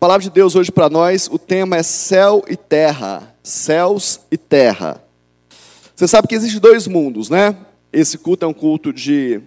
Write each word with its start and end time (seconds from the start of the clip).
palavra 0.00 0.22
de 0.22 0.30
Deus 0.30 0.56
hoje 0.56 0.72
para 0.72 0.88
nós, 0.88 1.28
o 1.30 1.38
tema 1.38 1.76
é 1.76 1.82
céu 1.82 2.42
e 2.48 2.56
terra. 2.56 3.34
Céus 3.42 4.20
e 4.30 4.38
terra. 4.38 5.04
Você 5.94 6.08
sabe 6.08 6.26
que 6.26 6.34
existem 6.34 6.58
dois 6.58 6.86
mundos, 6.88 7.28
né? 7.28 7.54
Esse 7.92 8.16
culto 8.16 8.46
é 8.46 8.48
um 8.48 8.54
culto 8.54 8.94
de, 8.94 9.42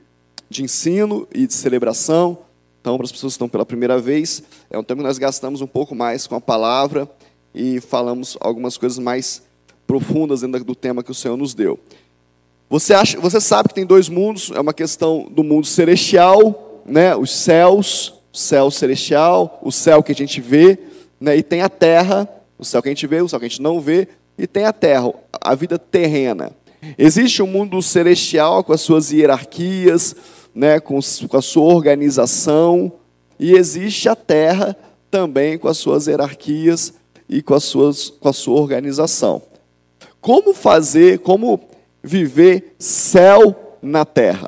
de 0.47 0.61
ensino 0.61 1.27
e 1.33 1.47
de 1.47 1.53
celebração. 1.55 2.37
Então, 2.79 2.97
para 2.97 3.05
as 3.05 3.11
pessoas 3.11 3.33
que 3.33 3.35
estão 3.37 3.49
pela 3.49 3.65
primeira 3.65 3.97
vez, 3.97 4.43
é 4.69 4.77
um 4.77 4.83
tempo 4.83 5.01
que 5.01 5.07
nós 5.07 5.17
gastamos 5.17 5.59
um 5.59 5.65
pouco 5.65 5.95
mais 5.95 6.27
com 6.27 6.35
a 6.35 6.41
palavra 6.41 7.09
e 7.55 7.81
falamos 7.81 8.37
algumas 8.39 8.77
coisas 8.77 8.99
mais 8.99 9.41
profundas 9.87 10.41
dentro 10.41 10.63
do 10.63 10.75
tema 10.75 11.01
que 11.01 11.09
o 11.09 11.15
Senhor 11.15 11.35
nos 11.35 11.55
deu. 11.55 11.79
Você, 12.69 12.93
acha, 12.93 13.19
você 13.19 13.41
sabe 13.41 13.69
que 13.69 13.75
tem 13.75 13.87
dois 13.87 14.07
mundos, 14.07 14.51
é 14.53 14.59
uma 14.59 14.73
questão 14.73 15.27
do 15.31 15.43
mundo 15.43 15.65
celestial, 15.65 16.83
né, 16.85 17.15
os 17.15 17.31
céus, 17.31 18.13
o 18.33 18.37
céu 18.37 18.71
celestial, 18.71 19.59
o 19.61 19.71
céu 19.71 20.01
que 20.01 20.11
a 20.11 20.15
gente 20.15 20.41
vê, 20.41 20.79
né, 21.21 21.37
e 21.37 21.43
tem 21.43 21.61
a 21.61 21.69
terra, 21.69 22.27
o 22.57 22.65
céu 22.65 22.81
que 22.81 22.89
a 22.89 22.91
gente 22.91 23.05
vê, 23.05 23.21
o 23.21 23.29
céu 23.29 23.39
que 23.39 23.45
a 23.45 23.49
gente 23.49 23.61
não 23.61 23.79
vê, 23.79 24.07
e 24.35 24.47
tem 24.47 24.65
a 24.65 24.73
terra, 24.73 25.13
a 25.39 25.53
vida 25.53 25.77
terrena. 25.77 26.51
Existe 26.97 27.43
um 27.43 27.47
mundo 27.47 27.79
celestial 27.81 28.63
com 28.63 28.73
as 28.73 28.81
suas 28.81 29.11
hierarquias, 29.11 30.15
né, 30.53 30.79
com, 30.79 30.99
com 31.29 31.37
a 31.37 31.41
sua 31.41 31.71
organização, 31.71 32.91
e 33.39 33.53
existe 33.53 34.09
a 34.09 34.15
terra 34.15 34.75
também 35.11 35.59
com 35.59 35.67
as 35.67 35.77
suas 35.77 36.07
hierarquias 36.07 36.93
e 37.29 37.41
com, 37.41 37.53
as 37.53 37.63
suas, 37.63 38.09
com 38.09 38.29
a 38.29 38.33
sua 38.33 38.59
organização. 38.59 39.43
Como 40.19 40.55
fazer, 40.55 41.19
como 41.19 41.59
viver 42.01 42.75
céu 42.79 43.77
na 43.81 44.05
terra? 44.05 44.47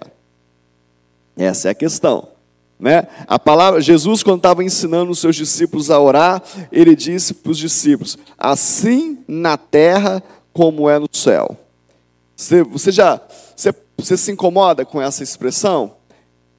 Essa 1.37 1.67
é 1.67 1.71
a 1.71 1.75
questão. 1.75 2.34
Né? 2.79 3.07
A 3.25 3.39
palavra, 3.39 3.79
Jesus, 3.79 4.21
quando 4.21 4.37
estava 4.37 4.63
ensinando 4.63 5.11
os 5.11 5.19
seus 5.19 5.35
discípulos 5.35 5.89
a 5.89 5.99
orar, 5.99 6.43
ele 6.71 6.95
disse 6.95 7.33
para 7.33 7.51
os 7.51 7.57
discípulos: 7.57 8.17
assim 8.37 9.23
na 9.27 9.57
terra 9.57 10.21
como 10.51 10.89
é 10.89 10.99
no 10.99 11.07
céu. 11.11 11.57
Você, 12.35 12.63
você 12.63 12.91
já 12.91 13.19
você, 13.55 13.73
você, 13.97 14.17
se 14.17 14.31
incomoda 14.31 14.85
com 14.85 15.01
essa 15.01 15.23
expressão? 15.23 15.95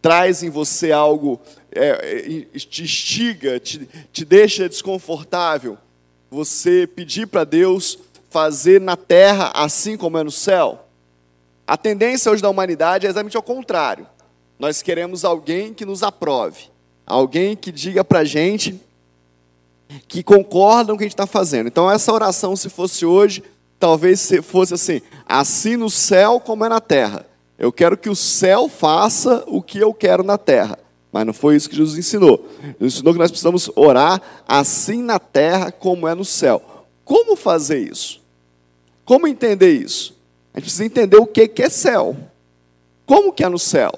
Traz 0.01 0.43
em 0.43 0.49
você 0.49 0.91
algo, 0.91 1.39
é, 1.71 2.47
é 2.55 2.59
te 2.59 2.83
instiga, 2.83 3.61
te, 3.61 3.87
te 4.11 4.25
deixa 4.25 4.69
desconfortável. 4.69 5.77
Você 6.31 6.87
pedir 6.87 7.27
para 7.27 7.45
Deus 7.45 7.99
fazer 8.31 8.81
na 8.81 8.97
terra 8.97 9.53
assim 9.55 9.97
como 9.97 10.17
é 10.17 10.25
no 10.25 10.31
céu? 10.31 10.87
A 11.67 11.77
tendência 11.77 12.33
hoje 12.33 12.41
da 12.41 12.49
humanidade 12.49 13.07
é 13.07 13.11
exatamente 13.11 13.37
ao 13.37 13.43
contrário. 13.43 14.07
Nós 14.59 14.83
queremos 14.83 15.25
alguém 15.25 15.75
que 15.75 15.85
nos 15.85 16.03
aprove, 16.03 16.71
alguém 17.07 17.55
que 17.55 17.71
diga 17.71 18.03
para 18.03 18.21
a 18.21 18.25
gente 18.25 18.81
que 20.09 20.23
concorda 20.23 20.91
com 20.91 20.95
o 20.95 20.99
que 20.99 21.05
a 21.05 21.07
gente 21.07 21.13
está 21.13 21.27
fazendo. 21.27 21.69
Então, 21.69 21.91
essa 21.91 22.13
oração, 22.13 22.57
se 22.57 22.69
fosse 22.69 23.05
hoje, 23.05 23.43
talvez 23.79 24.31
fosse 24.43 24.75
assim: 24.75 25.01
assim 25.27 25.77
no 25.77 25.91
céu 25.91 26.41
como 26.41 26.65
é 26.65 26.69
na 26.69 26.81
terra. 26.81 27.27
Eu 27.59 27.73
quero 27.73 27.97
que 27.97 28.11
o 28.11 28.17
céu 28.17 28.69
faça 28.69 29.45
o 29.47 29.63
que 29.63 29.79
eu 29.79 29.93
quero 29.95 30.23
na 30.23 30.37
terra. 30.37 30.79
Mas 31.11 31.25
não 31.25 31.33
foi 31.33 31.57
isso 31.57 31.71
que 31.71 31.77
Jesus 31.77 31.99
ensinou. 31.99 32.47
Ele 32.63 32.89
ensinou 32.89 33.15
que 33.15 33.19
nós 33.19 33.31
precisamos 33.31 33.71
orar 33.75 34.21
assim 34.47 35.03
na 35.03 35.19
terra 35.19 35.73
como 35.73 36.07
é 36.07 36.15
no 36.15 36.25
céu. 36.25 36.63
Como 37.05 37.37
fazer 37.37 37.79
isso? 37.79 38.21
Como 39.05 39.27
entender 39.27 39.73
isso? 39.73 40.15
A 40.53 40.59
gente 40.59 40.65
precisa 40.65 40.85
entender 40.85 41.17
o 41.17 41.27
que 41.27 41.51
é 41.63 41.71
céu. 41.71 42.17
Como 43.07 43.33
que 43.33 43.45
é 43.45 43.49
no 43.49 43.59
céu? 43.59 43.93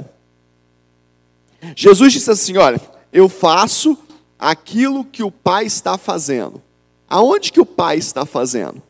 Jesus 1.74 2.12
disse 2.12 2.30
assim: 2.30 2.56
Olha, 2.56 2.80
eu 3.12 3.28
faço 3.28 3.96
aquilo 4.38 5.04
que 5.04 5.22
o 5.22 5.30
Pai 5.30 5.66
está 5.66 5.98
fazendo. 5.98 6.62
Aonde 7.08 7.52
que 7.52 7.60
o 7.60 7.66
Pai 7.66 7.96
está 7.96 8.24
fazendo? 8.24 8.82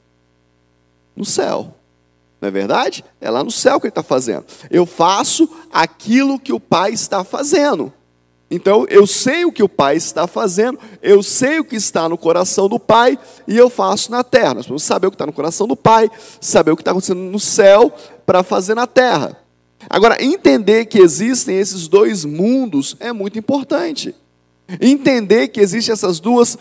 No 1.16 1.24
céu. 1.24 1.74
Não 2.40 2.48
é 2.48 2.50
verdade? 2.50 3.04
É 3.20 3.30
lá 3.30 3.42
no 3.42 3.50
céu 3.50 3.80
que 3.80 3.86
ele 3.86 3.90
está 3.90 4.02
fazendo. 4.02 4.44
Eu 4.70 4.86
faço 4.86 5.48
aquilo 5.72 6.38
que 6.38 6.52
o 6.52 6.60
Pai 6.60 6.92
está 6.92 7.24
fazendo. 7.24 7.92
Então, 8.50 8.86
eu 8.88 9.06
sei 9.06 9.44
o 9.44 9.52
que 9.52 9.62
o 9.62 9.68
Pai 9.68 9.96
está 9.96 10.26
fazendo, 10.26 10.78
eu 11.02 11.22
sei 11.22 11.58
o 11.58 11.64
que 11.64 11.76
está 11.76 12.08
no 12.08 12.16
coração 12.16 12.66
do 12.66 12.78
Pai 12.78 13.18
e 13.46 13.56
eu 13.56 13.68
faço 13.68 14.10
na 14.10 14.24
terra. 14.24 14.54
Nós 14.54 14.66
vamos 14.66 14.82
saber 14.82 15.06
o 15.06 15.10
que 15.10 15.16
está 15.16 15.26
no 15.26 15.34
coração 15.34 15.66
do 15.66 15.76
Pai, 15.76 16.10
saber 16.40 16.70
o 16.70 16.76
que 16.76 16.80
está 16.80 16.92
acontecendo 16.92 17.20
no 17.20 17.38
céu 17.38 17.92
para 18.24 18.42
fazer 18.42 18.74
na 18.74 18.86
terra. 18.86 19.36
Agora, 19.88 20.22
entender 20.22 20.86
que 20.86 20.98
existem 20.98 21.56
esses 21.56 21.88
dois 21.88 22.24
mundos 22.24 22.96
é 23.00 23.12
muito 23.12 23.38
importante. 23.38 24.14
Entender 24.80 25.48
que 25.48 25.60
existem 25.60 25.92
essas 25.92 26.20
duas, 26.20 26.58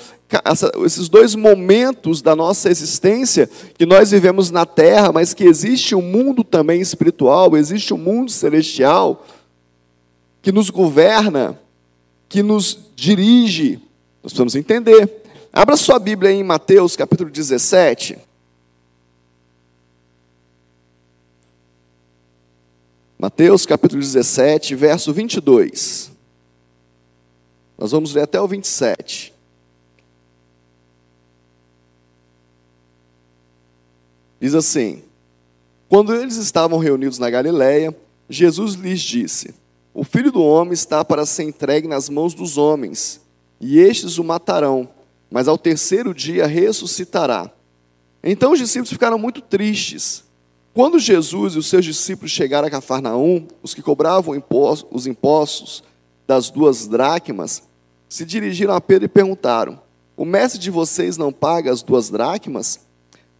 esses 0.86 1.10
dois 1.10 1.36
momentos 1.36 2.22
da 2.22 2.36
nossa 2.36 2.70
existência, 2.70 3.50
que 3.78 3.86
nós 3.86 4.12
vivemos 4.12 4.50
na 4.50 4.66
terra, 4.66 5.12
mas 5.12 5.34
que 5.34 5.44
existe 5.44 5.94
um 5.94 6.02
mundo 6.02 6.44
também 6.44 6.80
espiritual, 6.80 7.58
existe 7.58 7.94
um 7.94 7.98
mundo 7.98 8.32
celestial 8.32 9.26
que 10.42 10.52
nos 10.52 10.70
governa 10.70 11.60
que 12.30 12.44
nos 12.44 12.78
dirige. 12.96 13.80
Nós 14.24 14.34
precisamos 14.34 14.56
entender. 14.56 15.24
Abra 15.52 15.78
sua 15.78 16.00
Bíblia 16.00 16.32
em 16.32 16.44
Mateus 16.44 16.96
capítulo 16.96 17.30
17. 17.30 18.18
Mateus 23.18 23.66
capítulo 23.66 24.02
17, 24.02 24.76
verso 24.76 25.14
22. 25.14 26.12
Nós 27.78 27.92
vamos 27.92 28.14
ler 28.14 28.24
até 28.24 28.40
o 28.40 28.48
27. 28.48 29.34
Diz 34.40 34.54
assim: 34.54 35.04
Quando 35.90 36.14
eles 36.14 36.36
estavam 36.36 36.78
reunidos 36.78 37.18
na 37.18 37.30
Galiléia, 37.30 37.96
Jesus 38.30 38.76
lhes 38.76 39.02
disse: 39.02 39.54
o 40.00 40.04
filho 40.04 40.32
do 40.32 40.44
homem 40.44 40.74
está 40.74 41.04
para 41.04 41.26
ser 41.26 41.42
entregue 41.42 41.88
nas 41.88 42.08
mãos 42.08 42.36
dos 42.36 42.56
homens, 42.56 43.20
e 43.60 43.80
estes 43.80 44.20
o 44.20 44.24
matarão, 44.24 44.88
mas 45.28 45.48
ao 45.48 45.58
terceiro 45.58 46.14
dia 46.14 46.46
ressuscitará. 46.46 47.50
Então 48.24 48.52
os 48.52 48.60
discípulos 48.60 48.92
ficaram 48.92 49.18
muito 49.18 49.42
tristes. 49.42 50.24
Quando 50.78 51.00
Jesus 51.00 51.56
e 51.56 51.58
os 51.58 51.66
seus 51.66 51.84
discípulos 51.84 52.30
chegaram 52.30 52.68
a 52.68 52.70
Cafarnaum, 52.70 53.48
os 53.64 53.74
que 53.74 53.82
cobravam 53.82 54.40
os 54.92 55.08
impostos 55.08 55.84
das 56.28 56.52
duas 56.52 56.88
dracmas 56.88 57.64
se 58.08 58.24
dirigiram 58.24 58.76
a 58.76 58.80
Pedro 58.80 59.06
e 59.06 59.08
perguntaram: 59.08 59.82
O 60.16 60.24
mestre 60.24 60.60
de 60.60 60.70
vocês 60.70 61.18
não 61.18 61.34
paga 61.34 61.72
as 61.72 61.82
duas 61.82 62.12
dracmas? 62.12 62.80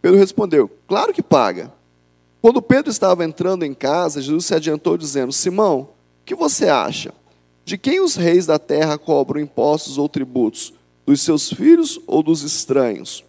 Pedro 0.02 0.18
respondeu: 0.18 0.68
Claro 0.88 1.12
que 1.12 1.22
paga. 1.22 1.72
Quando 2.42 2.60
Pedro 2.60 2.90
estava 2.90 3.24
entrando 3.24 3.64
em 3.64 3.72
casa, 3.72 4.20
Jesus 4.20 4.46
se 4.46 4.56
adiantou, 4.56 4.98
dizendo: 4.98 5.32
Simão, 5.32 5.90
que 6.24 6.34
você 6.34 6.68
acha? 6.68 7.14
De 7.64 7.78
quem 7.78 8.00
os 8.00 8.16
reis 8.16 8.46
da 8.46 8.58
terra 8.58 8.98
cobram 8.98 9.40
impostos 9.40 9.96
ou 9.96 10.08
tributos? 10.08 10.74
Dos 11.06 11.20
seus 11.20 11.48
filhos 11.52 12.00
ou 12.04 12.20
dos 12.20 12.42
estranhos? 12.42 13.22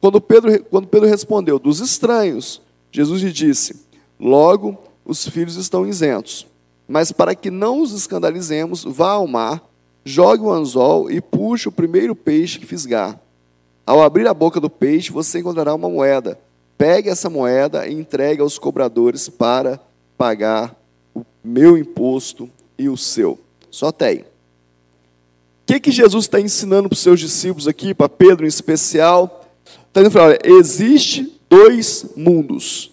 Quando 0.00 0.20
Pedro, 0.20 0.64
quando 0.64 0.88
Pedro 0.88 1.08
respondeu, 1.08 1.60
dos 1.60 1.78
estranhos, 1.78 2.65
Jesus 2.96 3.20
lhe 3.20 3.30
disse: 3.30 3.76
Logo, 4.18 4.74
os 5.04 5.28
filhos 5.28 5.56
estão 5.56 5.86
isentos. 5.86 6.46
Mas 6.88 7.12
para 7.12 7.34
que 7.34 7.50
não 7.50 7.82
os 7.82 7.92
escandalizemos, 7.92 8.84
vá 8.84 9.10
ao 9.10 9.26
mar, 9.26 9.62
jogue 10.02 10.42
o 10.42 10.50
anzol 10.50 11.10
e 11.10 11.20
puxe 11.20 11.68
o 11.68 11.72
primeiro 11.72 12.16
peixe 12.16 12.58
que 12.58 12.64
fisgar. 12.64 13.20
Ao 13.84 14.02
abrir 14.02 14.26
a 14.26 14.32
boca 14.32 14.58
do 14.58 14.70
peixe, 14.70 15.12
você 15.12 15.40
encontrará 15.40 15.74
uma 15.74 15.90
moeda. 15.90 16.40
Pegue 16.78 17.10
essa 17.10 17.28
moeda 17.28 17.86
e 17.86 17.92
entregue 17.92 18.40
aos 18.40 18.58
cobradores 18.58 19.28
para 19.28 19.78
pagar 20.16 20.74
meu 21.44 21.76
imposto 21.76 22.48
e 22.78 22.88
o 22.88 22.96
seu. 22.96 23.38
Só 23.70 23.88
até 23.88 24.06
aí. 24.06 24.20
O 24.20 24.24
que, 25.66 25.80
que 25.80 25.90
Jesus 25.90 26.24
está 26.24 26.40
ensinando 26.40 26.88
para 26.88 26.96
os 26.96 27.02
seus 27.02 27.20
discípulos 27.20 27.68
aqui, 27.68 27.92
para 27.92 28.08
Pedro 28.08 28.46
em 28.46 28.48
especial? 28.48 29.44
Está 29.86 30.02
dizendo, 30.02 30.18
olha, 30.18 30.38
existe 30.42 31.35
dois 31.48 32.06
mundos. 32.16 32.92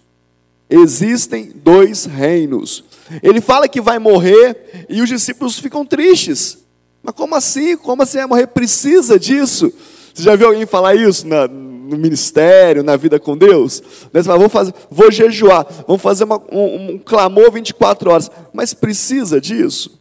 Existem 0.70 1.52
dois 1.54 2.06
reinos. 2.06 2.84
Ele 3.22 3.42
fala 3.42 3.68
que 3.68 3.82
vai 3.82 4.00
morrer 4.00 4.88
e 4.90 5.02
os 5.02 5.10
discípulos 5.10 5.60
ficam 5.60 5.86
tristes. 5.86 6.58
Mas 7.02 7.14
como 7.14 7.36
assim? 7.36 7.76
Como 7.76 8.02
assim 8.02 8.18
vai 8.18 8.28
morrer? 8.28 8.48
Precisa 8.48 9.20
disso? 9.20 9.72
Você 10.14 10.24
já 10.24 10.36
viu 10.36 10.48
alguém 10.48 10.66
falar 10.66 10.96
isso 10.96 11.28
na, 11.28 11.48
no 11.48 11.98
ministério, 11.98 12.84
na 12.84 12.96
vida 12.96 13.20
com 13.20 13.38
Deus. 13.38 13.82
Né? 14.14 14.22
Você 14.22 14.24
fala, 14.24 14.40
vou, 14.40 14.50
fazer, 14.50 14.74
vou 14.90 15.12
jejuar, 15.12 15.68
vamos 15.86 16.02
fazer 16.02 16.24
uma, 16.24 16.42
um, 16.52 16.92
um 16.92 16.98
clamor 16.98 17.52
24 17.52 18.10
horas. 18.10 18.32
Mas 18.54 18.74
precisa 18.74 19.42
disso? 19.42 20.00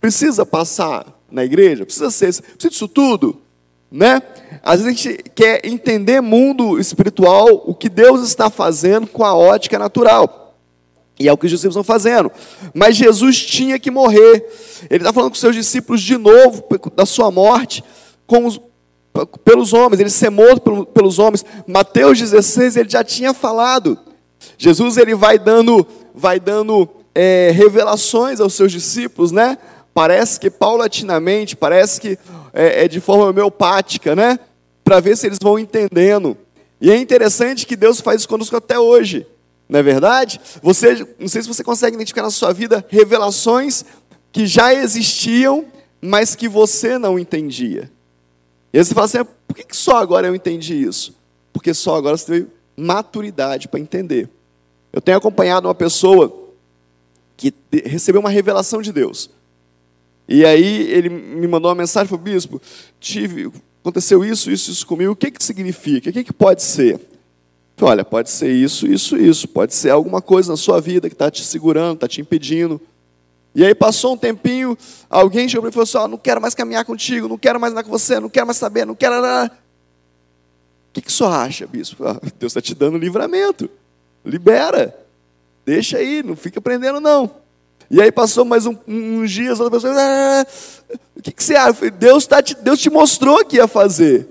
Precisa 0.00 0.46
passar 0.46 1.06
na 1.30 1.44
igreja? 1.44 1.84
Precisa 1.84 2.10
ser, 2.10 2.26
precisa 2.26 2.70
disso 2.70 2.88
tudo? 2.88 3.40
Né? 3.90 4.22
Às 4.62 4.80
vezes 4.80 4.86
a 4.86 4.90
gente 4.90 5.22
quer 5.34 5.66
entender 5.66 6.20
mundo 6.20 6.78
espiritual, 6.78 7.62
o 7.66 7.74
que 7.74 7.88
Deus 7.88 8.26
está 8.26 8.48
fazendo 8.48 9.06
com 9.06 9.24
a 9.24 9.34
ótica 9.34 9.78
natural. 9.78 10.54
E 11.18 11.28
é 11.28 11.32
o 11.32 11.36
que 11.36 11.46
os 11.46 11.50
discípulos 11.50 11.76
estão 11.76 11.84
fazendo. 11.84 12.30
Mas 12.72 12.96
Jesus 12.96 13.44
tinha 13.44 13.78
que 13.78 13.90
morrer. 13.90 14.46
Ele 14.88 15.02
está 15.02 15.12
falando 15.12 15.30
com 15.30 15.36
seus 15.36 15.54
discípulos 15.54 16.00
de 16.00 16.16
novo, 16.16 16.64
da 16.96 17.04
sua 17.04 17.30
morte, 17.30 17.84
os, 18.26 18.60
pelos 19.44 19.72
homens, 19.72 20.00
ele 20.00 20.08
ser 20.08 20.30
morto 20.30 20.86
pelos 20.86 21.18
homens. 21.18 21.44
Mateus 21.66 22.18
16 22.18 22.76
ele 22.76 22.88
já 22.88 23.04
tinha 23.04 23.34
falado. 23.34 23.98
Jesus 24.56 24.96
ele 24.96 25.14
vai 25.14 25.38
dando, 25.38 25.86
vai 26.14 26.40
dando 26.40 26.88
é, 27.14 27.50
revelações 27.54 28.40
aos 28.40 28.54
seus 28.54 28.72
discípulos, 28.72 29.32
né? 29.32 29.58
Parece 29.92 30.38
que 30.38 30.48
paulatinamente, 30.48 31.56
parece 31.56 32.00
que 32.00 32.18
é, 32.52 32.84
é 32.84 32.88
de 32.88 33.00
forma 33.00 33.26
homeopática, 33.26 34.14
né? 34.14 34.38
Para 34.84 35.00
ver 35.00 35.16
se 35.16 35.26
eles 35.26 35.38
vão 35.40 35.58
entendendo. 35.58 36.36
E 36.80 36.90
é 36.90 36.96
interessante 36.96 37.66
que 37.66 37.76
Deus 37.76 38.00
faz 38.00 38.20
isso 38.20 38.28
conosco 38.28 38.56
até 38.56 38.78
hoje. 38.78 39.26
Não 39.68 39.78
é 39.78 39.82
verdade? 39.82 40.40
Você, 40.62 41.06
não 41.18 41.28
sei 41.28 41.42
se 41.42 41.48
você 41.48 41.62
consegue 41.62 41.94
identificar 41.94 42.22
na 42.22 42.30
sua 42.30 42.52
vida 42.52 42.84
revelações 42.88 43.84
que 44.32 44.46
já 44.46 44.74
existiam, 44.74 45.64
mas 46.00 46.34
que 46.34 46.48
você 46.48 46.98
não 46.98 47.18
entendia. 47.18 47.90
E 48.72 48.78
aí 48.78 48.84
você 48.84 48.94
fala 48.94 49.06
assim: 49.06 49.18
ah, 49.18 49.26
por 49.46 49.56
que 49.56 49.76
só 49.76 49.96
agora 49.96 50.26
eu 50.26 50.34
entendi 50.34 50.74
isso? 50.74 51.14
Porque 51.52 51.74
só 51.74 51.96
agora 51.96 52.16
você 52.16 52.26
teve 52.26 52.48
maturidade 52.76 53.68
para 53.68 53.78
entender. 53.78 54.28
Eu 54.92 55.00
tenho 55.00 55.18
acompanhado 55.18 55.68
uma 55.68 55.74
pessoa 55.74 56.36
que 57.36 57.54
recebeu 57.84 58.20
uma 58.20 58.30
revelação 58.30 58.82
de 58.82 58.92
Deus. 58.92 59.30
E 60.30 60.44
aí 60.44 60.88
ele 60.92 61.08
me 61.08 61.48
mandou 61.48 61.68
uma 61.68 61.74
mensagem, 61.74 62.08
falou, 62.08 62.22
bispo, 62.22 62.62
tive, 63.00 63.50
aconteceu 63.80 64.24
isso, 64.24 64.48
isso, 64.48 64.70
isso 64.70 64.86
comigo, 64.86 65.10
o 65.10 65.16
que 65.16 65.28
que 65.28 65.42
significa? 65.42 66.08
O 66.08 66.12
que 66.12 66.22
que 66.22 66.32
pode 66.32 66.62
ser? 66.62 67.00
Falei, 67.76 67.94
olha, 67.94 68.04
pode 68.04 68.30
ser 68.30 68.52
isso, 68.52 68.86
isso, 68.86 69.16
isso, 69.16 69.48
pode 69.48 69.74
ser 69.74 69.90
alguma 69.90 70.22
coisa 70.22 70.52
na 70.52 70.56
sua 70.56 70.80
vida 70.80 71.08
que 71.08 71.16
está 71.16 71.28
te 71.32 71.44
segurando, 71.44 71.94
está 71.94 72.06
te 72.06 72.20
impedindo. 72.20 72.80
E 73.52 73.64
aí 73.64 73.74
passou 73.74 74.14
um 74.14 74.16
tempinho, 74.16 74.78
alguém 75.08 75.48
chegou 75.48 75.68
e 75.68 75.72
falou 75.72 75.82
assim, 75.82 75.98
oh, 75.98 76.06
não 76.06 76.18
quero 76.18 76.40
mais 76.40 76.54
caminhar 76.54 76.84
contigo, 76.84 77.26
não 77.26 77.36
quero 77.36 77.58
mais 77.58 77.72
andar 77.72 77.82
com 77.82 77.90
você, 77.90 78.20
não 78.20 78.30
quero 78.30 78.46
mais 78.46 78.56
saber, 78.56 78.86
não 78.86 78.94
quero... 78.94 79.16
O 79.16 79.50
que, 80.92 81.02
que 81.02 81.08
o 81.08 81.12
senhor 81.12 81.32
acha, 81.32 81.66
bispo? 81.66 82.06
Ah, 82.06 82.20
Deus 82.38 82.52
está 82.52 82.60
te 82.60 82.72
dando 82.72 82.96
livramento, 82.96 83.68
libera, 84.24 84.96
deixa 85.66 85.98
aí, 85.98 86.22
não 86.22 86.36
fica 86.36 86.60
prendendo 86.60 87.00
não. 87.00 87.39
E 87.90 88.00
aí 88.00 88.12
passou 88.12 88.44
mais 88.44 88.66
um, 88.66 88.76
uns 88.86 89.32
dias, 89.32 89.58
outra 89.58 89.80
pessoa, 89.80 89.94
ah, 89.98 90.46
o 91.16 91.22
que, 91.22 91.32
que 91.32 91.42
você 91.42 91.56
acha? 91.56 91.90
Deus, 91.90 92.24
tá 92.24 92.40
te, 92.40 92.54
Deus 92.54 92.78
te 92.78 92.88
mostrou 92.88 93.44
que 93.44 93.56
ia 93.56 93.66
fazer. 93.66 94.28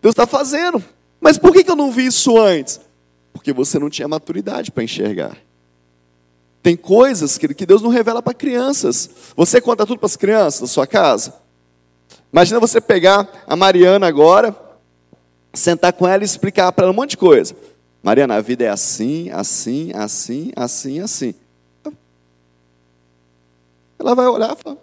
Deus 0.00 0.12
está 0.12 0.26
fazendo. 0.26 0.82
Mas 1.20 1.36
por 1.36 1.52
que, 1.52 1.62
que 1.62 1.70
eu 1.70 1.76
não 1.76 1.92
vi 1.92 2.06
isso 2.06 2.38
antes? 2.38 2.80
Porque 3.32 3.52
você 3.52 3.78
não 3.78 3.90
tinha 3.90 4.08
maturidade 4.08 4.70
para 4.70 4.82
enxergar. 4.82 5.36
Tem 6.62 6.74
coisas 6.74 7.36
que, 7.36 7.52
que 7.52 7.66
Deus 7.66 7.82
não 7.82 7.90
revela 7.90 8.22
para 8.22 8.32
crianças. 8.32 9.10
Você 9.36 9.60
conta 9.60 9.84
tudo 9.84 9.98
para 9.98 10.06
as 10.06 10.16
crianças 10.16 10.60
da 10.62 10.66
sua 10.66 10.86
casa? 10.86 11.34
Imagina 12.32 12.58
você 12.58 12.80
pegar 12.80 13.28
a 13.46 13.54
Mariana 13.54 14.06
agora, 14.06 14.56
sentar 15.52 15.92
com 15.92 16.08
ela 16.08 16.22
e 16.22 16.24
explicar 16.24 16.72
para 16.72 16.84
ela 16.84 16.92
um 16.92 16.96
monte 16.96 17.10
de 17.10 17.16
coisa. 17.18 17.54
Mariana, 18.02 18.36
a 18.36 18.40
vida 18.40 18.64
é 18.64 18.68
assim, 18.68 19.28
assim, 19.30 19.92
assim, 19.94 20.50
assim, 20.56 21.00
assim. 21.00 21.34
Ela 24.02 24.14
vai 24.16 24.26
olhar 24.26 24.52
e 24.52 24.62
falar: 24.62 24.76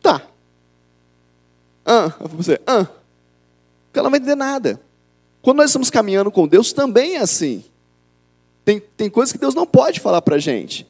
Tá. 0.00 0.22
Ah, 1.84 2.14
você, 2.20 2.60
ah. 2.66 2.84
Porque 2.84 3.98
ela 3.98 4.04
não 4.04 4.10
vai 4.10 4.20
entender 4.20 4.36
nada. 4.36 4.80
Quando 5.42 5.58
nós 5.58 5.70
estamos 5.70 5.90
caminhando 5.90 6.30
com 6.30 6.46
Deus, 6.46 6.72
também 6.72 7.16
é 7.16 7.20
assim. 7.20 7.64
Tem, 8.64 8.78
tem 8.78 9.10
coisas 9.10 9.32
que 9.32 9.38
Deus 9.38 9.54
não 9.54 9.66
pode 9.66 9.98
falar 9.98 10.22
para 10.22 10.36
a 10.36 10.38
gente. 10.38 10.86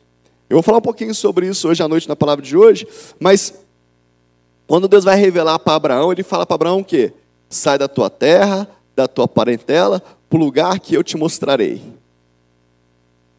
Eu 0.51 0.57
vou 0.57 0.63
falar 0.63 0.79
um 0.79 0.83
pouquinho 0.83 1.15
sobre 1.15 1.47
isso 1.47 1.67
hoje 1.69 1.83
à 1.83 1.89
noite 1.89 2.09
na 2.09 2.17
palavra 2.17 2.45
de 2.45 2.57
hoje, 2.57 2.87
mas 3.19 3.55
quando 4.67 4.89
Deus 4.89 5.05
vai 5.05 5.17
revelar 5.17 5.59
para 5.61 5.77
Abraão, 5.77 6.13
ele 6.13 6.23
fala 6.23 6.45
para 6.45 6.57
Abraão 6.57 6.81
o 6.81 6.85
quê? 6.85 7.13
Sai 7.49 7.79
da 7.79 7.89
tua 7.89 8.11
terra, 8.11 8.69
da 8.95 9.09
tua 9.09 9.27
parentela, 9.27 10.03
para 10.29 10.37
o 10.37 10.41
lugar 10.41 10.79
que 10.79 10.95
eu 10.95 11.03
te 11.03 11.17
mostrarei. 11.17 11.81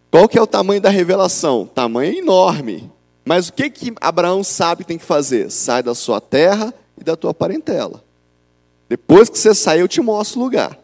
Qual 0.10 0.28
que 0.28 0.38
é 0.38 0.42
o 0.42 0.48
tamanho 0.48 0.82
da 0.82 0.90
revelação? 0.90 1.66
Tamanho 1.66 2.18
enorme. 2.18 2.90
Mas 3.24 3.50
o 3.50 3.54
que, 3.54 3.70
que 3.70 3.94
Abraão 4.02 4.44
sabe 4.44 4.84
que 4.84 4.88
tem 4.88 4.98
que 4.98 5.06
fazer? 5.06 5.52
Sai 5.52 5.84
da 5.84 5.94
sua 5.94 6.20
terra 6.20 6.74
e 7.00 7.04
da 7.04 7.16
tua 7.16 7.34
parentela. 7.34 8.04
Depois 8.90 9.30
que 9.30 9.38
você 9.38 9.54
sair, 9.54 9.82
eu 9.82 9.88
te 9.88 10.02
mostro 10.02 10.40
o 10.40 10.44
lugar. 10.44 10.78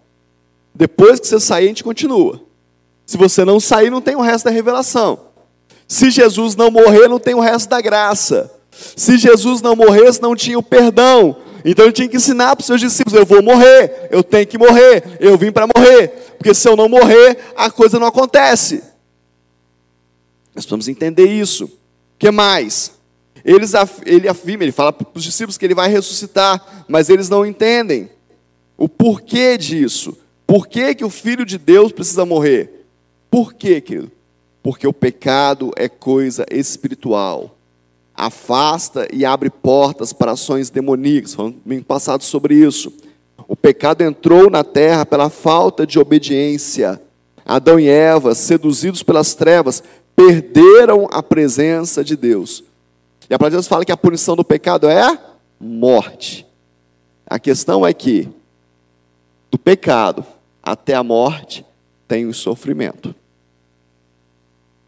Depois 0.74 1.20
que 1.20 1.28
você 1.28 1.40
sair, 1.40 1.66
a 1.66 1.68
gente 1.68 1.84
continua. 1.84 2.42
Se 3.06 3.18
você 3.18 3.44
não 3.44 3.60
sair, 3.60 3.90
não 3.90 4.02
tem 4.02 4.16
o 4.16 4.22
resto 4.22 4.46
da 4.46 4.52
revelação. 4.52 5.20
Se 5.88 6.12
Jesus 6.12 6.56
não 6.56 6.70
morrer, 6.70 7.08
não 7.08 7.20
tem 7.20 7.34
o 7.34 7.40
resto 7.40 7.70
da 7.70 7.82
graça. 7.82 8.52
Se 8.96 9.18
Jesus 9.18 9.62
não 9.62 9.76
morresse, 9.76 10.22
não 10.22 10.36
tinha 10.36 10.60
o 10.60 10.64
perdão. 10.64 11.38
Então 11.66 11.86
ele 11.86 11.94
tinha 11.94 12.08
que 12.08 12.18
ensinar 12.18 12.56
para 12.56 12.62
os 12.62 12.68
seus 12.68 12.80
discípulos: 12.80 13.18
eu 13.18 13.26
vou 13.26 13.42
morrer, 13.42 14.08
eu 14.12 14.24
tenho 14.24 14.46
que 14.46 14.58
morrer, 14.58 15.18
eu 15.20 15.38
vim 15.38 15.52
para 15.52 15.68
morrer. 15.68 16.10
Porque 16.38 16.54
se 16.54 16.68
eu 16.70 16.76
não 16.76 16.88
morrer, 16.88 17.38
a 17.56 17.72
coisa 17.72 17.98
não 17.98 18.08
acontece. 18.08 18.84
Nós 20.54 20.66
precisamos 20.66 20.88
entender 20.88 21.26
isso 21.26 21.70
que 22.18 22.32
mais? 22.32 22.94
Eles, 23.44 23.74
ele 24.06 24.28
afirma, 24.28 24.64
ele 24.64 24.72
fala 24.72 24.92
para 24.92 25.08
os 25.14 25.24
discípulos 25.24 25.58
que 25.58 25.66
ele 25.66 25.76
vai 25.76 25.90
ressuscitar, 25.90 26.86
mas 26.88 27.10
eles 27.10 27.30
não 27.30 27.46
entendem 27.46 28.10
o 28.78 28.90
porquê 28.90 29.58
disso. 29.58 30.18
Por 30.46 30.68
que, 30.68 30.96
que 30.96 31.06
o 31.06 31.10
Filho 31.10 31.46
de 31.46 31.58
Deus 31.58 31.92
precisa 31.92 32.26
morrer? 32.26 32.86
Por 33.30 33.54
quê, 33.54 33.82
querido? 33.82 34.12
Porque 34.62 34.88
o 34.88 34.94
pecado 34.94 35.72
é 35.76 35.88
coisa 35.88 36.46
espiritual. 36.52 37.56
Afasta 38.14 39.08
e 39.14 39.24
abre 39.24 39.50
portas 39.50 40.12
para 40.12 40.32
ações 40.32 40.70
demoníacas. 40.70 41.34
Falamos 41.34 41.60
bem 41.66 41.82
passado 41.82 42.24
sobre 42.24 42.56
isso. 42.56 42.92
O 43.48 43.56
pecado 43.56 44.02
entrou 44.02 44.50
na 44.50 44.64
terra 44.64 45.06
pela 45.06 45.30
falta 45.30 45.86
de 45.86 46.00
obediência. 46.00 47.02
Adão 47.46 47.80
e 47.80 47.88
Eva, 47.88 48.36
seduzidos 48.36 49.04
pelas 49.04 49.34
trevas, 49.34 49.82
perderam 50.18 51.08
a 51.12 51.22
presença 51.22 52.04
de 52.04 52.16
Deus. 52.16 52.64
E 53.30 53.34
a 53.36 53.38
palavra 53.38 53.52
de 53.52 53.56
Deus 53.58 53.68
fala 53.68 53.86
que 53.86 53.92
a 53.92 53.98
punição 53.98 54.36
do 54.36 54.44
pecado 54.44 54.90
é 54.90 55.16
morte. 55.60 56.44
A 57.24 57.38
questão 57.38 57.86
é 57.86 57.94
que, 57.94 58.28
do 59.52 59.60
pecado 59.60 60.26
até 60.64 60.96
a 60.96 61.04
morte, 61.04 61.64
tem 62.08 62.26
o 62.26 62.34
sofrimento. 62.34 63.14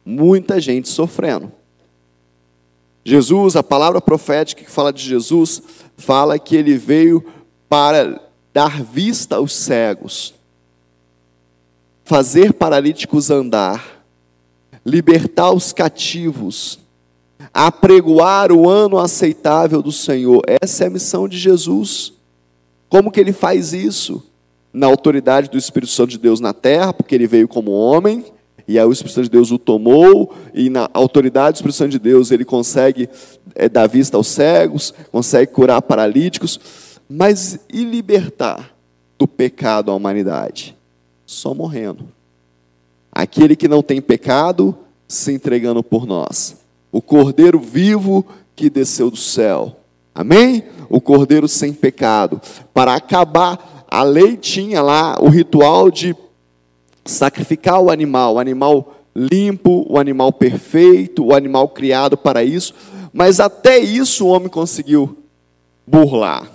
Muita 0.04 0.60
gente 0.60 0.90
sofrendo. 0.90 1.52
Jesus, 3.06 3.56
a 3.56 3.62
palavra 3.62 4.02
profética 4.02 4.64
que 4.64 4.72
fala 4.72 4.92
de 4.92 5.04
Jesus, 5.04 5.62
fala 5.96 6.40
que 6.40 6.56
ele 6.56 6.76
veio 6.76 7.24
para 7.68 8.20
dar 8.52 8.82
vista 8.82 9.36
aos 9.36 9.54
cegos, 9.54 10.34
fazer 12.04 12.54
paralíticos 12.54 13.30
andar, 13.30 13.99
libertar 14.86 15.52
os 15.52 15.74
cativos, 15.74 16.80
apregoar 17.54 18.52
o 18.52 18.70
ano 18.70 18.98
aceitável 18.98 19.82
do 19.82 19.92
Senhor. 19.92 20.42
Essa 20.62 20.84
é 20.84 20.88
a 20.88 20.90
missão 20.90 21.28
de 21.28 21.38
Jesus. 21.38 22.14
Como 22.88 23.12
que 23.12 23.20
ele 23.20 23.34
faz 23.34 23.74
isso? 23.74 24.24
Na 24.74 24.88
autoridade 24.88 25.50
do 25.50 25.58
Espírito 25.58 25.92
Santo 25.92 26.12
de 26.12 26.18
Deus 26.18 26.40
na 26.40 26.54
terra, 26.54 26.94
porque 26.94 27.16
ele 27.16 27.28
veio 27.28 27.48
como 27.48 27.72
homem, 27.72 28.26
e 28.68 28.78
aí 28.78 28.86
o 28.86 28.92
Espírito 28.92 29.16
Santo 29.16 29.26
de 29.26 29.32
Deus 29.32 29.52
o 29.52 29.58
tomou, 29.58 30.34
e 30.54 30.70
na 30.70 30.90
autoridade 30.94 31.54
do 31.54 31.56
Espírito 31.56 31.78
Santo 31.78 31.92
de 31.92 32.00
Deus 32.00 32.32
ele 32.32 32.46
consegue 32.46 33.10
é, 33.56 33.68
dar 33.68 33.88
vista 33.88 34.16
aos 34.18 34.28
cegos, 34.28 34.94
consegue 35.12 35.52
curar 35.52 35.82
paralíticos, 35.82 36.60
mas 37.10 37.60
e 37.72 37.84
libertar 37.84 38.76
do 39.18 39.28
pecado 39.28 39.92
a 39.92 39.96
humanidade? 39.96 40.76
Só 41.26 41.54
morrendo 41.54 42.19
aquele 43.22 43.56
que 43.56 43.68
não 43.68 43.82
tem 43.82 44.02
pecado 44.02 44.78
se 45.08 45.34
entregando 45.34 45.84
por 45.84 46.06
nós. 46.06 46.56
O 46.92 47.02
Cordeiro 47.02 47.60
vivo 47.60 48.26
que 48.56 48.70
desceu 48.70 49.12
do 49.12 49.18
céu. 49.18 49.76
Amém? 50.16 50.64
O 50.90 51.02
Cordeiro 51.02 51.48
sem 51.48 51.74
pecado. 51.74 52.42
Para 52.74 52.96
acabar, 52.96 53.86
a 53.88 54.04
lei 54.04 54.38
tinha 54.38 54.82
lá 54.82 55.18
o 55.20 55.28
ritual 55.28 55.92
de 55.92 56.16
sacrificar 57.06 57.82
o 57.82 57.92
animal, 57.92 58.36
o 58.36 58.40
animal 58.40 58.96
limpo, 59.16 59.86
o 59.90 59.98
animal 59.98 60.32
perfeito, 60.32 61.26
o 61.26 61.36
animal 61.36 61.68
criado 61.70 62.18
para 62.18 62.44
isso. 62.44 62.74
Mas 63.12 63.40
até 63.40 63.80
isso 63.80 64.26
o 64.26 64.30
homem 64.30 64.50
conseguiu 64.50 65.18
burlar. 65.86 66.50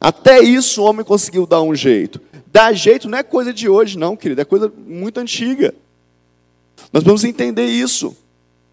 Até 0.00 0.40
isso 0.40 0.82
o 0.82 0.84
homem 0.84 1.04
conseguiu 1.04 1.46
dar 1.46 1.62
um 1.62 1.74
jeito. 1.74 2.20
Dar 2.58 2.72
jeito 2.72 3.08
não 3.08 3.16
é 3.16 3.22
coisa 3.22 3.54
de 3.54 3.68
hoje, 3.68 3.96
não, 3.96 4.16
querido, 4.16 4.40
é 4.40 4.44
coisa 4.44 4.72
muito 4.76 5.20
antiga. 5.20 5.72
Nós 6.92 7.04
vamos 7.04 7.22
entender 7.22 7.66
isso. 7.66 8.16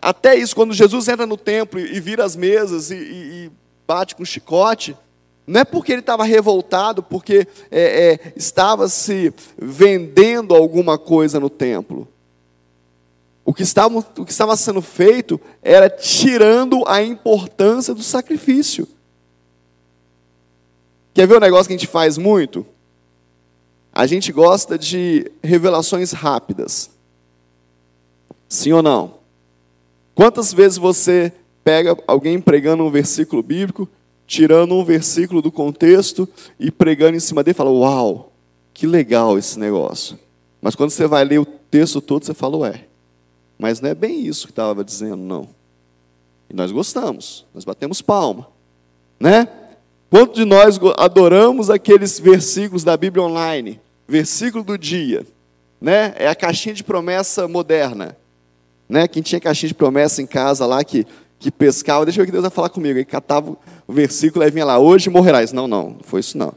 Até 0.02 0.36
isso, 0.36 0.56
quando 0.56 0.74
Jesus 0.74 1.08
entra 1.08 1.28
no 1.28 1.38
templo 1.38 1.80
e 1.80 2.00
vira 2.00 2.26
as 2.26 2.36
mesas 2.36 2.90
e, 2.90 2.96
e, 2.96 2.98
e 3.46 3.52
bate 3.86 4.16
com 4.16 4.26
chicote, 4.26 4.98
não 5.46 5.62
é 5.62 5.64
porque 5.64 5.92
ele 5.92 6.00
estava 6.00 6.24
revoltado, 6.24 7.04
porque 7.04 7.48
é, 7.70 8.14
é, 8.14 8.34
estava 8.36 8.88
se 8.88 9.32
vendendo 9.56 10.56
alguma 10.56 10.98
coisa 10.98 11.40
no 11.40 11.48
templo. 11.48 12.08
O 13.46 13.54
que, 13.54 13.62
estava, 13.62 14.00
o 14.00 14.26
que 14.26 14.32
estava 14.32 14.56
sendo 14.56 14.82
feito 14.82 15.40
era 15.62 15.92
tirando 15.92 16.84
a 16.88 17.04
importância 17.04 17.94
do 17.94 18.02
sacrifício. 18.02 18.88
Quer 21.14 21.28
ver 21.28 21.36
o 21.36 21.38
um 21.38 21.42
negócio 21.42 21.68
que 21.68 21.76
a 21.76 21.78
gente 21.78 21.86
faz 21.86 22.18
muito? 22.18 22.66
A 23.96 24.06
gente 24.06 24.34
gosta 24.34 24.78
de 24.78 25.32
revelações 25.42 26.12
rápidas. 26.12 26.90
Sim 28.50 28.74
ou 28.74 28.84
não? 28.84 29.14
Quantas 30.14 30.54
vezes 30.54 30.78
você 30.78 31.32
pega 31.64 31.98
alguém 32.06 32.42
pregando 32.42 32.84
um 32.84 32.92
versículo 32.92 33.42
bíblico, 33.42 33.88
tirando 34.28 34.76
um 34.76 34.84
versículo 34.84 35.42
do 35.42 35.50
contexto 35.50 36.28
e 36.60 36.70
pregando 36.70 37.16
em 37.16 37.22
cima 37.22 37.42
dele 37.42 37.56
e 37.56 37.58
fala: 37.58 37.72
Uau, 37.72 38.34
que 38.74 38.86
legal 38.86 39.38
esse 39.38 39.58
negócio. 39.58 40.20
Mas 40.62 40.76
quando 40.76 40.90
você 40.90 41.08
vai 41.08 41.24
ler 41.24 41.40
o 41.40 41.46
texto 41.46 42.02
todo, 42.02 42.26
você 42.26 42.34
fala: 42.34 42.58
Ué, 42.58 42.86
mas 43.58 43.80
não 43.80 43.90
é 43.90 43.96
bem 43.96 44.26
isso 44.26 44.48
que 44.48 44.52
estava 44.52 44.84
dizendo, 44.84 45.16
não. 45.16 45.48
E 46.50 46.54
nós 46.54 46.70
gostamos, 46.70 47.46
nós 47.54 47.64
batemos 47.64 48.02
palma, 48.02 48.50
né? 49.18 49.48
Quanto 50.10 50.36
de 50.36 50.44
nós 50.44 50.78
adoramos 50.98 51.70
aqueles 51.70 52.20
versículos 52.20 52.84
da 52.84 52.98
Bíblia 52.98 53.24
online? 53.24 53.80
Versículo 54.08 54.64
do 54.64 54.78
dia, 54.78 55.26
né? 55.82 56.14
É 56.18 56.28
a 56.28 56.36
caixinha 56.36 56.76
de 56.76 56.84
promessa 56.84 57.48
moderna, 57.48 58.16
né? 58.88 59.08
Quem 59.08 59.24
tinha 59.24 59.42
caixinha 59.42 59.70
de 59.70 59.74
promessa 59.74 60.22
em 60.22 60.28
casa 60.28 60.66
lá 60.66 60.84
que 60.84 61.06
que 61.40 61.52
pescava, 61.52 62.06
deixa 62.06 62.20
eu 62.20 62.24
ver 62.24 62.28
que 62.28 62.32
Deus 62.32 62.42
vai 62.42 62.52
falar 62.52 62.70
comigo. 62.70 62.98
Aí 62.98 63.06
catava 63.06 63.56
o 63.88 63.94
versículo, 63.94 64.44
aí 64.44 64.52
vinha 64.52 64.66
lá, 64.66 64.80
hoje 64.80 65.10
morrerás. 65.10 65.52
Não, 65.52 65.68
não, 65.68 65.92
não 65.92 66.00
foi 66.02 66.20
isso 66.20 66.38
não. 66.38 66.54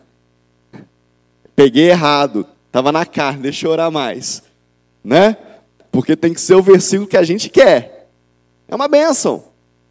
Peguei 1.54 1.90
errado, 1.90 2.46
estava 2.66 2.92
na 2.92 3.04
carne, 3.04 3.42
deixa 3.42 3.66
eu 3.66 3.70
orar 3.70 3.90
mais. 3.90 4.42
Né? 5.02 5.36
Porque 5.90 6.16
tem 6.16 6.32
que 6.32 6.40
ser 6.40 6.54
o 6.54 6.62
versículo 6.62 7.08
que 7.08 7.16
a 7.16 7.22
gente 7.22 7.48
quer. 7.48 8.08
É 8.66 8.74
uma 8.74 8.88
bênção. 8.88 9.44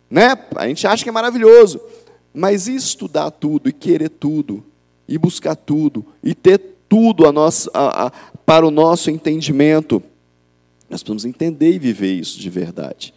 Né? 0.10 0.38
A 0.56 0.68
gente 0.68 0.88
acha 0.88 1.04
que 1.04 1.10
é 1.10 1.14
maravilhoso. 1.14 1.82
Mas 2.34 2.68
e 2.68 2.76
estudar 2.76 3.32
tudo, 3.32 3.68
e 3.68 3.74
querer 3.74 4.10
tudo, 4.10 4.64
e 5.08 5.18
buscar 5.18 5.56
tudo, 5.56 6.06
e 6.24 6.36
ter 6.36 6.77
tudo 6.90 7.28
a 7.28 7.32
nossa, 7.32 7.70
a, 7.74 8.08
a, 8.08 8.12
para 8.46 8.66
o 8.66 8.72
nosso 8.72 9.10
entendimento, 9.10 10.02
nós 10.90 11.04
precisamos 11.04 11.26
entender 11.26 11.74
e 11.74 11.80
viver 11.80 12.14
isso 12.14 12.40
de 12.40 12.50
verdade. 12.50 13.14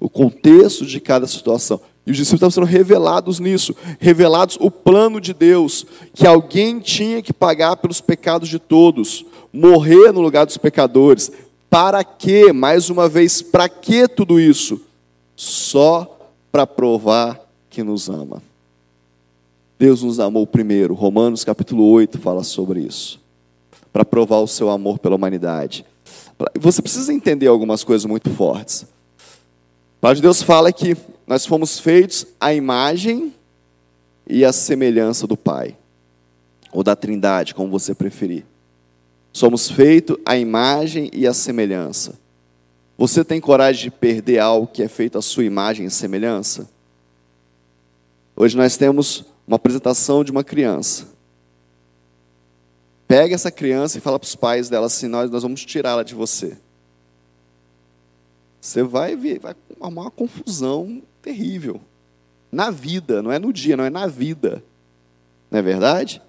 O 0.00 0.08
contexto 0.08 0.84
de 0.84 1.00
cada 1.00 1.26
situação. 1.26 1.80
E 2.06 2.10
os 2.10 2.16
discípulos 2.16 2.52
estavam 2.52 2.66
sendo 2.66 2.78
revelados 2.78 3.40
nisso, 3.40 3.74
revelados 3.98 4.58
o 4.60 4.70
plano 4.70 5.20
de 5.20 5.32
Deus, 5.32 5.86
que 6.12 6.26
alguém 6.26 6.78
tinha 6.78 7.22
que 7.22 7.32
pagar 7.32 7.76
pelos 7.76 8.00
pecados 8.00 8.48
de 8.48 8.58
todos, 8.58 9.24
morrer 9.52 10.12
no 10.12 10.20
lugar 10.20 10.44
dos 10.44 10.58
pecadores. 10.58 11.32
Para 11.70 12.04
quê? 12.04 12.52
Mais 12.52 12.90
uma 12.90 13.08
vez, 13.08 13.40
para 13.40 13.68
que 13.68 14.06
tudo 14.06 14.38
isso? 14.38 14.80
Só 15.34 16.18
para 16.52 16.66
provar 16.66 17.40
que 17.70 17.82
nos 17.82 18.08
ama. 18.08 18.42
Deus 19.78 20.02
nos 20.02 20.20
amou 20.20 20.46
primeiro. 20.46 20.94
Romanos 20.94 21.44
capítulo 21.44 21.84
8 21.90 22.18
fala 22.18 22.44
sobre 22.44 22.80
isso. 22.80 23.20
Para 23.92 24.04
provar 24.04 24.38
o 24.38 24.46
seu 24.46 24.70
amor 24.70 24.98
pela 24.98 25.16
humanidade. 25.16 25.84
Você 26.58 26.80
precisa 26.82 27.12
entender 27.12 27.46
algumas 27.46 27.82
coisas 27.84 28.04
muito 28.04 28.30
fortes. 28.30 28.86
A 30.02 30.12
de 30.12 30.20
Deus 30.20 30.42
fala 30.42 30.72
que 30.72 30.96
nós 31.26 31.46
fomos 31.46 31.78
feitos 31.78 32.26
à 32.38 32.52
imagem 32.52 33.32
e 34.26 34.44
à 34.44 34.52
semelhança 34.52 35.26
do 35.26 35.36
Pai. 35.36 35.76
Ou 36.72 36.82
da 36.82 36.94
Trindade, 36.94 37.54
como 37.54 37.70
você 37.70 37.94
preferir. 37.94 38.44
Somos 39.32 39.70
feitos 39.70 40.16
à 40.24 40.36
imagem 40.36 41.10
e 41.12 41.26
à 41.26 41.32
semelhança. 41.32 42.18
Você 42.96 43.24
tem 43.24 43.40
coragem 43.40 43.84
de 43.84 43.90
perder 43.90 44.38
algo 44.38 44.66
que 44.66 44.82
é 44.82 44.88
feito 44.88 45.18
à 45.18 45.22
sua 45.22 45.44
imagem 45.44 45.86
e 45.86 45.90
semelhança? 45.90 46.68
Hoje 48.36 48.56
nós 48.56 48.76
temos 48.76 49.24
uma 49.46 49.56
apresentação 49.56 50.24
de 50.24 50.30
uma 50.30 50.42
criança. 50.44 51.08
Pega 53.06 53.34
essa 53.34 53.50
criança 53.50 53.98
e 53.98 54.00
fala 54.00 54.18
para 54.18 54.26
os 54.26 54.34
pais 54.34 54.68
dela 54.68 54.86
assim: 54.86 55.06
nós, 55.06 55.30
nós 55.30 55.42
vamos 55.42 55.64
tirá-la 55.64 56.02
de 56.02 56.14
você. 56.14 56.56
Você 58.60 58.82
vai 58.82 59.14
ver, 59.14 59.40
vai 59.40 59.54
arrumar 59.80 60.02
uma 60.02 60.10
confusão 60.10 61.02
terrível. 61.20 61.80
Na 62.50 62.70
vida, 62.70 63.22
não 63.22 63.30
é 63.30 63.38
no 63.38 63.52
dia, 63.52 63.76
não 63.76 63.84
é 63.84 63.90
na 63.90 64.06
vida. 64.06 64.64
Não 65.50 65.58
é 65.58 65.62
verdade? 65.62 66.22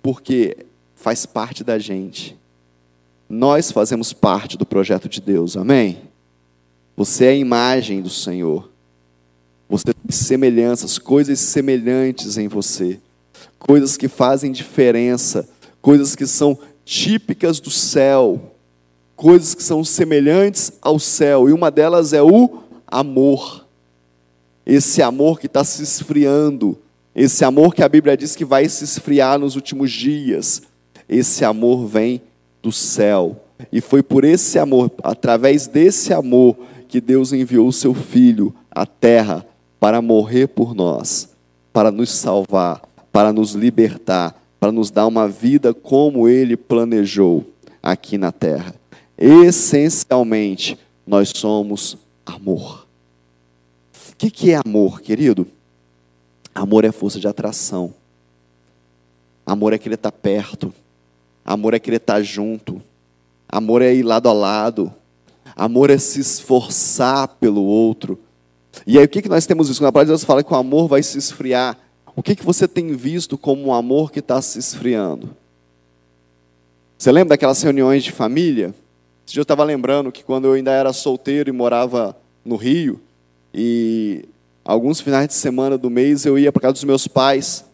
Porque 0.00 0.66
faz 0.94 1.26
parte 1.26 1.64
da 1.64 1.78
gente. 1.78 2.38
Nós 3.28 3.72
fazemos 3.72 4.12
parte 4.12 4.56
do 4.56 4.64
projeto 4.64 5.08
de 5.08 5.20
Deus, 5.20 5.56
amém? 5.56 6.00
Você 6.96 7.26
é 7.26 7.28
a 7.30 7.34
imagem 7.34 8.00
do 8.00 8.10
Senhor. 8.10 8.70
Você 9.68 9.92
semelhanças, 10.08 10.98
coisas 10.98 11.38
semelhantes 11.38 12.38
em 12.38 12.48
você, 12.48 12.98
coisas 13.58 13.96
que 13.96 14.08
fazem 14.08 14.50
diferença, 14.50 15.48
coisas 15.82 16.16
que 16.16 16.26
são 16.26 16.58
típicas 16.84 17.60
do 17.60 17.70
céu, 17.70 18.40
coisas 19.14 19.54
que 19.54 19.62
são 19.62 19.84
semelhantes 19.84 20.72
ao 20.80 20.98
céu, 20.98 21.48
e 21.48 21.52
uma 21.52 21.70
delas 21.70 22.12
é 22.12 22.22
o 22.22 22.62
amor. 22.86 23.66
Esse 24.64 25.02
amor 25.02 25.38
que 25.40 25.46
está 25.46 25.64
se 25.64 25.82
esfriando, 25.82 26.78
esse 27.14 27.44
amor 27.44 27.74
que 27.74 27.82
a 27.82 27.88
Bíblia 27.88 28.16
diz 28.16 28.36
que 28.36 28.44
vai 28.44 28.68
se 28.68 28.84
esfriar 28.84 29.38
nos 29.38 29.56
últimos 29.56 29.90
dias, 29.90 30.62
esse 31.08 31.44
amor 31.44 31.86
vem 31.86 32.22
do 32.62 32.70
céu. 32.70 33.44
E 33.72 33.80
foi 33.80 34.02
por 34.02 34.24
esse 34.24 34.58
amor, 34.58 34.90
através 35.02 35.66
desse 35.66 36.12
amor, 36.12 36.56
que 36.86 37.00
Deus 37.00 37.32
enviou 37.32 37.68
o 37.68 37.72
seu 37.72 37.92
Filho 37.92 38.54
à 38.70 38.86
terra 38.86 39.44
para 39.80 40.02
morrer 40.02 40.48
por 40.48 40.74
nós, 40.74 41.30
para 41.72 41.90
nos 41.90 42.10
salvar, 42.10 42.82
para 43.12 43.32
nos 43.32 43.52
libertar, 43.52 44.34
para 44.58 44.72
nos 44.72 44.90
dar 44.90 45.06
uma 45.06 45.28
vida 45.28 45.72
como 45.72 46.28
Ele 46.28 46.56
planejou 46.56 47.44
aqui 47.82 48.18
na 48.18 48.32
terra. 48.32 48.74
Essencialmente, 49.16 50.78
nós 51.06 51.32
somos 51.34 51.96
amor. 52.24 52.86
O 54.12 54.16
que, 54.16 54.50
é 54.50 54.60
amor, 54.64 55.00
querido? 55.00 55.46
Amor 56.54 56.84
é 56.84 56.90
força 56.90 57.20
de 57.20 57.28
atração. 57.28 57.94
Amor 59.46 59.72
é 59.72 59.78
querer 59.78 59.94
estar 59.94 60.12
perto. 60.12 60.74
Amor 61.44 61.72
é 61.72 61.78
querer 61.78 61.96
estar 61.96 62.20
junto. 62.20 62.82
Amor 63.48 63.80
é 63.80 63.94
ir 63.94 64.02
lado 64.02 64.28
a 64.28 64.32
lado. 64.32 64.92
Amor 65.56 65.88
é 65.88 65.98
se 65.98 66.20
esforçar 66.20 67.28
pelo 67.40 67.62
outro. 67.62 68.18
E 68.86 68.98
aí 68.98 69.04
o 69.04 69.08
que, 69.08 69.22
que 69.22 69.28
nós 69.28 69.46
temos 69.46 69.68
visto? 69.68 69.80
Quando 69.80 69.88
a 69.88 69.92
palavra 69.92 70.06
de 70.06 70.12
Deus 70.12 70.24
fala 70.24 70.42
que 70.42 70.52
o 70.52 70.56
amor 70.56 70.88
vai 70.88 71.02
se 71.02 71.18
esfriar, 71.18 71.76
o 72.14 72.22
que, 72.22 72.34
que 72.34 72.44
você 72.44 72.66
tem 72.66 72.96
visto 72.96 73.38
como 73.38 73.66
um 73.66 73.72
amor 73.72 74.10
que 74.10 74.18
está 74.18 74.42
se 74.42 74.58
esfriando? 74.58 75.30
Você 76.98 77.12
lembra 77.12 77.30
daquelas 77.30 77.62
reuniões 77.62 78.02
de 78.02 78.10
família? 78.10 78.74
Esse 79.24 79.34
dia 79.34 79.40
eu 79.40 79.42
estava 79.42 79.62
lembrando 79.62 80.10
que 80.10 80.24
quando 80.24 80.46
eu 80.46 80.54
ainda 80.54 80.72
era 80.72 80.92
solteiro 80.92 81.48
e 81.48 81.52
morava 81.52 82.16
no 82.44 82.56
Rio, 82.56 83.00
e 83.54 84.24
alguns 84.64 85.00
finais 85.00 85.28
de 85.28 85.34
semana 85.34 85.78
do 85.78 85.88
mês 85.88 86.26
eu 86.26 86.38
ia 86.38 86.50
para 86.50 86.62
casa 86.62 86.72
dos 86.72 86.84
meus 86.84 87.06
pais, 87.06 87.64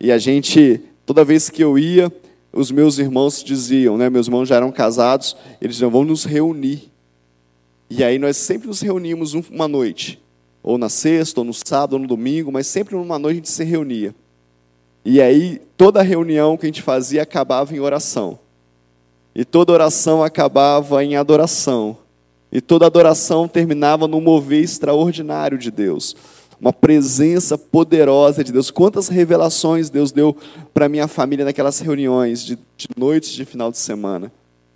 e 0.00 0.10
a 0.10 0.16
gente, 0.16 0.80
toda 1.04 1.24
vez 1.24 1.50
que 1.50 1.62
eu 1.62 1.78
ia, 1.78 2.10
os 2.52 2.70
meus 2.70 2.98
irmãos 2.98 3.44
diziam, 3.44 3.98
né, 3.98 4.08
meus 4.08 4.26
irmãos 4.26 4.48
já 4.48 4.56
eram 4.56 4.72
casados, 4.72 5.36
eles 5.60 5.76
diziam, 5.76 5.90
vamos 5.90 6.08
nos 6.08 6.24
reunir. 6.24 6.90
E 7.90 8.02
aí 8.02 8.18
nós 8.18 8.36
sempre 8.36 8.68
nos 8.68 8.80
reunimos 8.80 9.34
uma 9.34 9.68
noite, 9.68 10.18
ou 10.66 10.76
na 10.76 10.88
sexta, 10.88 11.40
ou 11.40 11.44
no 11.44 11.54
sábado, 11.54 11.92
ou 11.92 12.00
no 12.00 12.08
domingo, 12.08 12.50
mas 12.50 12.66
sempre 12.66 12.96
numa 12.96 13.20
noite 13.20 13.34
a 13.34 13.36
gente 13.36 13.50
se 13.50 13.62
reunia. 13.62 14.12
E 15.04 15.22
aí 15.22 15.62
toda 15.76 16.02
reunião 16.02 16.56
que 16.56 16.66
a 16.66 16.68
gente 16.68 16.82
fazia 16.82 17.22
acabava 17.22 17.72
em 17.72 17.78
oração. 17.78 18.36
E 19.32 19.44
toda 19.44 19.72
oração 19.72 20.24
acabava 20.24 21.04
em 21.04 21.14
adoração. 21.14 21.96
E 22.50 22.60
toda 22.60 22.84
adoração 22.84 23.46
terminava 23.46 24.08
num 24.08 24.20
mover 24.20 24.64
extraordinário 24.64 25.56
de 25.56 25.70
Deus. 25.70 26.16
Uma 26.60 26.72
presença 26.72 27.56
poderosa 27.56 28.42
de 28.42 28.50
Deus. 28.50 28.68
Quantas 28.68 29.06
revelações 29.06 29.88
Deus 29.88 30.10
deu 30.10 30.36
para 30.74 30.88
minha 30.88 31.06
família 31.06 31.44
naquelas 31.44 31.78
reuniões 31.78 32.42
de, 32.44 32.58
de 32.76 32.88
noites 32.96 33.30
de 33.30 33.44
final 33.44 33.70
de 33.70 33.78
semana. 33.78 34.32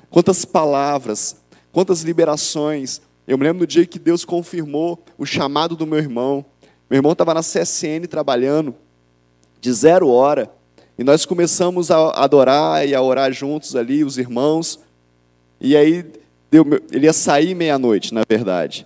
Quantas 0.09 0.45
palavras, 0.45 1.35
quantas 1.73 2.03
liberações. 2.03 3.03
Eu 3.31 3.39
me 3.39 3.45
lembro 3.45 3.61
do 3.61 3.67
dia 3.67 3.87
que 3.87 3.97
Deus 3.97 4.25
confirmou 4.25 5.01
o 5.17 5.25
chamado 5.25 5.77
do 5.77 5.87
meu 5.87 6.01
irmão. 6.01 6.45
Meu 6.91 6.99
irmão 6.99 7.13
estava 7.13 7.33
na 7.33 7.43
CSN 7.43 8.09
trabalhando, 8.09 8.75
de 9.61 9.73
zero 9.73 10.09
hora, 10.09 10.51
e 10.99 11.05
nós 11.05 11.25
começamos 11.25 11.93
a 11.93 12.11
adorar 12.11 12.85
e 12.89 12.93
a 12.93 13.01
orar 13.01 13.33
juntos 13.33 13.77
ali, 13.77 14.03
os 14.03 14.19
irmãos. 14.19 14.81
E 15.61 15.77
aí, 15.77 16.05
deu, 16.51 16.67
ele 16.91 17.07
ia 17.07 17.13
sair 17.13 17.55
meia-noite, 17.55 18.13
na 18.13 18.23
verdade. 18.29 18.85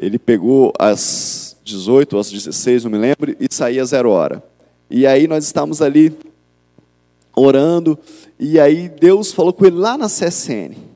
Ele 0.00 0.20
pegou 0.20 0.72
às 0.78 1.56
18 1.64 2.12
ou 2.12 2.20
às 2.20 2.30
16, 2.30 2.84
não 2.84 2.92
me 2.92 2.98
lembro, 2.98 3.34
e 3.40 3.52
saía 3.52 3.84
zero 3.84 4.10
hora. 4.10 4.40
E 4.88 5.04
aí 5.04 5.26
nós 5.26 5.44
estávamos 5.44 5.82
ali 5.82 6.16
orando, 7.34 7.98
e 8.38 8.60
aí 8.60 8.88
Deus 8.88 9.32
falou 9.32 9.52
com 9.52 9.66
ele 9.66 9.78
lá 9.78 9.98
na 9.98 10.06
CSN. 10.06 10.87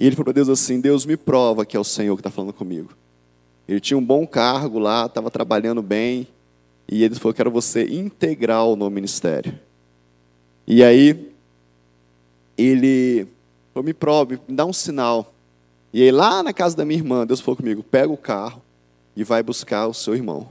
E 0.00 0.06
ele 0.06 0.16
falou 0.16 0.24
para 0.24 0.32
Deus 0.32 0.48
assim: 0.48 0.80
Deus 0.80 1.04
me 1.04 1.14
prova 1.14 1.66
que 1.66 1.76
é 1.76 1.80
o 1.80 1.84
Senhor 1.84 2.16
que 2.16 2.20
está 2.20 2.30
falando 2.30 2.54
comigo. 2.54 2.88
Ele 3.68 3.78
tinha 3.78 3.98
um 3.98 4.04
bom 4.04 4.26
cargo 4.26 4.78
lá, 4.78 5.04
estava 5.04 5.30
trabalhando 5.30 5.82
bem. 5.82 6.26
E 6.88 7.04
ele 7.04 7.14
falou: 7.16 7.34
Quero 7.34 7.50
você 7.50 7.84
integral 7.84 8.74
no 8.76 8.88
ministério. 8.88 9.60
E 10.66 10.82
aí, 10.82 11.30
ele 12.56 13.28
falou: 13.74 13.84
Me 13.84 13.92
prove, 13.92 14.40
me 14.48 14.56
dá 14.56 14.64
um 14.64 14.72
sinal. 14.72 15.34
E 15.92 16.02
aí, 16.02 16.10
lá 16.10 16.42
na 16.42 16.54
casa 16.54 16.74
da 16.74 16.84
minha 16.84 16.98
irmã, 16.98 17.26
Deus 17.26 17.40
falou 17.40 17.56
comigo: 17.56 17.82
Pega 17.82 18.10
o 18.10 18.16
carro 18.16 18.62
e 19.14 19.22
vai 19.22 19.42
buscar 19.42 19.86
o 19.86 19.92
seu 19.92 20.14
irmão. 20.14 20.48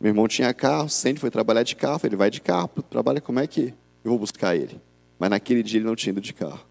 Meu 0.00 0.10
irmão 0.10 0.28
tinha 0.28 0.54
carro, 0.54 0.88
sempre 0.88 1.20
foi 1.20 1.30
trabalhar 1.30 1.64
de 1.64 1.74
carro. 1.74 2.00
Ele 2.04 2.14
vai 2.14 2.30
de 2.30 2.40
carro, 2.40 2.70
trabalha, 2.88 3.20
como 3.20 3.40
é 3.40 3.48
que 3.48 3.74
eu 4.04 4.10
vou 4.10 4.18
buscar 4.20 4.54
ele? 4.54 4.80
Mas 5.18 5.28
naquele 5.28 5.60
dia 5.60 5.80
ele 5.80 5.86
não 5.86 5.96
tinha 5.96 6.12
ido 6.12 6.20
de 6.20 6.32
carro. 6.32 6.69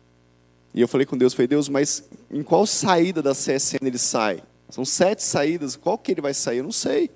E 0.73 0.81
eu 0.81 0.87
falei 0.87 1.05
com 1.05 1.17
Deus, 1.17 1.33
falei, 1.33 1.47
Deus, 1.47 1.67
mas 1.67 2.03
em 2.29 2.43
qual 2.43 2.65
saída 2.65 3.21
da 3.21 3.31
CSN 3.31 3.85
ele 3.85 3.97
sai? 3.97 4.43
São 4.69 4.85
sete 4.85 5.23
saídas, 5.23 5.75
qual 5.75 5.97
que 5.97 6.11
ele 6.11 6.21
vai 6.21 6.33
sair? 6.33 6.59
Eu 6.59 6.65
não 6.65 6.71
sei. 6.71 7.09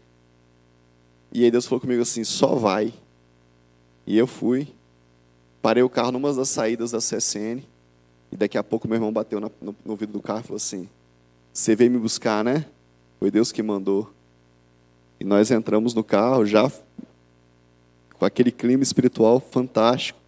E 1.32 1.44
aí 1.44 1.52
Deus 1.52 1.66
falou 1.66 1.80
comigo 1.80 2.02
assim, 2.02 2.24
só 2.24 2.56
vai. 2.56 2.94
E 4.06 4.18
eu 4.18 4.26
fui, 4.26 4.68
parei 5.62 5.84
o 5.84 5.90
carro 5.90 6.12
numa 6.12 6.34
das 6.34 6.50
saídas 6.50 6.92
da 6.92 6.98
CSN, 6.98 7.64
e 8.32 8.36
daqui 8.36 8.58
a 8.58 8.64
pouco 8.64 8.88
meu 8.88 8.96
irmão 8.96 9.14
bateu 9.14 9.40
no, 9.40 9.52
no, 9.62 9.76
no 9.86 9.92
ouvido 9.92 10.12
do 10.14 10.22
carro 10.22 10.40
e 10.40 10.44
falou 10.44 10.58
assim, 10.58 10.90
você 11.54 11.76
veio 11.76 11.92
me 11.92 12.00
buscar, 12.00 12.44
né? 12.44 12.66
Foi 13.20 13.30
Deus 13.30 13.52
que 13.52 13.62
mandou. 13.62 14.12
E 15.20 15.24
nós 15.24 15.52
entramos 15.52 15.94
no 15.94 16.04
carro 16.04 16.46
já 16.46 16.72
com 18.18 18.26
aquele 18.26 18.52
clima 18.52 18.82
espiritual 18.82 19.40
fantástico. 19.40 20.20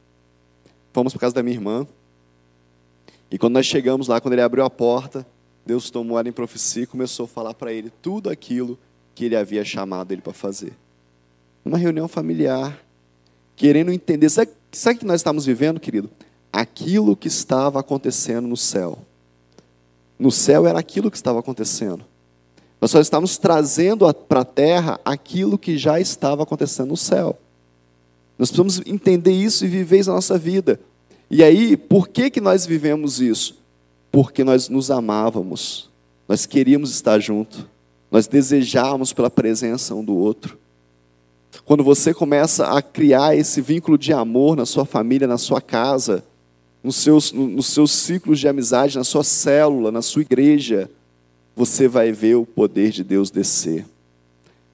Fomos 0.93 1.13
para 1.13 1.21
casa 1.21 1.35
da 1.35 1.43
minha 1.43 1.55
irmã. 1.55 1.87
E 3.29 3.37
quando 3.37 3.53
nós 3.53 3.65
chegamos 3.65 4.07
lá, 4.07 4.21
quando 4.21 4.33
ele 4.33 4.41
abriu 4.41 4.63
a 4.63 4.69
porta, 4.69 5.25
Deus 5.65 5.89
tomou 5.89 6.19
ela 6.19 6.29
em 6.29 6.31
profecia 6.31 6.83
e 6.83 6.87
começou 6.87 7.25
a 7.25 7.27
falar 7.27 7.53
para 7.53 7.73
ele 7.73 7.91
tudo 8.01 8.29
aquilo 8.29 8.77
que 9.15 9.25
ele 9.25 9.35
havia 9.35 9.65
chamado 9.65 10.11
ele 10.11 10.21
para 10.21 10.33
fazer. 10.33 10.73
Uma 11.63 11.77
reunião 11.77 12.07
familiar, 12.07 12.79
querendo 13.55 13.91
entender. 13.91 14.29
Sabe, 14.29 14.51
sabe 14.71 14.99
que 14.99 15.05
nós 15.05 15.21
estamos 15.21 15.45
vivendo, 15.45 15.79
querido? 15.79 16.09
Aquilo 16.53 17.15
que 17.15 17.27
estava 17.27 17.79
acontecendo 17.79 18.47
no 18.47 18.57
céu. 18.57 18.99
No 20.19 20.31
céu 20.31 20.67
era 20.67 20.77
aquilo 20.77 21.09
que 21.09 21.17
estava 21.17 21.39
acontecendo. 21.39 22.05
Nós 22.79 22.91
só 22.91 22.99
estamos 22.99 23.37
trazendo 23.37 24.13
para 24.13 24.41
a 24.41 24.45
terra 24.45 24.99
aquilo 25.03 25.57
que 25.57 25.77
já 25.77 25.99
estava 25.99 26.43
acontecendo 26.43 26.89
no 26.89 26.97
céu. 26.97 27.37
Nós 28.37 28.49
precisamos 28.49 28.81
entender 28.85 29.31
isso 29.31 29.65
e 29.65 29.67
viver 29.67 29.99
isso 29.99 30.09
na 30.09 30.15
nossa 30.15 30.37
vida. 30.37 30.79
E 31.29 31.43
aí, 31.43 31.75
por 31.75 32.07
que, 32.07 32.29
que 32.29 32.39
nós 32.39 32.65
vivemos 32.65 33.19
isso? 33.19 33.57
Porque 34.11 34.43
nós 34.43 34.69
nos 34.69 34.91
amávamos, 34.91 35.89
nós 36.27 36.45
queríamos 36.45 36.91
estar 36.91 37.19
junto, 37.19 37.67
nós 38.11 38.27
desejávamos 38.27 39.11
pela 39.11 39.29
presença 39.29 39.95
um 39.95 40.03
do 40.03 40.15
outro. 40.15 40.57
Quando 41.65 41.83
você 41.83 42.13
começa 42.13 42.67
a 42.67 42.81
criar 42.81 43.35
esse 43.35 43.61
vínculo 43.61 43.97
de 43.97 44.13
amor 44.13 44.55
na 44.55 44.65
sua 44.65 44.85
família, 44.85 45.27
na 45.27 45.37
sua 45.37 45.61
casa, 45.61 46.23
nos 46.83 46.97
seus, 46.97 47.31
nos 47.31 47.67
seus 47.67 47.91
ciclos 47.91 48.39
de 48.39 48.47
amizade, 48.47 48.97
na 48.97 49.03
sua 49.03 49.23
célula, 49.23 49.91
na 49.91 50.01
sua 50.01 50.21
igreja, 50.21 50.89
você 51.55 51.87
vai 51.87 52.11
ver 52.11 52.35
o 52.35 52.45
poder 52.45 52.91
de 52.91 53.03
Deus 53.03 53.31
descer. 53.31 53.85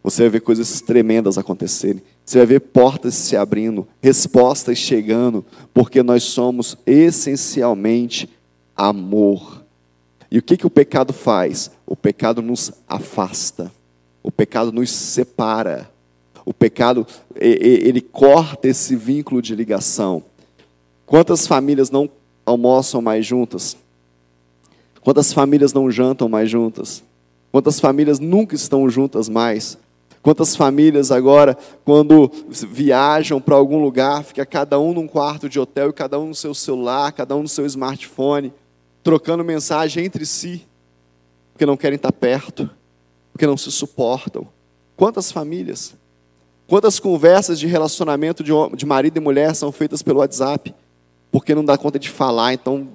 Você 0.03 0.23
vai 0.23 0.31
ver 0.31 0.41
coisas 0.41 0.81
tremendas 0.81 1.37
acontecerem. 1.37 2.01
Você 2.31 2.37
vai 2.37 2.47
ver 2.47 2.61
portas 2.61 3.13
se 3.15 3.35
abrindo, 3.35 3.85
respostas 4.01 4.77
chegando, 4.77 5.43
porque 5.73 6.01
nós 6.01 6.23
somos 6.23 6.77
essencialmente 6.85 8.29
amor. 8.73 9.61
E 10.31 10.37
o 10.37 10.41
que, 10.41 10.55
que 10.55 10.65
o 10.65 10.69
pecado 10.69 11.11
faz? 11.11 11.71
O 11.85 11.93
pecado 11.93 12.41
nos 12.41 12.71
afasta, 12.87 13.69
o 14.23 14.31
pecado 14.31 14.71
nos 14.71 14.91
separa, 14.91 15.91
o 16.45 16.53
pecado 16.53 17.05
ele 17.35 17.99
corta 17.99 18.69
esse 18.69 18.95
vínculo 18.95 19.41
de 19.41 19.53
ligação. 19.53 20.23
Quantas 21.05 21.45
famílias 21.45 21.89
não 21.91 22.09
almoçam 22.45 23.01
mais 23.01 23.25
juntas? 23.25 23.75
Quantas 25.01 25.33
famílias 25.33 25.73
não 25.73 25.91
jantam 25.91 26.29
mais 26.29 26.49
juntas? 26.49 27.03
Quantas 27.51 27.77
famílias 27.77 28.19
nunca 28.19 28.55
estão 28.55 28.89
juntas 28.89 29.27
mais? 29.27 29.77
Quantas 30.21 30.55
famílias 30.55 31.11
agora, 31.11 31.57
quando 31.83 32.31
viajam 32.49 33.41
para 33.41 33.55
algum 33.55 33.81
lugar, 33.81 34.23
fica 34.23 34.45
cada 34.45 34.79
um 34.79 34.93
num 34.93 35.07
quarto 35.07 35.49
de 35.49 35.59
hotel 35.59 35.89
e 35.89 35.93
cada 35.93 36.19
um 36.19 36.27
no 36.27 36.35
seu 36.35 36.53
celular, 36.53 37.11
cada 37.11 37.35
um 37.35 37.41
no 37.41 37.47
seu 37.47 37.65
smartphone, 37.65 38.53
trocando 39.03 39.43
mensagem 39.43 40.05
entre 40.05 40.25
si, 40.25 40.67
porque 41.51 41.65
não 41.65 41.75
querem 41.75 41.95
estar 41.95 42.11
perto, 42.11 42.69
porque 43.33 43.47
não 43.47 43.57
se 43.57 43.71
suportam. 43.71 44.47
Quantas 44.95 45.31
famílias? 45.31 45.95
Quantas 46.67 46.99
conversas 46.99 47.59
de 47.59 47.65
relacionamento 47.65 48.43
de 48.43 48.85
marido 48.85 49.17
e 49.17 49.19
mulher 49.19 49.55
são 49.55 49.71
feitas 49.71 50.03
pelo 50.03 50.19
WhatsApp, 50.19 50.73
porque 51.31 51.55
não 51.55 51.65
dá 51.65 51.77
conta 51.77 51.97
de 51.97 52.09
falar, 52.09 52.53
então 52.53 52.89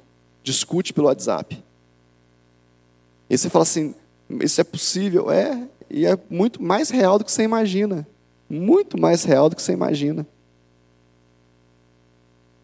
discute 0.45 0.93
pelo 0.93 1.09
WhatsApp. 1.09 1.63
E 3.29 3.37
você 3.37 3.51
fala 3.51 3.65
assim: 3.65 3.95
isso 4.31 4.61
é 4.61 4.65
possível? 4.65 5.31
É, 5.31 5.61
e 5.91 6.07
é 6.07 6.19
muito 6.29 6.63
mais 6.63 6.91
real 6.91 7.19
do 7.19 7.25
que 7.25 7.33
você 7.33 7.43
imagina. 7.43 8.07
Muito 8.49 9.01
mais 9.01 9.25
real 9.25 9.49
do 9.49 9.57
que 9.57 9.63
você 9.63 9.73
imagina. 9.73 10.27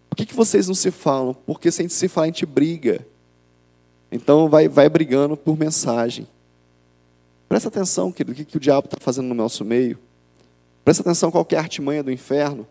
Por 0.08 0.16
que, 0.16 0.26
que 0.26 0.35
vocês 0.35 0.68
não 0.68 0.74
se 0.74 0.90
falam? 0.90 1.35
Porque 1.35 1.70
se 1.70 1.80
a 1.80 1.85
gente 1.85 1.94
se 1.94 2.08
fala, 2.08 2.26
a 2.26 2.28
gente 2.28 2.44
briga. 2.44 3.04
Então 4.11 4.48
vai, 4.48 4.68
vai 4.68 4.88
brigando 4.88 5.37
por 5.37 5.58
mensagem. 5.58 6.28
Presta 7.48 7.68
atenção, 7.68 8.12
querido, 8.12 8.32
o 8.32 8.35
que, 8.35 8.44
que 8.44 8.56
o 8.56 8.61
diabo 8.61 8.87
está 8.87 8.98
fazendo 9.00 9.28
no 9.28 9.35
nosso 9.35 9.64
meio. 9.64 9.98
Presta 10.85 11.02
atenção 11.02 11.30
qual 11.30 11.46
é 11.50 11.56
a 11.56 11.61
artimanha 11.61 12.02
do 12.02 12.11
inferno. 12.11 12.66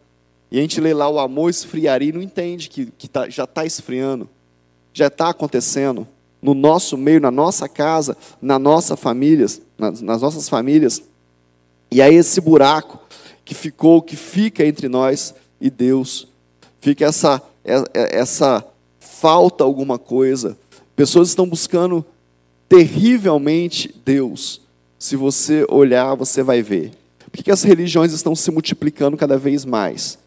E 0.52 0.60
a 0.60 0.62
gente 0.62 0.82
lê 0.82 0.94
lá 0.94 1.10
o 1.10 1.20
amor 1.20 1.50
esfriaria 1.50 2.10
e 2.10 2.12
não 2.12 2.22
entende 2.22 2.70
que, 2.70 2.88
que 2.98 3.08
tá, 3.08 3.30
já 3.30 3.46
está 3.46 3.66
esfriando. 3.66 4.30
Já 4.94 5.08
está 5.08 5.30
acontecendo 5.30 6.08
no 6.42 6.54
nosso 6.54 6.98
meio, 6.98 7.22
na 7.22 7.32
nossa 7.32 7.70
casa, 7.70 8.18
na 8.42 8.58
nossa 8.58 8.98
famílias, 8.98 9.62
nas, 9.78 10.02
nas 10.02 10.22
nossas 10.22 10.50
famílias. 10.50 11.02
E 11.92 12.02
aí 12.02 12.16
esse 12.16 12.42
buraco 12.42 13.00
que 13.46 13.54
ficou, 13.54 14.02
que 14.02 14.16
fica 14.16 14.66
entre 14.66 14.88
nós 14.88 15.34
e 15.60 15.70
Deus, 15.70 16.28
fica 16.80 17.06
essa 17.06 17.42
é, 17.64 17.76
é, 17.94 18.20
essa 18.20 18.66
falta 19.00 19.64
alguma 19.64 19.98
coisa. 20.00 20.58
Pessoas 20.96 21.30
estão 21.30 21.48
buscando 21.48 22.04
terrivelmente 22.68 23.94
Deus. 24.04 24.62
Se 24.98 25.16
você 25.16 25.66
olhar, 25.70 26.16
você 26.16 26.44
vai 26.44 26.62
ver. 26.62 26.92
Por 27.32 27.44
que 27.44 27.52
as 27.52 27.64
religiões 27.64 28.12
estão 28.12 28.36
se 28.36 28.52
multiplicando 28.52 29.16
cada 29.16 29.38
vez 29.38 29.64
mais? 29.64 30.18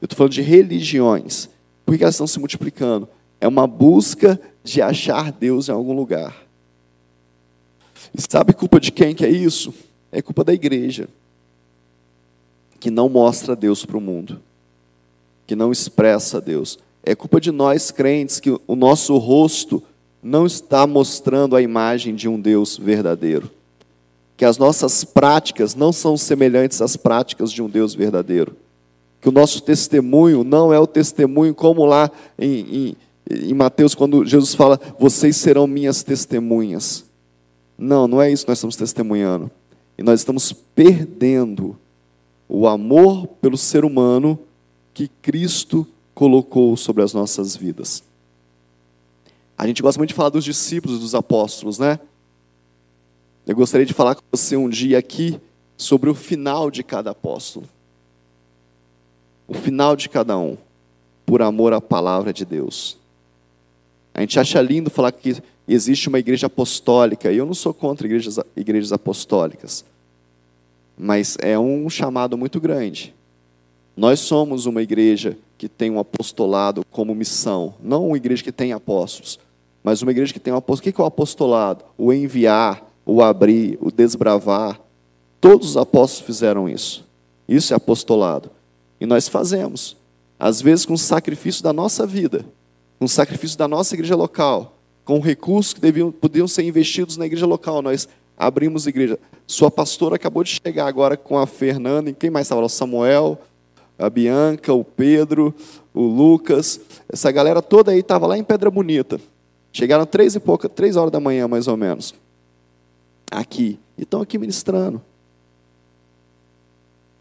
Eu 0.00 0.06
estou 0.06 0.16
falando 0.16 0.32
de 0.32 0.42
religiões. 0.42 1.48
Por 1.84 1.96
que 1.96 2.02
elas 2.02 2.14
estão 2.14 2.26
se 2.26 2.38
multiplicando? 2.38 3.08
É 3.40 3.46
uma 3.46 3.66
busca 3.66 4.40
de 4.70 4.80
achar 4.80 5.32
Deus 5.32 5.68
em 5.68 5.72
algum 5.72 5.92
lugar. 5.92 6.36
E 8.16 8.20
sabe 8.20 8.52
culpa 8.52 8.80
de 8.80 8.92
quem 8.92 9.14
que 9.14 9.24
é 9.24 9.30
isso? 9.30 9.74
É 10.12 10.22
culpa 10.22 10.44
da 10.44 10.52
igreja, 10.52 11.08
que 12.78 12.90
não 12.90 13.08
mostra 13.08 13.54
Deus 13.54 13.84
para 13.84 13.96
o 13.96 14.00
mundo, 14.00 14.40
que 15.46 15.54
não 15.54 15.72
expressa 15.72 16.40
Deus. 16.40 16.78
É 17.02 17.14
culpa 17.14 17.40
de 17.40 17.50
nós 17.50 17.90
crentes 17.90 18.40
que 18.40 18.50
o 18.50 18.76
nosso 18.76 19.16
rosto 19.16 19.82
não 20.22 20.46
está 20.46 20.86
mostrando 20.86 21.56
a 21.56 21.62
imagem 21.62 22.14
de 22.14 22.28
um 22.28 22.40
Deus 22.40 22.76
verdadeiro. 22.76 23.50
Que 24.36 24.44
as 24.44 24.56
nossas 24.56 25.04
práticas 25.04 25.74
não 25.74 25.92
são 25.92 26.16
semelhantes 26.16 26.80
às 26.80 26.96
práticas 26.96 27.52
de 27.52 27.62
um 27.62 27.68
Deus 27.68 27.94
verdadeiro. 27.94 28.56
Que 29.20 29.28
o 29.28 29.32
nosso 29.32 29.62
testemunho 29.62 30.42
não 30.44 30.72
é 30.72 30.78
o 30.78 30.86
testemunho 30.86 31.54
como 31.54 31.84
lá 31.84 32.10
em, 32.38 32.88
em 32.88 32.96
em 33.30 33.54
Mateus, 33.54 33.94
quando 33.94 34.24
Jesus 34.24 34.54
fala, 34.54 34.80
vocês 34.98 35.36
serão 35.36 35.66
minhas 35.66 36.02
testemunhas. 36.02 37.04
Não, 37.78 38.08
não 38.08 38.20
é 38.20 38.30
isso 38.30 38.44
que 38.44 38.50
nós 38.50 38.58
estamos 38.58 38.76
testemunhando. 38.76 39.50
E 39.96 40.02
nós 40.02 40.20
estamos 40.20 40.52
perdendo 40.52 41.78
o 42.48 42.66
amor 42.66 43.26
pelo 43.40 43.56
ser 43.56 43.84
humano 43.84 44.38
que 44.92 45.06
Cristo 45.06 45.86
colocou 46.12 46.76
sobre 46.76 47.02
as 47.02 47.14
nossas 47.14 47.54
vidas. 47.54 48.02
A 49.56 49.66
gente 49.66 49.82
gosta 49.82 49.98
muito 49.98 50.08
de 50.08 50.14
falar 50.14 50.30
dos 50.30 50.44
discípulos 50.44 50.98
dos 50.98 51.14
apóstolos, 51.14 51.78
né? 51.78 52.00
Eu 53.46 53.54
gostaria 53.54 53.86
de 53.86 53.94
falar 53.94 54.14
com 54.14 54.22
você 54.30 54.56
um 54.56 54.68
dia 54.68 54.98
aqui 54.98 55.40
sobre 55.76 56.10
o 56.10 56.14
final 56.14 56.70
de 56.70 56.82
cada 56.82 57.10
apóstolo. 57.10 57.66
O 59.46 59.54
final 59.54 59.94
de 59.94 60.08
cada 60.08 60.36
um, 60.36 60.56
por 61.24 61.42
amor 61.42 61.72
à 61.72 61.80
palavra 61.80 62.32
de 62.32 62.44
Deus. 62.44 62.98
A 64.14 64.20
gente 64.20 64.38
acha 64.38 64.60
lindo 64.60 64.90
falar 64.90 65.12
que 65.12 65.36
existe 65.66 66.08
uma 66.08 66.18
igreja 66.18 66.46
apostólica, 66.46 67.32
e 67.32 67.36
eu 67.36 67.46
não 67.46 67.54
sou 67.54 67.72
contra 67.72 68.06
igrejas, 68.06 68.38
igrejas 68.56 68.92
apostólicas, 68.92 69.84
mas 70.98 71.36
é 71.40 71.58
um 71.58 71.88
chamado 71.88 72.36
muito 72.36 72.60
grande. 72.60 73.14
Nós 73.96 74.20
somos 74.20 74.66
uma 74.66 74.82
igreja 74.82 75.36
que 75.56 75.68
tem 75.68 75.90
um 75.90 75.98
apostolado 75.98 76.84
como 76.90 77.14
missão, 77.14 77.74
não 77.82 78.08
uma 78.08 78.16
igreja 78.16 78.42
que 78.42 78.52
tem 78.52 78.72
apóstolos, 78.72 79.38
mas 79.82 80.02
uma 80.02 80.10
igreja 80.10 80.32
que 80.32 80.40
tem 80.40 80.52
um 80.52 80.56
apóstolo. 80.56 80.90
O 80.90 80.94
que 80.94 81.00
é 81.00 81.04
o 81.04 81.06
apostolado? 81.06 81.84
O 81.96 82.12
enviar, 82.12 82.82
o 83.04 83.22
abrir, 83.22 83.78
o 83.80 83.90
desbravar. 83.90 84.80
Todos 85.40 85.70
os 85.70 85.76
apóstolos 85.76 86.26
fizeram 86.26 86.68
isso. 86.68 87.04
Isso 87.48 87.72
é 87.72 87.76
apostolado. 87.76 88.50
E 89.00 89.06
nós 89.06 89.28
fazemos. 89.28 89.96
Às 90.38 90.60
vezes 90.60 90.86
com 90.86 90.94
o 90.94 90.98
sacrifício 90.98 91.62
da 91.62 91.72
nossa 91.72 92.06
vida, 92.06 92.44
o 93.00 93.08
sacrifício 93.08 93.56
da 93.56 93.66
nossa 93.66 93.94
igreja 93.94 94.14
local, 94.14 94.76
com 95.04 95.18
recursos 95.18 95.72
que 95.72 95.80
deviam, 95.80 96.12
podiam 96.12 96.46
ser 96.46 96.62
investidos 96.62 97.16
na 97.16 97.24
igreja 97.24 97.46
local. 97.46 97.80
Nós 97.80 98.06
abrimos 98.36 98.86
igreja. 98.86 99.18
Sua 99.46 99.70
pastora 99.70 100.16
acabou 100.16 100.44
de 100.44 100.60
chegar 100.62 100.86
agora 100.86 101.16
com 101.16 101.38
a 101.38 101.46
Fernanda, 101.46 102.10
e 102.10 102.14
quem 102.14 102.30
mais 102.30 102.46
estava 102.46 102.60
lá? 102.60 102.66
O 102.66 102.70
Samuel, 102.70 103.40
a 103.98 104.08
Bianca, 104.10 104.72
o 104.72 104.84
Pedro, 104.84 105.54
o 105.94 106.02
Lucas. 106.02 106.78
Essa 107.08 107.32
galera 107.32 107.62
toda 107.62 107.90
aí 107.90 108.00
estava 108.00 108.26
lá 108.26 108.36
em 108.36 108.44
Pedra 108.44 108.70
Bonita. 108.70 109.18
Chegaram 109.72 110.04
três 110.04 110.34
e 110.34 110.40
pouca, 110.40 110.68
três 110.68 110.96
horas 110.96 111.10
da 111.10 111.18
manhã, 111.18 111.48
mais 111.48 111.66
ou 111.68 111.76
menos. 111.76 112.14
Aqui. 113.30 113.78
E 113.96 114.02
estão 114.02 114.20
aqui 114.20 114.36
ministrando. 114.38 115.00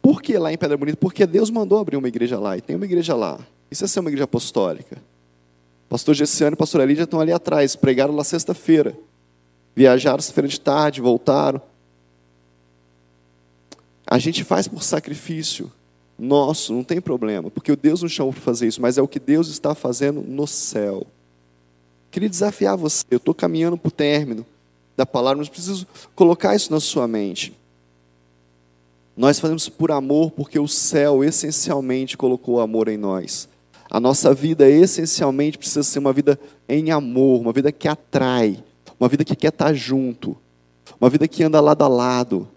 Por 0.01 0.21
que 0.21 0.37
lá 0.37 0.51
em 0.51 0.57
Pedra 0.57 0.77
Bonita? 0.77 0.97
Porque 0.97 1.25
Deus 1.25 1.49
mandou 1.49 1.79
abrir 1.79 1.95
uma 1.95 2.07
igreja 2.07 2.37
lá, 2.37 2.57
e 2.57 2.61
tem 2.61 2.75
uma 2.75 2.85
igreja 2.85 3.15
lá. 3.15 3.39
Isso 3.71 3.85
é 3.85 3.87
ser 3.87 4.01
uma 4.01 4.09
igreja 4.09 4.25
apostólica. 4.25 4.97
Pastor 5.89 6.13
Gessiano 6.13 6.53
e 6.53 6.57
pastor 6.57 6.81
Elídia 6.81 7.03
estão 7.03 7.19
ali 7.19 7.33
atrás, 7.33 7.75
pregaram 7.75 8.15
lá 8.15 8.23
sexta-feira. 8.23 8.95
Viajaram 9.75 10.19
sexta-feira 10.19 10.47
de 10.47 10.59
tarde, 10.59 11.01
voltaram. 11.01 11.59
A 14.05 14.19
gente 14.19 14.43
faz 14.43 14.67
por 14.67 14.83
sacrifício 14.83 15.71
nosso, 16.17 16.73
não 16.73 16.83
tem 16.83 17.01
problema, 17.01 17.49
porque 17.49 17.71
o 17.71 17.77
Deus 17.77 18.03
nos 18.03 18.11
chamou 18.11 18.33
para 18.33 18.41
fazer 18.41 18.67
isso, 18.67 18.81
mas 18.81 18.97
é 18.97 19.01
o 19.01 19.07
que 19.07 19.19
Deus 19.19 19.47
está 19.47 19.73
fazendo 19.73 20.21
no 20.21 20.45
céu. 20.45 21.07
Queria 22.11 22.29
desafiar 22.29 22.75
você, 22.75 23.05
eu 23.09 23.17
estou 23.17 23.33
caminhando 23.33 23.77
para 23.77 23.87
o 23.87 23.91
término 23.91 24.45
da 24.97 25.05
palavra, 25.05 25.37
mas 25.37 25.49
preciso 25.49 25.87
colocar 26.13 26.55
isso 26.55 26.71
na 26.71 26.79
sua 26.79 27.07
mente. 27.07 27.53
Nós 29.15 29.39
fazemos 29.39 29.69
por 29.69 29.91
amor, 29.91 30.31
porque 30.31 30.59
o 30.59 30.67
céu 30.67 31.23
essencialmente 31.23 32.17
colocou 32.17 32.59
amor 32.59 32.87
em 32.87 32.97
nós. 32.97 33.47
A 33.89 33.99
nossa 33.99 34.33
vida 34.33 34.69
essencialmente 34.69 35.57
precisa 35.57 35.83
ser 35.83 35.99
uma 35.99 36.13
vida 36.13 36.39
em 36.67 36.91
amor, 36.91 37.41
uma 37.41 37.51
vida 37.51 37.71
que 37.71 37.87
atrai, 37.87 38.63
uma 38.99 39.09
vida 39.09 39.25
que 39.25 39.35
quer 39.35 39.47
estar 39.47 39.73
junto, 39.73 40.37
uma 41.01 41.09
vida 41.09 41.27
que 41.27 41.43
anda 41.43 41.59
lado 41.59 41.83
a 41.83 41.87
lado, 41.87 42.47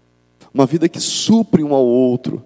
uma 0.53 0.65
vida 0.65 0.87
que 0.87 0.99
supre 0.99 1.63
um 1.63 1.73
ao 1.73 1.85
outro. 1.85 2.43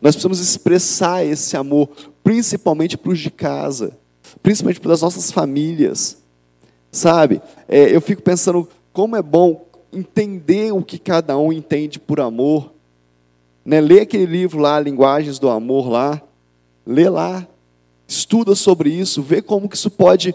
Nós 0.00 0.14
precisamos 0.14 0.38
expressar 0.38 1.24
esse 1.24 1.56
amor, 1.56 1.88
principalmente 2.22 2.96
para 2.96 3.10
os 3.10 3.18
de 3.18 3.30
casa, 3.30 3.96
principalmente 4.42 4.80
para 4.80 4.92
as 4.92 5.02
nossas 5.02 5.32
famílias. 5.32 6.18
Sabe? 6.92 7.40
É, 7.68 7.94
eu 7.94 8.00
fico 8.00 8.22
pensando 8.22 8.68
como 8.92 9.16
é 9.16 9.22
bom 9.22 9.64
entender 9.92 10.72
o 10.72 10.82
que 10.82 10.98
cada 10.98 11.36
um 11.36 11.52
entende 11.52 11.98
por 11.98 12.20
amor. 12.20 12.72
Né? 13.64 13.80
Lê 13.80 14.00
aquele 14.00 14.26
livro 14.26 14.60
lá, 14.60 14.78
Linguagens 14.78 15.38
do 15.38 15.48
Amor 15.48 15.88
lá. 15.88 16.22
Lê 16.86 17.08
lá. 17.08 17.46
Estuda 18.10 18.56
sobre 18.56 18.90
isso, 18.90 19.22
vê 19.22 19.40
como 19.40 19.68
que 19.68 19.76
isso 19.76 19.88
pode 19.88 20.34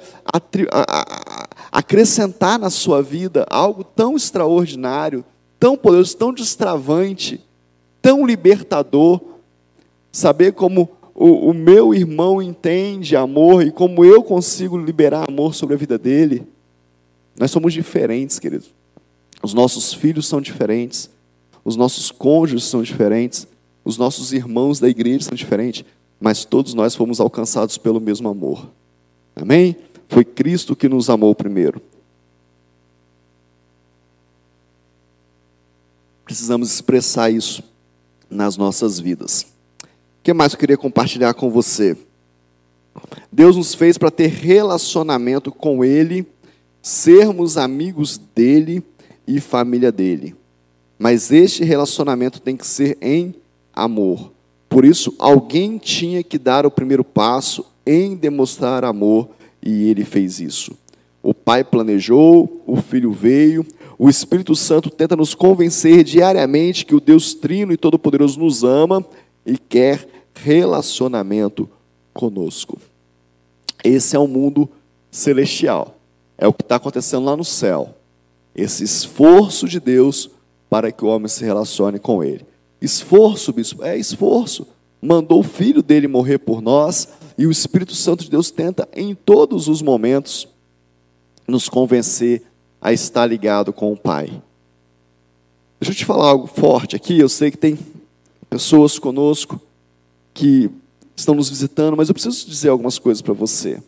acrescentar 1.70 2.58
na 2.58 2.70
sua 2.70 3.04
vida 3.04 3.46
algo 3.50 3.84
tão 3.84 4.16
extraordinário, 4.16 5.26
tão 5.60 5.76
poderoso, 5.76 6.16
tão 6.16 6.34
destravante, 6.34 7.44
tão 8.02 8.26
libertador. 8.26 9.20
Saber 10.10 10.54
como 10.54 10.90
o, 11.14 11.50
o 11.50 11.54
meu 11.54 11.94
irmão 11.94 12.42
entende 12.42 13.14
amor 13.14 13.62
e 13.62 13.72
como 13.72 14.06
eu 14.06 14.24
consigo 14.24 14.78
liberar 14.78 15.28
amor 15.28 15.54
sobre 15.54 15.76
a 15.76 15.78
vida 15.78 15.98
dele. 15.98 16.48
Nós 17.38 17.52
somos 17.52 17.74
diferentes, 17.74 18.40
queridos. 18.40 18.74
Os 19.44 19.54
nossos 19.54 19.94
filhos 19.94 20.30
são 20.30 20.40
diferentes, 20.40 21.10
os 21.66 21.76
nossos 21.76 22.10
cônjuges 22.10 22.64
são 22.64 22.82
diferentes, 22.82 23.46
os 23.84 23.98
nossos 23.98 24.32
irmãos 24.32 24.80
da 24.80 24.88
igreja 24.88 25.26
são 25.26 25.36
diferentes, 25.36 25.84
mas 26.26 26.44
todos 26.44 26.74
nós 26.74 26.96
fomos 26.96 27.20
alcançados 27.20 27.78
pelo 27.78 28.02
mesmo 28.02 28.28
amor. 28.28 28.68
Amém? 29.36 29.76
Foi 30.10 30.26
Cristo 30.26 30.76
que 30.76 30.90
nos 30.90 31.10
amou 31.10 31.36
primeiro. 31.36 31.80
Precisamos 36.26 36.74
expressar 36.74 37.30
isso 37.30 37.64
nas 38.30 38.58
nossas 38.58 39.00
vidas 39.00 39.46
que 40.26 40.34
mais 40.34 40.54
eu 40.54 40.58
queria 40.58 40.76
compartilhar 40.76 41.36
com 41.36 41.52
você? 41.52 41.96
Deus 43.32 43.56
nos 43.56 43.76
fez 43.76 43.96
para 43.96 44.10
ter 44.10 44.26
relacionamento 44.26 45.52
com 45.52 45.86
Ele, 45.86 46.26
sermos 46.82 47.58
amigos 47.58 48.20
dele 48.34 48.84
e 49.28 49.40
família 49.40 49.92
dele. 49.92 50.36
Mas 50.98 51.32
este 51.32 51.64
relacionamento 51.64 52.42
tem 52.42 52.58
que 52.58 52.66
ser 52.66 52.98
em 53.00 53.36
amor. 53.72 54.32
Por 54.70 54.84
isso, 54.86 55.14
alguém 55.20 55.78
tinha 55.78 56.24
que 56.24 56.38
dar 56.38 56.66
o 56.66 56.72
primeiro 56.72 57.04
passo 57.04 57.66
em 57.86 58.16
demonstrar 58.16 58.84
amor, 58.84 59.30
e 59.62 59.90
ele 59.90 60.04
fez 60.04 60.40
isso. 60.40 60.76
O 61.22 61.34
Pai 61.34 61.64
planejou, 61.64 62.62
o 62.66 62.76
Filho 62.78 63.12
veio, 63.12 63.66
o 63.98 64.10
Espírito 64.10 64.56
Santo 64.56 64.90
tenta 64.90 65.16
nos 65.16 65.34
convencer 65.34 66.04
diariamente 66.04 66.86
que 66.86 66.96
o 66.96 67.00
Deus 67.00 67.34
Trino 67.34 67.72
e 67.72 67.78
Todo-Poderoso 67.78 68.40
nos 68.40 68.64
ama 68.64 69.06
e 69.46 69.58
quer 69.58 70.08
relacionamento 70.34 71.70
conosco. 72.14 72.78
Esse 73.84 74.16
é 74.16 74.20
o 74.20 74.28
mundo 74.28 74.70
celestial. 75.10 75.96
É 76.38 76.48
o 76.48 76.54
que 76.54 76.64
está 76.64 76.76
acontecendo 76.76 77.26
lá 77.26 77.38
no 77.38 77.46
céu. 77.46 77.96
Esse 78.54 78.84
esforço 78.84 79.68
de 79.68 79.80
Deus 79.80 80.30
para 80.70 80.92
que 80.92 81.06
o 81.06 81.08
homem 81.08 81.28
se 81.28 81.44
relacione 81.44 82.00
com 82.00 82.24
ele. 82.24 82.46
Esforço, 82.86 83.52
bispo, 83.52 83.84
é 83.84 83.98
esforço. 83.98 84.68
Mandou 85.02 85.40
o 85.40 85.44
filho 85.44 85.82
dele 85.82 86.08
morrer 86.08 86.38
por 86.38 86.62
nós 86.62 87.08
e 87.36 87.48
o 87.48 87.52
Espírito 87.52 87.96
Santo 87.96 88.24
de 88.24 88.30
Deus 88.30 88.52
tenta 88.52 88.88
em 88.94 89.16
todos 89.16 89.68
os 89.68 89.82
momentos 89.82 90.48
nos 91.48 91.68
convencer 91.68 92.44
a 92.80 92.94
estar 92.94 93.26
ligado 93.26 93.74
com 93.74 93.92
o 93.92 93.98
Pai. 93.98 94.42
Deixa 95.80 95.92
eu 95.92 95.96
te 95.96 96.06
falar 96.06 96.30
algo 96.30 96.46
forte 96.46 96.96
aqui. 96.96 97.20
Eu 97.20 97.28
sei 97.28 97.50
que 97.50 97.58
tem 97.58 97.76
pessoas 98.50 99.00
conosco 99.00 99.60
que 100.32 100.70
estão 101.16 101.34
nos 101.34 101.50
visitando, 101.50 101.98
mas 101.98 102.08
eu 102.08 102.14
preciso 102.14 102.48
dizer 102.48 102.70
algumas 102.70 103.00
coisas 103.00 103.22
para 103.22 103.34
você. 103.34 103.82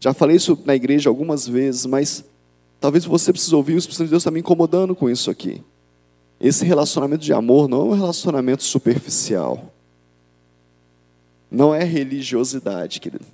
Já 0.00 0.14
falei 0.14 0.36
isso 0.36 0.58
na 0.64 0.74
igreja 0.74 1.10
algumas 1.10 1.46
vezes, 1.46 1.84
mas 1.84 2.24
talvez 2.80 3.04
você 3.04 3.30
precise 3.30 3.54
ouvir, 3.54 3.74
o 3.74 3.78
Espírito 3.78 4.04
de 4.04 4.10
Deus 4.10 4.22
está 4.22 4.30
me 4.30 4.40
incomodando 4.40 4.94
com 4.94 5.10
isso 5.10 5.30
aqui. 5.30 5.62
Esse 6.40 6.64
relacionamento 6.64 7.24
de 7.24 7.32
amor 7.32 7.68
não 7.68 7.80
é 7.80 7.84
um 7.84 7.94
relacionamento 7.94 8.62
superficial. 8.62 9.72
Não 11.50 11.74
é 11.74 11.84
religiosidade, 11.84 13.00
querido. 13.00 13.26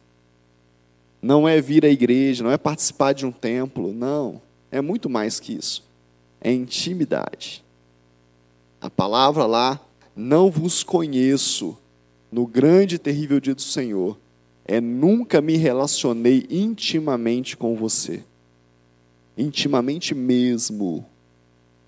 Não 1.23 1.49
é 1.49 1.61
vir 1.61 1.85
à 1.85 1.89
igreja, 1.89 2.45
não 2.45 2.51
é 2.51 2.59
participar 2.59 3.13
de 3.13 3.27
um 3.27 3.33
templo, 3.33 3.93
não. 3.93 4.41
É 4.71 4.81
muito 4.81 5.09
mais 5.09 5.41
que 5.41 5.53
isso. 5.55 5.83
É 6.41 6.53
intimidade. 6.53 7.65
A 8.81 8.89
palavra 8.89 9.45
lá, 9.47 9.81
não 10.15 10.51
vos 10.51 10.83
conheço, 10.83 11.77
no 12.31 12.47
grande 12.47 12.97
e 12.97 12.99
terrível 12.99 13.41
dia 13.41 13.55
do 13.55 13.63
Senhor 13.63 14.17
é 14.65 14.81
nunca 14.81 15.41
me 15.41 15.57
relacionei 15.57 16.47
intimamente 16.49 17.57
com 17.57 17.75
você. 17.75 18.23
Intimamente 19.37 20.15
mesmo. 20.15 21.05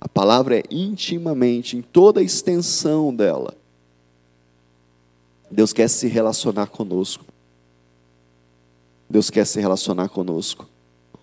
A 0.02 0.08
palavra 0.08 0.58
é 0.58 0.64
intimamente, 0.68 1.76
em 1.76 1.80
toda 1.80 2.18
a 2.18 2.24
extensão 2.24 3.14
dela. 3.14 3.54
Deus 5.48 5.72
quer 5.72 5.86
se 5.86 6.08
relacionar 6.08 6.66
conosco. 6.66 7.24
Deus 9.08 9.30
quer 9.30 9.46
se 9.46 9.60
relacionar 9.60 10.08
conosco. 10.08 10.68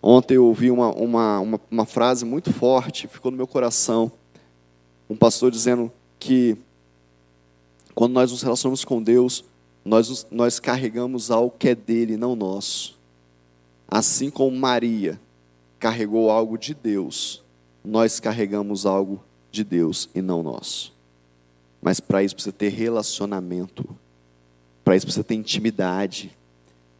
Ontem 0.01 0.35
eu 0.35 0.45
ouvi 0.45 0.71
uma, 0.71 0.93
uma, 0.93 1.39
uma, 1.41 1.61
uma 1.69 1.85
frase 1.85 2.23
muito 2.23 2.53
forte, 2.53 3.05
ficou 3.05 3.31
no 3.31 3.35
meu 3.35 3.45
coração. 3.45 4.09
Um 5.09 5.15
pastor 5.17 5.51
dizendo 5.51 5.91
que 6.17 6.55
quando 7.93 8.13
nós 8.13 8.31
nos 8.31 8.41
relacionamos 8.41 8.85
com 8.85 9.03
Deus, 9.03 9.43
nós, 9.83 10.25
nós 10.31 10.57
carregamos 10.57 11.29
algo 11.29 11.53
que 11.59 11.67
é 11.67 11.75
dele, 11.75 12.15
não 12.15 12.33
nosso. 12.33 12.97
Assim 13.89 14.29
como 14.29 14.55
Maria 14.55 15.19
carregou 15.77 16.31
algo 16.31 16.57
de 16.57 16.73
Deus, 16.73 17.43
nós 17.83 18.19
carregamos 18.19 18.85
algo 18.85 19.23
de 19.51 19.63
Deus 19.63 20.09
e 20.13 20.21
não 20.21 20.43
nosso. 20.43 20.93
Mas 21.81 21.99
para 21.99 22.23
isso 22.23 22.35
precisa 22.35 22.53
ter 22.53 22.69
relacionamento, 22.69 23.87
para 24.83 24.95
isso 24.95 25.05
precisa 25.05 25.23
ter 25.23 25.35
intimidade, 25.35 26.35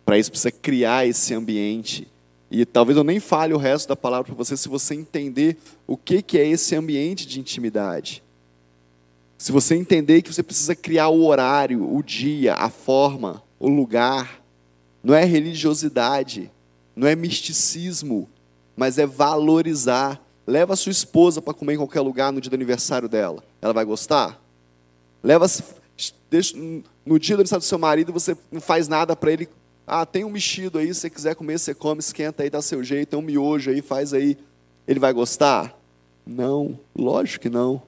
para 0.06 0.18
isso 0.18 0.32
precisa 0.32 0.52
criar 0.52 1.06
esse 1.06 1.34
ambiente. 1.34 2.08
E 2.50 2.66
talvez 2.66 2.98
eu 2.98 3.04
nem 3.04 3.20
fale 3.20 3.54
o 3.54 3.58
resto 3.58 3.88
da 3.90 3.96
palavra 3.96 4.26
para 4.26 4.36
você 4.36 4.58
se 4.58 4.68
você 4.68 4.96
entender 4.96 5.58
o 5.86 5.96
que, 5.96 6.22
que 6.22 6.38
é 6.38 6.48
esse 6.48 6.76
ambiente 6.76 7.28
de 7.28 7.40
intimidade. 7.40 8.24
Se 9.38 9.52
você 9.52 9.76
entender 9.76 10.22
que 10.22 10.34
você 10.34 10.44
precisa 10.44 10.76
criar 10.76 11.10
o 11.10 11.26
horário, 11.26 11.96
o 11.96 12.02
dia, 12.04 12.56
a 12.56 12.70
forma, 12.70 13.44
o 13.60 13.70
lugar, 13.70 14.42
não 15.04 15.14
é 15.14 15.24
religiosidade, 15.24 16.52
não 16.96 17.08
é 17.08 17.16
misticismo, 17.16 18.28
mas 18.76 18.98
é 18.98 19.06
valorizar. 19.06 20.22
Leva 20.50 20.74
a 20.74 20.76
sua 20.76 20.92
esposa 20.92 21.44
para 21.44 21.54
comer 21.54 21.76
em 21.76 21.78
qualquer 21.78 22.02
lugar 22.02 22.34
no 22.34 22.42
dia 22.42 22.50
do 22.50 22.56
aniversário 22.56 23.08
dela. 23.08 23.44
Ela 23.62 23.72
vai 23.72 23.86
gostar? 23.86 24.42
Leva, 25.24 25.46
no 27.06 27.20
dia 27.20 27.36
do 27.36 27.42
aniversário 27.42 27.62
do 27.62 27.66
seu 27.66 27.78
marido, 27.78 28.12
você 28.12 28.36
não 28.52 28.60
faz 28.60 28.88
nada 28.88 29.16
para 29.16 29.32
ele. 29.32 29.48
Ah, 29.86 30.08
tem 30.08 30.24
um 30.24 30.30
mexido 30.32 30.80
aí, 30.80 30.92
se 30.92 31.02
você 31.02 31.10
quiser 31.10 31.36
comer, 31.36 31.60
você 31.60 31.76
come, 31.76 32.00
esquenta 32.00 32.42
aí, 32.42 32.50
dá 32.50 32.64
seu 32.64 32.84
jeito, 32.84 33.10
tem 33.10 33.20
um 33.20 33.22
miojo 33.22 33.70
aí, 33.70 33.80
faz 33.80 34.12
aí. 34.12 34.36
Ele 34.88 35.00
vai 35.00 35.14
gostar? 35.14 35.78
Não, 36.26 36.80
lógico 36.98 37.44
que 37.44 37.50
não. 37.50 37.80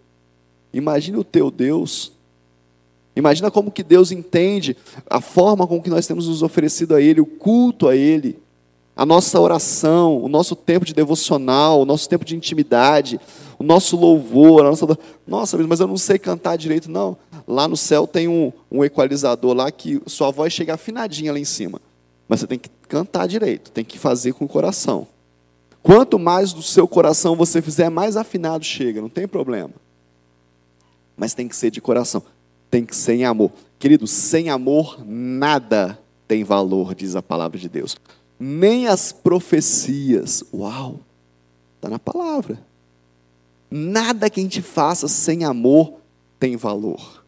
Imagina 0.72 1.18
o 1.18 1.24
teu 1.24 1.50
Deus. 1.50 2.12
Imagina 3.16 3.50
como 3.50 3.72
que 3.72 3.82
Deus 3.82 4.12
entende 4.12 4.78
a 5.10 5.20
forma 5.20 5.66
com 5.66 5.82
que 5.82 5.90
nós 5.90 6.06
temos 6.06 6.28
nos 6.28 6.44
oferecido 6.44 6.94
a 6.94 7.02
Ele, 7.02 7.22
o 7.22 7.26
culto 7.26 7.88
a 7.88 7.96
Ele, 7.96 8.38
a 9.02 9.06
nossa 9.06 9.40
oração, 9.40 10.22
o 10.22 10.28
nosso 10.28 10.56
tempo 10.56 10.86
de 10.86 10.94
devocional, 10.94 11.82
o 11.82 11.86
nosso 11.86 12.08
tempo 12.08 12.24
de 12.24 12.36
intimidade, 12.36 13.20
o 13.58 13.64
nosso 13.64 13.98
louvor, 13.98 14.62
a 14.62 14.70
nossa... 14.70 15.00
Nossa, 15.26 15.58
mas 15.58 15.80
eu 15.80 15.88
não 15.88 15.98
sei 15.98 16.20
cantar 16.20 16.56
direito. 16.56 16.92
Não, 16.92 17.18
lá 17.48 17.68
no 17.68 17.76
céu 17.76 18.06
tem 18.06 18.28
um, 18.28 18.52
um 18.70 18.84
equalizador 18.84 19.56
lá 19.56 19.72
que 19.72 20.00
sua 20.06 20.30
voz 20.30 20.54
chega 20.54 20.76
afinadinha 20.76 21.32
lá 21.32 21.40
em 21.40 21.46
cima. 21.46 21.82
Mas 22.28 22.42
você 22.42 22.48
tem 22.48 22.60
que 22.60 22.70
cantar 22.88 23.28
direito, 23.28 23.72
tem 23.72 23.84
que 23.84 23.98
fazer 23.98 24.34
com 24.34 24.46
o 24.46 24.48
coração. 24.48 25.08
Quanto 25.82 26.20
mais 26.20 26.54
do 26.54 26.62
seu 26.62 26.88
coração 26.88 27.36
você 27.36 27.60
fizer, 27.60 27.90
mais 27.90 28.16
afinado 28.16 28.64
chega, 28.64 29.02
não 29.02 29.10
tem 29.10 29.28
problema. 29.28 29.74
Mas 31.18 31.34
tem 31.34 31.48
que 31.48 31.56
ser 31.56 31.72
de 31.72 31.82
coração 31.82 32.22
tem 32.72 32.86
que 32.86 32.96
ser 32.96 33.16
em 33.16 33.26
amor. 33.26 33.52
Querido, 33.78 34.08
sem 34.08 34.50
amor 34.50 35.04
nada 35.06 36.00
tem 36.26 36.46
valor, 36.46 36.96
diz 36.96 37.18
a 37.18 37.22
palavra 37.22 37.60
de 37.60 37.68
Deus. 37.68 37.98
Nem 38.44 38.88
as 38.88 39.12
profecias. 39.12 40.44
Uau! 40.54 41.00
Está 41.76 41.90
na 41.90 42.00
palavra. 42.00 42.60
Nada 43.70 44.30
que 44.30 44.40
a 44.40 44.44
gente 44.44 44.62
faça 44.62 45.08
sem 45.08 45.44
amor 45.44 45.94
tem 46.40 46.58
valor. 46.58 47.24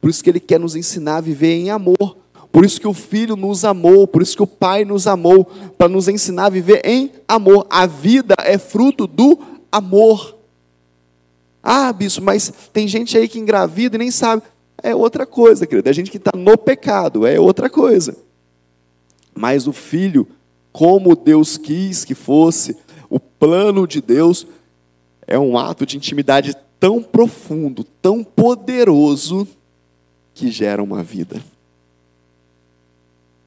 Por 0.00 0.10
isso 0.10 0.22
que 0.22 0.30
ele 0.30 0.40
quer 0.40 0.60
nos 0.60 0.76
ensinar 0.76 1.16
a 1.16 1.20
viver 1.20 1.54
em 1.54 1.70
amor. 1.70 2.16
Por 2.52 2.64
isso 2.64 2.80
que 2.80 2.86
o 2.86 2.94
Filho 2.94 3.34
nos 3.34 3.64
amou, 3.64 4.06
por 4.06 4.22
isso 4.22 4.36
que 4.36 4.42
o 4.42 4.46
Pai 4.46 4.84
nos 4.84 5.08
amou, 5.08 5.44
para 5.76 5.88
nos 5.88 6.06
ensinar 6.06 6.46
a 6.46 6.50
viver 6.50 6.82
em 6.84 7.10
amor. 7.26 7.66
A 7.68 7.84
vida 7.84 8.36
é 8.38 8.56
fruto 8.58 9.08
do 9.08 9.38
amor. 9.72 10.36
Ah, 11.60 11.92
bispo, 11.92 12.22
mas 12.22 12.52
tem 12.72 12.86
gente 12.86 13.18
aí 13.18 13.26
que 13.26 13.40
engravida 13.40 13.96
e 13.96 13.98
nem 13.98 14.10
sabe 14.10 14.42
é 14.84 14.94
outra 14.94 15.24
coisa, 15.24 15.66
querido. 15.66 15.88
É 15.88 15.92
gente 15.94 16.10
que 16.10 16.18
está 16.18 16.32
no 16.36 16.58
pecado, 16.58 17.26
é 17.26 17.40
outra 17.40 17.70
coisa. 17.70 18.14
Mas 19.34 19.66
o 19.66 19.72
filho, 19.72 20.28
como 20.74 21.14
Deus 21.14 21.56
quis 21.56 22.04
que 22.04 22.16
fosse, 22.16 22.76
o 23.08 23.20
plano 23.20 23.86
de 23.86 24.00
Deus, 24.00 24.44
é 25.24 25.38
um 25.38 25.56
ato 25.56 25.86
de 25.86 25.96
intimidade 25.96 26.56
tão 26.80 27.00
profundo, 27.00 27.84
tão 28.02 28.24
poderoso, 28.24 29.46
que 30.34 30.50
gera 30.50 30.82
uma 30.82 31.00
vida. 31.00 31.40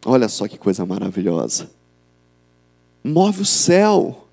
Olha 0.05 0.29
só 0.29 0.47
que 0.47 0.57
coisa 0.57 0.85
maravilhosa. 0.85 1.69
Move 3.03 3.41
o 3.41 3.45
céu. 3.45 4.25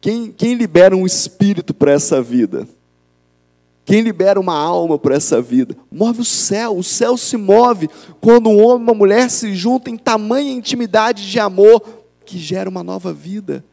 Quem, 0.00 0.32
quem 0.32 0.54
libera 0.54 0.96
um 0.96 1.04
espírito 1.04 1.74
para 1.74 1.92
essa 1.92 2.22
vida? 2.22 2.66
Quem 3.84 4.00
libera 4.00 4.38
uma 4.40 4.54
alma 4.54 4.98
para 4.98 5.14
essa 5.14 5.42
vida? 5.42 5.76
Move 5.90 6.22
o 6.22 6.24
céu. 6.24 6.76
O 6.76 6.82
céu 6.82 7.18
se 7.18 7.36
move 7.36 7.88
quando 8.18 8.48
um 8.48 8.62
homem 8.62 8.80
e 8.80 8.90
uma 8.90 8.94
mulher 8.94 9.30
se 9.30 9.54
juntam 9.54 9.92
em 9.92 9.96
tamanha 9.96 10.52
intimidade 10.52 11.30
de 11.30 11.38
amor 11.40 11.97
que 12.28 12.38
gera 12.38 12.68
uma 12.68 12.82
nova 12.82 13.10
vida. 13.10 13.64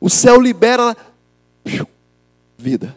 O 0.00 0.08
céu 0.08 0.40
libera 0.40 0.96
vida. 2.56 2.96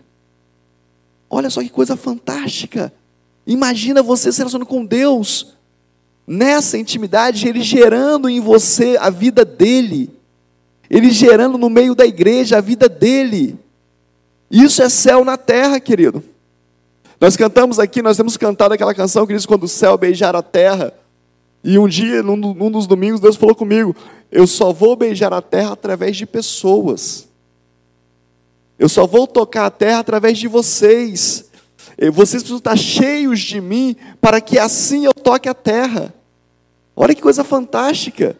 Olha 1.30 1.50
só 1.50 1.62
que 1.62 1.70
coisa 1.70 1.98
fantástica. 1.98 2.94
Imagina 3.46 4.02
você 4.02 4.32
se 4.32 4.38
relacionando 4.38 4.66
com 4.66 4.86
Deus. 4.86 5.54
Nessa 6.26 6.78
intimidade, 6.78 7.46
Ele 7.46 7.62
gerando 7.62 8.30
em 8.30 8.40
você 8.40 8.98
a 9.02 9.10
vida 9.10 9.44
dele. 9.44 10.10
Ele 10.90 11.12
gerando 11.12 11.58
no 11.58 11.70
meio 11.70 11.94
da 11.94 12.06
igreja 12.06 12.58
a 12.58 12.62
vida 12.62 12.88
dele. 12.88 13.60
Isso 14.50 14.82
é 14.82 14.88
céu 14.88 15.26
na 15.26 15.36
terra, 15.36 15.78
querido. 15.80 16.24
Nós 17.20 17.36
cantamos 17.36 17.80
aqui, 17.80 18.02
nós 18.02 18.16
temos 18.16 18.38
cantado 18.38 18.74
aquela 18.74 18.94
canção 18.94 19.28
que 19.28 19.34
diz 19.34 19.46
quando 19.46 19.64
o 19.64 19.68
céu 19.68 19.98
beijar 19.98 20.36
a 20.38 20.42
terra. 20.42 20.94
E 21.64 21.78
um 21.78 21.88
dia, 21.88 22.24
num, 22.24 22.36
num 22.36 22.72
dos 22.72 22.88
domingos, 22.88 23.20
Deus 23.20 23.36
falou 23.36 23.56
comigo: 23.56 23.96
Eu 24.32 24.48
só 24.48 24.72
vou 24.74 24.96
beijar 24.96 25.32
a 25.34 25.42
terra 25.42 25.74
através 25.74 26.18
de 26.18 26.26
pessoas. 26.26 27.28
Eu 28.80 28.90
só 28.90 29.06
vou 29.06 29.28
tocar 29.28 29.68
a 29.68 29.72
terra 29.72 30.00
através 30.00 30.38
de 30.40 30.48
vocês. 30.48 31.46
Vocês 32.12 32.42
precisam 32.42 32.58
estar 32.58 32.76
cheios 32.76 33.40
de 33.40 33.62
mim 33.62 33.96
para 34.20 34.42
que 34.42 34.58
assim 34.58 35.06
eu 35.06 35.14
toque 35.14 35.48
a 35.48 35.54
terra. 35.54 36.12
Olha 36.96 37.14
que 37.14 37.22
coisa 37.22 37.44
fantástica. 37.44 38.36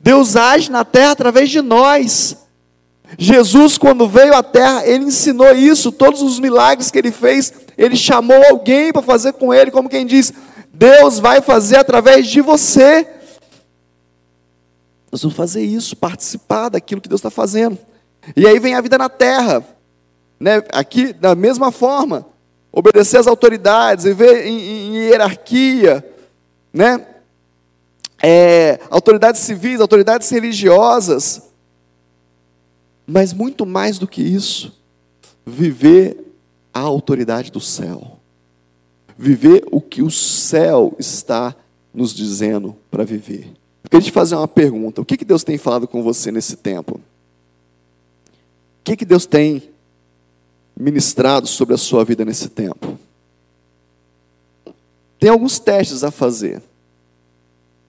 Deus 0.00 0.34
age 0.34 0.70
na 0.70 0.84
terra 0.84 1.12
através 1.12 1.48
de 1.48 1.60
nós. 1.60 2.36
Jesus, 3.16 3.78
quando 3.78 4.08
veio 4.08 4.34
à 4.34 4.42
terra, 4.42 4.84
ele 4.86 5.04
ensinou 5.04 5.54
isso, 5.54 5.92
todos 5.92 6.22
os 6.22 6.40
milagres 6.40 6.90
que 6.90 6.98
ele 6.98 7.12
fez, 7.12 7.52
ele 7.78 7.96
chamou 7.96 8.42
alguém 8.50 8.92
para 8.92 9.02
fazer 9.02 9.34
com 9.34 9.54
ele, 9.54 9.70
como 9.70 9.88
quem 9.88 10.04
diz: 10.04 10.32
Deus 10.74 11.20
vai 11.20 11.40
fazer 11.40 11.76
através 11.76 12.26
de 12.26 12.40
você. 12.40 13.08
Nós 15.10 15.22
vamos 15.22 15.36
fazer 15.36 15.62
isso, 15.62 15.96
participar 15.96 16.68
daquilo 16.68 17.00
que 17.00 17.08
Deus 17.08 17.20
está 17.20 17.30
fazendo. 17.30 17.78
E 18.36 18.46
aí 18.46 18.58
vem 18.58 18.74
a 18.74 18.80
vida 18.80 18.98
na 18.98 19.08
terra, 19.08 19.64
né? 20.40 20.62
aqui, 20.72 21.12
da 21.12 21.36
mesma 21.36 21.70
forma, 21.70 22.26
obedecer 22.72 23.18
às 23.18 23.28
autoridades, 23.28 24.04
viver 24.04 24.46
em, 24.46 24.58
em 24.58 24.96
hierarquia, 24.96 26.04
né? 26.72 27.06
É, 28.20 28.80
autoridades 28.90 29.42
civis, 29.42 29.80
autoridades 29.80 30.28
religiosas, 30.30 31.42
mas 33.06 33.32
muito 33.32 33.66
mais 33.66 33.98
do 33.98 34.08
que 34.08 34.22
isso, 34.22 34.72
viver 35.46 36.34
a 36.72 36.80
autoridade 36.80 37.52
do 37.52 37.60
céu. 37.60 38.13
Viver 39.16 39.64
o 39.70 39.80
que 39.80 40.02
o 40.02 40.10
céu 40.10 40.94
está 40.98 41.54
nos 41.92 42.12
dizendo 42.12 42.76
para 42.90 43.04
viver. 43.04 43.46
Eu 43.84 43.90
queria 43.90 44.04
te 44.04 44.12
fazer 44.12 44.34
uma 44.34 44.48
pergunta: 44.48 45.00
o 45.00 45.04
que, 45.04 45.16
que 45.16 45.24
Deus 45.24 45.44
tem 45.44 45.56
falado 45.56 45.86
com 45.86 46.02
você 46.02 46.32
nesse 46.32 46.56
tempo? 46.56 46.96
O 46.96 48.84
que, 48.84 48.96
que 48.96 49.04
Deus 49.04 49.24
tem 49.24 49.62
ministrado 50.76 51.46
sobre 51.46 51.74
a 51.74 51.78
sua 51.78 52.04
vida 52.04 52.24
nesse 52.24 52.48
tempo? 52.48 52.98
Tem 55.18 55.30
alguns 55.30 55.58
testes 55.58 56.04
a 56.04 56.10
fazer. 56.10 56.62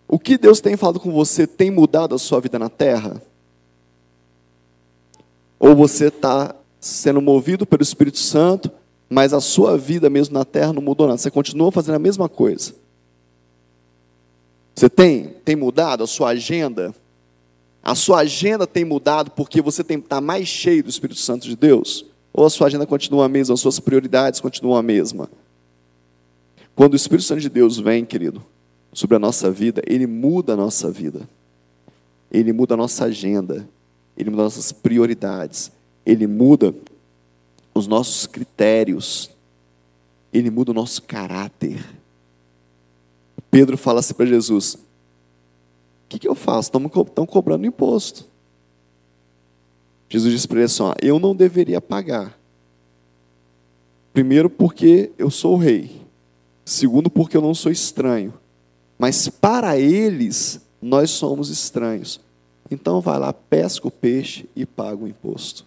O 0.08 0.20
que 0.20 0.38
Deus 0.38 0.62
tem 0.62 0.78
falado 0.78 1.00
com 1.00 1.12
você 1.12 1.48
tem 1.48 1.72
mudado 1.72 2.14
a 2.14 2.20
sua 2.20 2.40
vida 2.40 2.60
na 2.60 2.70
terra? 2.70 3.22
Ou 5.60 5.76
você 5.76 6.08
está 6.08 6.56
sendo 6.80 7.20
movido 7.20 7.66
pelo 7.66 7.82
Espírito 7.82 8.20
Santo, 8.20 8.72
mas 9.10 9.34
a 9.34 9.42
sua 9.42 9.78
vida 9.78 10.10
mesmo 10.10 10.34
na 10.34 10.46
terra 10.46 10.74
não 10.74 10.82
mudou 10.82 11.08
nada. 11.08 11.18
Você 11.18 11.32
continua 11.32 11.72
fazendo 11.72 11.96
a 11.96 12.00
mesma 12.00 12.28
coisa. 12.28 12.74
Você 14.76 14.90
tem, 14.90 15.36
tem 15.46 15.56
mudado 15.56 16.04
a 16.04 16.08
sua 16.08 16.30
agenda? 16.30 16.94
A 17.82 17.96
sua 17.96 18.20
agenda 18.20 18.66
tem 18.66 18.84
mudado 18.84 19.32
porque 19.32 19.62
você 19.62 19.82
está 19.82 20.20
mais 20.20 20.48
cheio 20.48 20.84
do 20.84 20.90
Espírito 20.90 21.20
Santo 21.20 21.48
de 21.48 21.56
Deus? 21.56 22.06
Ou 22.34 22.46
a 22.46 22.50
sua 22.50 22.68
agenda 22.68 22.86
continua 22.86 23.26
a 23.26 23.30
mesma, 23.30 23.54
as 23.54 23.62
suas 23.62 23.80
prioridades 23.80 24.42
continuam 24.42 24.78
a 24.78 24.84
mesma? 24.84 25.30
Quando 26.76 26.94
o 26.94 26.98
Espírito 26.98 27.26
Santo 27.26 27.42
de 27.42 27.50
Deus 27.50 27.80
vem, 27.80 28.04
querido, 28.04 28.44
sobre 28.92 29.16
a 29.16 29.20
nossa 29.20 29.50
vida, 29.50 29.82
ele 29.86 30.06
muda 30.06 30.54
a 30.54 30.58
nossa 30.58 30.92
vida. 30.92 31.22
Ele 32.30 32.52
muda 32.52 32.74
a 32.74 32.78
nossa 32.78 33.06
agenda. 33.06 33.66
Ele 34.18 34.30
muda 34.30 34.44
nossas 34.44 34.72
prioridades, 34.72 35.72
Ele 36.06 36.26
muda 36.26 36.74
os 37.76 37.86
nossos 37.86 38.26
critérios, 38.26 39.30
Ele 40.34 40.50
muda 40.50 40.72
o 40.72 40.74
nosso 40.74 41.04
caráter. 41.04 41.86
Pedro 43.52 43.78
fala 43.78 44.00
assim 44.00 44.14
para 44.14 44.26
Jesus: 44.26 44.76
O 44.76 44.80
que, 46.10 46.18
que 46.18 46.28
eu 46.28 46.36
faço? 46.36 46.70
Estão 46.70 47.26
cobrando 47.26 47.68
imposto. 47.68 48.26
Jesus 50.10 50.34
disse 50.34 50.48
para 50.48 50.58
ele 50.58 50.66
assim: 50.66 50.84
Eu 51.02 51.20
não 51.20 51.36
deveria 51.36 51.82
pagar. 51.82 52.38
Primeiro, 54.14 54.50
porque 54.50 55.12
eu 55.18 55.30
sou 55.30 55.56
o 55.56 55.58
rei. 55.58 56.02
Segundo, 56.64 57.10
porque 57.10 57.36
eu 57.36 57.42
não 57.42 57.54
sou 57.54 57.72
estranho. 57.72 58.34
Mas 58.98 59.28
para 59.28 59.78
eles, 59.78 60.62
nós 60.82 61.12
somos 61.12 61.50
estranhos. 61.50 62.20
Então 62.72 63.02
vai 63.02 63.20
lá, 63.20 63.34
pesca 63.34 63.88
o 63.88 63.92
peixe 63.92 64.50
e 64.56 64.66
paga 64.66 65.04
o 65.04 65.08
imposto. 65.08 65.66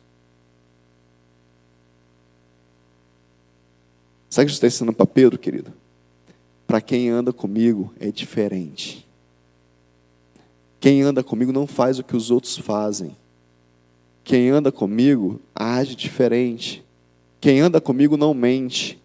Sabe 4.31 4.45
o 4.45 4.47
que 4.47 4.53
você 4.53 4.57
está 4.57 4.67
ensinando 4.67 4.97
para 4.97 5.07
Pedro, 5.07 5.39
querido? 5.39 5.73
Para 6.67 6.81
quem 6.81 7.09
anda 7.09 7.33
comigo 7.33 7.93
é 7.99 8.11
diferente. 8.11 9.07
Quem 10.81 11.03
anda 11.03 11.25
comigo 11.25 11.51
não 11.51 11.67
faz 11.67 11.99
o 11.99 12.05
que 12.05 12.17
os 12.17 12.31
outros 12.31 12.57
fazem. 12.59 13.17
Quem 14.23 14.51
anda 14.51 14.71
comigo 14.71 15.41
age 15.55 15.97
diferente. 15.97 16.85
Quem 17.41 17.61
anda 17.61 17.81
comigo 17.81 18.17
não 18.17 18.35
mente. 18.35 18.99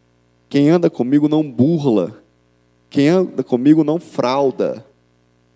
Quem 0.50 0.70
anda 0.70 0.90
comigo 0.90 1.30
não 1.30 1.50
burla. 1.50 2.22
Quem 2.90 3.08
anda 3.08 3.44
comigo 3.44 3.84
não 3.84 4.00
frauda. 4.00 4.86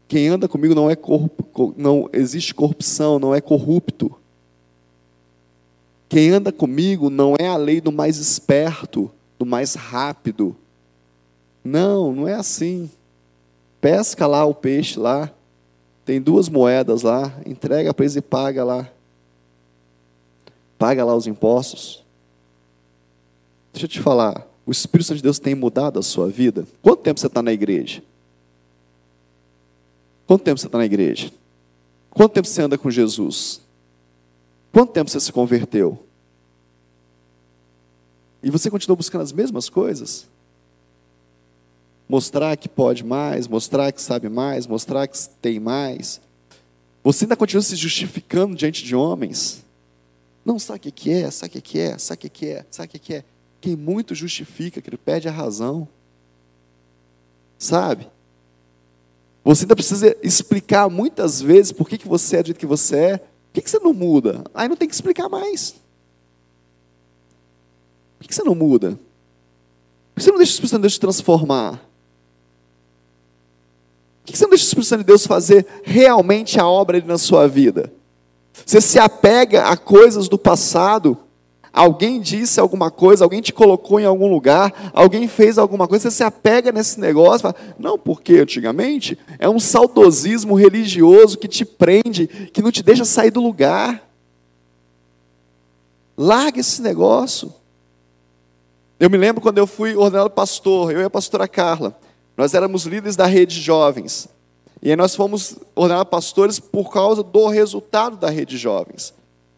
Quem 0.08 0.30
anda 0.30 0.48
comigo 0.48 0.74
não 0.74 0.90
é 0.90 0.96
corrup... 0.96 1.42
não 1.76 2.10
existe 2.14 2.54
corrupção, 2.54 3.20
não 3.20 3.36
é 3.36 3.42
corrupto. 3.42 4.16
Quem 6.08 6.30
anda 6.30 6.52
comigo 6.52 7.10
não 7.10 7.36
é 7.38 7.48
a 7.48 7.58
lei 7.58 7.82
do 7.82 7.92
mais 7.92 8.18
esperto, 8.18 9.12
do 9.38 9.46
mais 9.46 9.76
rápido. 9.76 10.56
Não, 11.64 12.14
não 12.14 12.28
é 12.28 12.34
assim. 12.34 12.90
Pesca 13.80 14.26
lá 14.26 14.46
o 14.46 14.54
peixe 14.54 15.00
lá, 15.00 15.32
tem 16.06 16.22
duas 16.22 16.50
moedas 16.50 17.02
lá, 17.02 17.34
entrega 17.46 17.94
para 17.94 18.06
eles 18.06 18.16
e 18.16 18.22
paga 18.22 18.64
lá. 18.64 18.90
Paga 20.78 21.04
lá 21.04 21.16
os 21.16 21.28
impostos. 21.28 22.04
Deixa 23.74 23.86
eu 23.86 23.90
te 23.90 24.00
falar, 24.00 24.48
o 24.66 24.72
Espírito 24.72 25.08
Santo 25.08 25.18
de 25.18 25.24
Deus 25.24 25.38
tem 25.38 25.54
mudado 25.54 26.00
a 26.00 26.04
sua 26.04 26.28
vida? 26.28 26.66
Quanto 26.82 27.02
tempo 27.02 27.20
você 27.20 27.28
está 27.28 27.42
na 27.42 27.54
igreja? 27.54 28.02
Quanto 30.26 30.44
tempo 30.44 30.60
você 30.60 30.68
está 30.68 30.78
na 30.78 30.86
igreja? 30.86 31.32
Quanto 32.10 32.34
tempo 32.34 32.48
você 32.48 32.62
anda 32.62 32.78
com 32.78 32.90
Jesus? 32.90 33.62
Quanto 34.72 34.92
tempo 34.92 35.10
você 35.10 35.20
se 35.20 35.32
converteu? 35.32 36.07
E 38.48 38.50
você 38.50 38.72
continua 38.72 38.96
buscando 38.96 39.24
as 39.24 39.34
mesmas 39.34 39.68
coisas? 39.68 40.26
Mostrar 42.08 42.56
que 42.56 42.70
pode 42.70 43.04
mais, 43.04 43.46
mostrar 43.46 43.92
que 43.92 44.02
sabe 44.02 44.30
mais, 44.30 44.66
mostrar 44.66 45.06
que 45.06 45.18
tem 45.42 45.60
mais. 45.60 46.22
Você 47.04 47.26
ainda 47.26 47.36
continua 47.36 47.62
se 47.62 47.76
justificando 47.76 48.56
diante 48.56 48.86
de 48.86 48.96
homens? 48.96 49.66
Não, 50.46 50.58
sabe 50.58 50.88
o 50.88 50.92
que 50.94 51.12
é? 51.12 51.30
Sabe 51.30 51.58
o 51.58 51.62
que 51.62 51.78
é? 51.78 51.98
Sabe 51.98 52.28
o 52.28 52.30
que 52.30 52.46
é? 52.46 52.66
Sabe 52.72 52.96
o 52.96 53.00
que 53.02 53.16
é? 53.16 53.26
Quem 53.60 53.76
muito 53.76 54.16
justifica, 54.16 54.82
que 54.82 54.90
ele 54.90 54.96
perde 54.96 55.28
a 55.28 55.32
razão. 55.32 55.86
Sabe? 57.60 58.08
Você 59.44 59.66
ainda 59.66 59.76
precisa 59.76 60.16
explicar 60.24 60.90
muitas 60.90 61.42
vezes 61.42 61.74
por 61.74 61.90
que, 61.90 61.98
que 61.98 62.08
você 62.08 62.38
é 62.38 62.44
do 62.44 62.46
jeito 62.46 62.60
que 62.60 62.66
você 62.66 62.96
é. 62.96 63.18
Por 63.18 63.62
que 63.62 63.70
você 63.70 63.80
não 63.80 63.92
muda? 63.92 64.46
Aí 64.54 64.70
não 64.70 64.78
tem 64.78 64.88
que 64.88 64.96
explicar 64.96 65.28
mais. 65.28 65.76
Por 68.18 68.28
que, 68.28 68.34
você 68.34 68.44
não 68.44 68.56
muda? 68.56 68.92
Por 70.14 70.20
que 70.20 70.24
você 70.24 70.32
não 70.32 70.38
deixa 70.38 70.52
o 70.52 70.54
Espírito 70.54 70.72
Santo 70.72 70.80
de 70.80 70.84
Deus 70.84 70.94
te 70.94 71.00
transformar? 71.00 71.72
Por 74.24 74.32
que 74.32 74.38
você 74.38 74.44
não 74.44 74.50
deixa 74.50 74.64
o 74.64 74.68
Espírito 74.68 74.88
Santo 74.88 75.00
de 75.00 75.06
Deus 75.06 75.28
fazer 75.28 75.66
realmente 75.84 76.60
a 76.60 76.68
obra 76.68 77.02
na 77.06 77.18
sua 77.18 77.48
vida? 77.48 77.92
Você 78.66 78.82
se 78.82 78.98
apega 78.98 79.66
a 79.66 79.78
coisas 79.78 80.28
do 80.28 80.38
passado 80.38 81.18
alguém 81.78 82.20
disse 82.20 82.60
alguma 82.60 82.90
coisa, 82.90 83.24
alguém 83.24 83.42
te 83.42 83.54
colocou 83.54 84.00
em 84.00 84.06
algum 84.06 84.28
lugar, 84.28 84.92
alguém 84.94 85.28
fez 85.28 85.58
alguma 85.58 85.88
coisa, 85.88 86.10
você 86.10 86.18
se 86.18 86.24
apega 86.24 86.72
nesse 86.72 87.00
negócio, 87.00 87.42
fala, 87.42 87.56
não, 87.78 87.98
porque 87.98 88.40
antigamente 88.40 89.18
é 89.38 89.48
um 89.48 89.60
saudosismo 89.60 90.56
religioso 90.56 91.38
que 91.38 91.48
te 91.48 91.64
prende, 91.64 92.28
que 92.52 92.62
não 92.62 92.72
te 92.72 92.82
deixa 92.82 93.06
sair 93.06 93.30
do 93.30 93.42
lugar. 93.42 94.04
Larga 96.18 96.60
esse 96.60 96.82
negócio. 96.82 97.54
Eu 99.00 99.10
me 99.12 99.18
lembro 99.18 99.42
quando 99.42 99.60
eu 99.60 99.68
fui 99.68 99.96
ordenado 99.96 100.32
pastor, 100.32 100.92
eu 100.92 101.02
e 101.02 101.04
a 101.04 101.10
pastora 101.10 101.48
Carla, 101.48 101.96
nós 102.36 102.56
éramos 102.56 102.86
líderes 102.86 103.16
da 103.16 103.28
rede 103.28 103.56
de 103.56 103.62
jovens. 103.62 104.28
E 104.82 104.90
aí 104.90 104.96
nós 104.96 105.16
fomos 105.16 105.56
ordenados 105.76 106.10
pastores 106.10 106.60
por 106.60 106.92
causa 106.92 107.22
do 107.22 107.48
resultado 107.48 108.18
da 108.18 108.30
rede 108.30 108.52
de 108.52 108.58
jovens. 108.58 109.14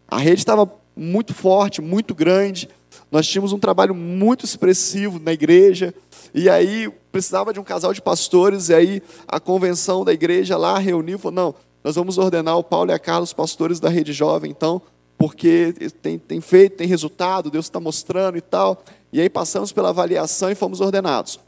A 0.08 0.18
rede 0.18 0.42
estava 0.42 0.70
muito 0.96 1.34
forte, 1.34 1.82
muito 1.82 2.14
grande. 2.14 2.68
Nós 3.10 3.28
tínhamos 3.28 3.54
um 3.54 3.60
trabalho 3.60 3.96
muito 3.96 4.44
expressivo 4.44 5.20
na 5.20 5.32
igreja. 5.32 5.94
E 6.34 6.50
aí 6.50 6.92
precisava 7.12 7.54
de 7.54 7.60
um 7.60 7.64
casal 7.64 7.94
de 7.94 8.02
pastores. 8.02 8.70
E 8.70 8.74
aí 8.74 9.02
a 9.28 9.40
convenção 9.40 10.04
da 10.04 10.12
igreja 10.12 10.58
lá 10.58 10.78
reuniu 10.78 11.16
e 11.16 11.20
falou: 11.20 11.36
não, 11.36 11.56
nós 11.82 11.96
vamos 11.96 12.18
ordenar 12.18 12.58
o 12.58 12.64
Paulo 12.64 12.92
e 12.92 12.94
a 12.94 13.00
Carlos, 13.00 13.32
pastores 13.32 13.80
da 13.80 13.88
rede 13.88 14.12
jovem, 14.12 14.52
então, 14.52 14.82
porque 15.18 15.74
tem, 16.02 16.18
tem 16.18 16.42
feito, 16.42 16.78
tem 16.78 16.88
resultado, 16.88 17.50
Deus 17.50 17.66
está 17.66 17.80
mostrando 17.80 18.38
e 18.38 18.42
tal. 18.42 18.84
E 19.12 19.20
aí 19.20 19.30
passamos 19.30 19.72
pela 19.72 19.90
avaliação 19.90 20.52
e 20.52 20.56
fomos 20.56 20.82
ordenados. 20.82 21.40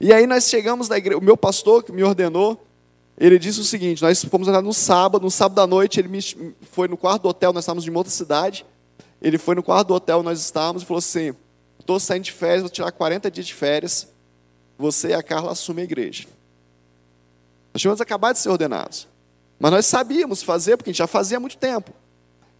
E 0.00 0.12
aí 0.12 0.26
nós 0.26 0.48
chegamos 0.48 0.88
na 0.88 0.96
igreja, 0.96 1.18
o 1.18 1.22
meu 1.22 1.36
pastor 1.36 1.82
que 1.82 1.92
me 1.92 2.02
ordenou, 2.02 2.60
ele 3.18 3.38
disse 3.38 3.60
o 3.60 3.64
seguinte: 3.64 4.02
nós 4.02 4.24
fomos 4.24 4.46
lá 4.46 4.62
no 4.62 4.72
sábado, 4.72 5.22
no 5.22 5.30
sábado 5.30 5.60
à 5.60 5.66
noite, 5.66 6.00
ele 6.00 6.08
me, 6.08 6.20
foi 6.70 6.86
no 6.86 6.96
quarto 6.96 7.22
do 7.22 7.28
hotel, 7.28 7.52
nós 7.52 7.64
estávamos 7.64 7.86
em 7.86 7.94
outra 7.94 8.12
cidade. 8.12 8.64
Ele 9.20 9.36
foi 9.36 9.56
no 9.56 9.62
quarto 9.62 9.88
do 9.88 9.94
hotel, 9.94 10.22
nós 10.22 10.40
estávamos, 10.40 10.82
e 10.82 10.86
falou 10.86 10.98
assim: 10.98 11.34
estou 11.80 11.98
saindo 11.98 12.24
de 12.24 12.32
férias, 12.32 12.62
vou 12.62 12.70
tirar 12.70 12.92
40 12.92 13.30
dias 13.30 13.46
de 13.46 13.54
férias. 13.54 14.08
Você 14.78 15.08
e 15.08 15.14
a 15.14 15.22
Carla 15.22 15.50
assumem 15.50 15.82
a 15.82 15.84
igreja. 15.84 16.26
Nós 17.74 17.82
tínhamos 17.82 18.00
acabado 18.00 18.34
de 18.34 18.40
ser 18.40 18.50
ordenados. 18.50 19.08
Mas 19.58 19.72
nós 19.72 19.86
sabíamos 19.86 20.40
fazer, 20.40 20.76
porque 20.76 20.90
a 20.90 20.92
gente 20.92 20.98
já 20.98 21.08
fazia 21.08 21.36
há 21.36 21.40
muito 21.40 21.56
tempo. 21.56 21.92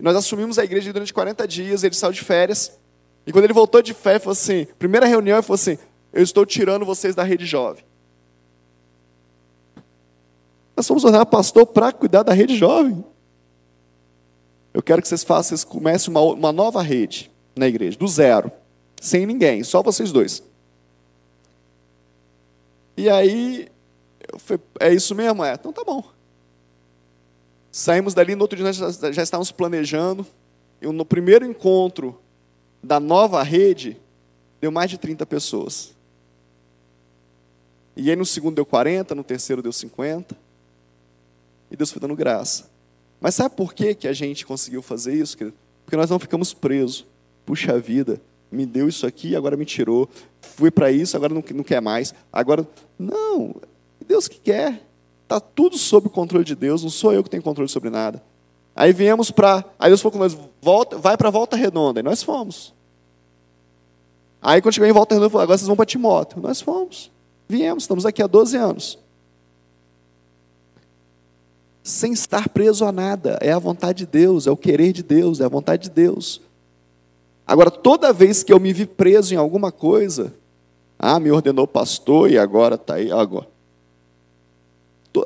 Nós 0.00 0.16
assumimos 0.16 0.58
a 0.58 0.64
igreja 0.64 0.92
durante 0.92 1.14
40 1.14 1.46
dias, 1.46 1.84
ele 1.84 1.94
saiu 1.94 2.12
de 2.12 2.20
férias. 2.22 2.72
E 3.28 3.32
quando 3.32 3.44
ele 3.44 3.52
voltou 3.52 3.82
de 3.82 3.92
férias, 3.92 4.22
falou 4.22 4.32
assim: 4.32 4.66
primeira 4.78 5.04
reunião, 5.04 5.36
ele 5.36 5.42
falou 5.42 5.56
assim: 5.56 5.76
Eu 6.14 6.22
estou 6.22 6.46
tirando 6.46 6.86
vocês 6.86 7.14
da 7.14 7.22
rede 7.22 7.44
jovem. 7.44 7.84
Nós 10.74 10.86
fomos 10.88 11.04
ordenar 11.04 11.26
pastor 11.26 11.66
para 11.66 11.92
cuidar 11.92 12.22
da 12.22 12.32
rede 12.32 12.56
jovem. 12.56 13.04
Eu 14.72 14.82
quero 14.82 15.02
que 15.02 15.08
vocês 15.08 15.22
façam, 15.22 15.50
vocês 15.50 15.62
comecem 15.62 16.10
uma, 16.10 16.22
uma 16.22 16.52
nova 16.52 16.80
rede 16.80 17.30
na 17.54 17.68
igreja, 17.68 17.98
do 17.98 18.08
zero, 18.08 18.50
sem 18.98 19.26
ninguém, 19.26 19.62
só 19.62 19.82
vocês 19.82 20.10
dois. 20.10 20.42
E 22.96 23.10
aí, 23.10 23.68
falei, 24.38 24.62
é 24.80 24.94
isso 24.94 25.14
mesmo? 25.14 25.44
É, 25.44 25.52
então 25.52 25.70
tá 25.70 25.84
bom. 25.84 26.02
Saímos 27.70 28.14
dali, 28.14 28.34
no 28.34 28.40
outro 28.40 28.56
dia 28.56 28.64
nós 28.64 28.76
já, 28.76 29.12
já 29.12 29.22
estávamos 29.22 29.52
planejando, 29.52 30.26
e 30.80 30.86
no 30.86 31.04
primeiro 31.04 31.44
encontro 31.44 32.18
da 32.82 33.00
nova 33.00 33.42
rede, 33.42 33.96
deu 34.60 34.70
mais 34.70 34.90
de 34.90 34.98
30 34.98 35.26
pessoas. 35.26 35.94
E 37.96 38.10
aí 38.10 38.16
no 38.16 38.24
segundo 38.24 38.54
deu 38.54 38.66
40, 38.66 39.14
no 39.14 39.24
terceiro 39.24 39.60
deu 39.60 39.72
50. 39.72 40.36
E 41.70 41.76
Deus 41.76 41.90
foi 41.90 42.00
dando 42.00 42.14
graça. 42.14 42.70
Mas 43.20 43.34
sabe 43.34 43.56
por 43.56 43.74
que, 43.74 43.94
que 43.94 44.08
a 44.08 44.12
gente 44.12 44.46
conseguiu 44.46 44.80
fazer 44.80 45.14
isso, 45.14 45.36
querido? 45.36 45.56
Porque 45.84 45.96
nós 45.96 46.08
não 46.08 46.18
ficamos 46.18 46.54
presos. 46.54 47.04
Puxa 47.44 47.78
vida, 47.78 48.20
me 48.50 48.64
deu 48.64 48.88
isso 48.88 49.06
aqui, 49.06 49.34
agora 49.34 49.56
me 49.56 49.64
tirou. 49.64 50.08
Fui 50.40 50.70
para 50.70 50.90
isso, 50.90 51.16
agora 51.16 51.34
não, 51.34 51.42
não 51.54 51.64
quer 51.64 51.80
mais. 51.80 52.14
Agora, 52.32 52.66
não, 52.98 53.56
Deus 54.06 54.28
que 54.28 54.38
quer. 54.38 54.84
Está 55.24 55.40
tudo 55.40 55.76
sob 55.76 56.06
o 56.06 56.10
controle 56.10 56.44
de 56.44 56.54
Deus, 56.54 56.82
não 56.82 56.88
sou 56.88 57.12
eu 57.12 57.22
que 57.22 57.28
tenho 57.28 57.42
controle 57.42 57.68
sobre 57.68 57.90
nada. 57.90 58.22
Aí 58.78 58.92
viemos 58.92 59.32
para. 59.32 59.64
Aí 59.76 59.90
Deus 59.90 60.00
falou 60.00 60.12
com 60.12 60.18
nós: 60.20 60.38
volta, 60.62 60.96
vai 60.96 61.16
para 61.16 61.30
Volta 61.30 61.56
Redonda. 61.56 61.98
E 61.98 62.02
nós 62.02 62.22
fomos. 62.22 62.72
Aí 64.40 64.62
quando 64.62 64.74
chegou 64.74 64.88
em 64.88 64.92
Volta 64.92 65.16
Redonda, 65.16 65.30
falou: 65.30 65.42
agora 65.42 65.58
vocês 65.58 65.66
vão 65.66 65.74
para 65.74 65.84
Timóteo. 65.84 66.40
Nós 66.40 66.60
fomos. 66.60 67.10
Viemos, 67.48 67.82
estamos 67.82 68.06
aqui 68.06 68.22
há 68.22 68.26
12 68.28 68.56
anos 68.56 68.98
sem 71.82 72.12
estar 72.12 72.48
preso 72.50 72.84
a 72.84 72.92
nada. 72.92 73.38
É 73.40 73.50
a 73.50 73.58
vontade 73.58 74.04
de 74.04 74.06
Deus, 74.06 74.46
é 74.46 74.50
o 74.50 74.56
querer 74.56 74.92
de 74.92 75.02
Deus, 75.02 75.40
é 75.40 75.44
a 75.44 75.48
vontade 75.48 75.84
de 75.84 75.90
Deus. 75.90 76.40
Agora, 77.46 77.70
toda 77.70 78.12
vez 78.12 78.42
que 78.42 78.52
eu 78.52 78.60
me 78.60 78.72
vi 78.72 78.84
preso 78.84 79.32
em 79.32 79.38
alguma 79.38 79.72
coisa, 79.72 80.34
ah, 80.98 81.18
me 81.18 81.30
ordenou 81.30 81.66
pastor 81.66 82.30
e 82.30 82.38
agora 82.38 82.74
está 82.74 82.94
aí, 82.94 83.10
agora. 83.10 83.48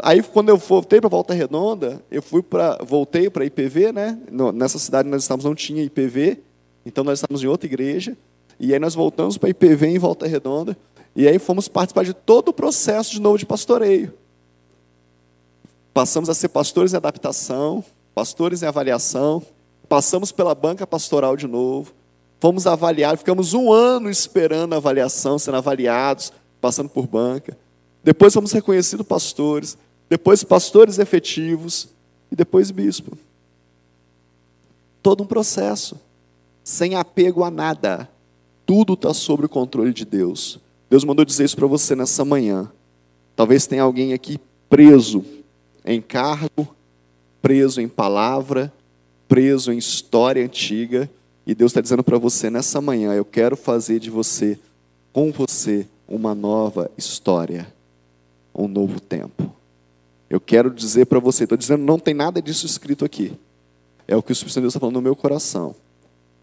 Aí, 0.03 0.23
quando 0.23 0.49
eu 0.49 0.57
voltei 0.57 1.01
para 1.01 1.09
Volta 1.09 1.35
Redonda, 1.35 2.03
eu 2.11 2.23
fui 2.23 2.43
para, 2.43 2.79
voltei 2.85 3.29
para 3.29 3.45
IPV, 3.45 3.93
né? 3.93 4.19
Nessa 4.55 4.79
cidade 4.79 5.09
nós 5.09 5.23
estávamos 5.23 5.45
não 5.45 5.55
tinha 5.55 5.83
IPV, 5.83 6.39
então 6.87 7.03
nós 7.03 7.19
estávamos 7.19 7.43
em 7.43 7.47
outra 7.47 7.67
igreja. 7.67 8.17
E 8.59 8.73
aí 8.73 8.79
nós 8.79 8.95
voltamos 8.95 9.37
para 9.37 9.49
IPV 9.51 9.89
em 9.89 9.99
Volta 9.99 10.27
Redonda. 10.27 10.77
E 11.15 11.29
aí 11.29 11.39
fomos 11.39 11.69
participar 11.69 12.05
de 12.05 12.15
todo 12.15 12.49
o 12.49 12.53
processo 12.53 13.11
de 13.11 13.21
novo 13.21 13.37
de 13.37 13.45
pastoreio. 13.45 14.15
Passamos 15.93 16.31
a 16.31 16.35
ser 16.35 16.49
pastores 16.49 16.93
em 16.93 16.97
adaptação, 16.97 17.85
pastores 18.15 18.63
em 18.63 18.67
avaliação, 18.67 19.43
passamos 19.89 20.33
pela 20.33 20.55
banca 20.55 20.87
pastoral 20.87 21.37
de 21.37 21.47
novo, 21.47 21.93
fomos 22.41 22.67
avaliados, 22.67 23.21
ficamos 23.21 23.53
um 23.53 23.71
ano 23.71 24.09
esperando 24.09 24.73
a 24.73 24.77
avaliação, 24.77 25.39
sendo 25.39 25.59
avaliados, 25.59 26.33
passando 26.61 26.89
por 26.89 27.07
banca. 27.07 27.59
Depois 28.05 28.35
fomos 28.35 28.53
reconhecidos 28.53 29.07
pastores, 29.07 29.77
depois 30.09 30.43
pastores 30.43 30.99
efetivos 30.99 31.89
e 32.31 32.37
depois 32.37 32.71
bispo. 32.71 33.17
Todo 35.03 35.23
um 35.23 35.27
processo, 35.27 35.97
sem 36.65 36.95
apego 36.95 37.45
a 37.45 37.51
nada. 37.51 38.09
Tudo 38.67 38.95
está 38.95 39.13
sob 39.13 39.45
o 39.45 39.49
controle 39.49 39.93
de 39.93 40.05
Deus. 40.05 40.59
Deus 40.89 41.05
mandou 41.05 41.25
dizer 41.25 41.45
isso 41.45 41.57
para 41.57 41.67
você 41.67 41.97
nessa 41.97 42.25
manhã. 42.25 42.71
Talvez 43.35 43.67
tenha 43.67 43.83
alguém 43.83 44.13
aqui 44.13 44.39
preso 44.69 45.25
em 45.85 46.01
cargo, 46.01 46.69
preso 47.41 47.81
em 47.81 47.89
palavra, 47.89 48.73
preso 49.27 49.73
em 49.73 49.79
história 49.79 50.45
antiga, 50.45 51.11
E 51.47 51.55
Deus 51.55 51.71
está 51.71 51.81
dizendo 51.81 52.05
para 52.05 52.19
você 52.19 52.49
nessa 52.51 52.81
manhã: 52.81 53.13
eu 53.15 53.25
quero 53.25 53.57
fazer 53.57 53.99
de 53.99 54.11
você, 54.11 54.59
com 55.13 55.33
você, 55.33 55.87
uma 56.07 56.35
nova 56.35 56.91
história, 56.97 57.72
um 58.55 58.69
novo 58.69 59.01
tempo. 59.01 59.55
Eu 60.29 60.41
quero 60.41 60.71
dizer 60.71 61.07
para 61.07 61.19
você, 61.19 61.45
estou 61.45 61.59
dizendo, 61.59 61.85
não 61.85 61.99
tem 61.99 62.15
nada 62.15 62.41
disso 62.41 62.67
escrito 62.67 63.05
aqui. 63.05 63.33
É 64.09 64.17
o 64.17 64.23
que 64.23 64.31
o 64.31 64.35
Espírito 64.35 64.55
Santo 64.55 64.67
está 64.67 64.81
falando 64.81 64.97
no 64.97 65.03
meu 65.03 65.15
coração. 65.15 65.75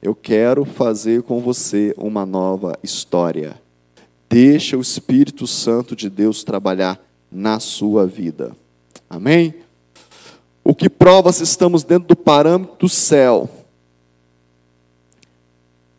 Eu 0.01 0.15
quero 0.15 0.63
fazer 0.63 1.23
com 1.23 1.39
você 1.39 1.93
uma 1.97 2.25
nova 2.25 2.77
história. 2.83 3.59
Deixa 4.29 4.77
o 4.77 4.81
Espírito 4.81 5.45
Santo 5.47 5.95
de 5.95 6.09
Deus 6.09 6.43
trabalhar 6.43 7.03
na 7.31 7.59
sua 7.59 8.05
vida. 8.05 8.55
Amém? 9.09 9.55
O 10.63 10.75
que 10.75 10.89
prova 10.89 11.31
se 11.31 11.43
estamos 11.43 11.83
dentro 11.83 12.09
do 12.09 12.15
parâmetro 12.15 12.77
do 12.77 12.89
céu 12.89 13.49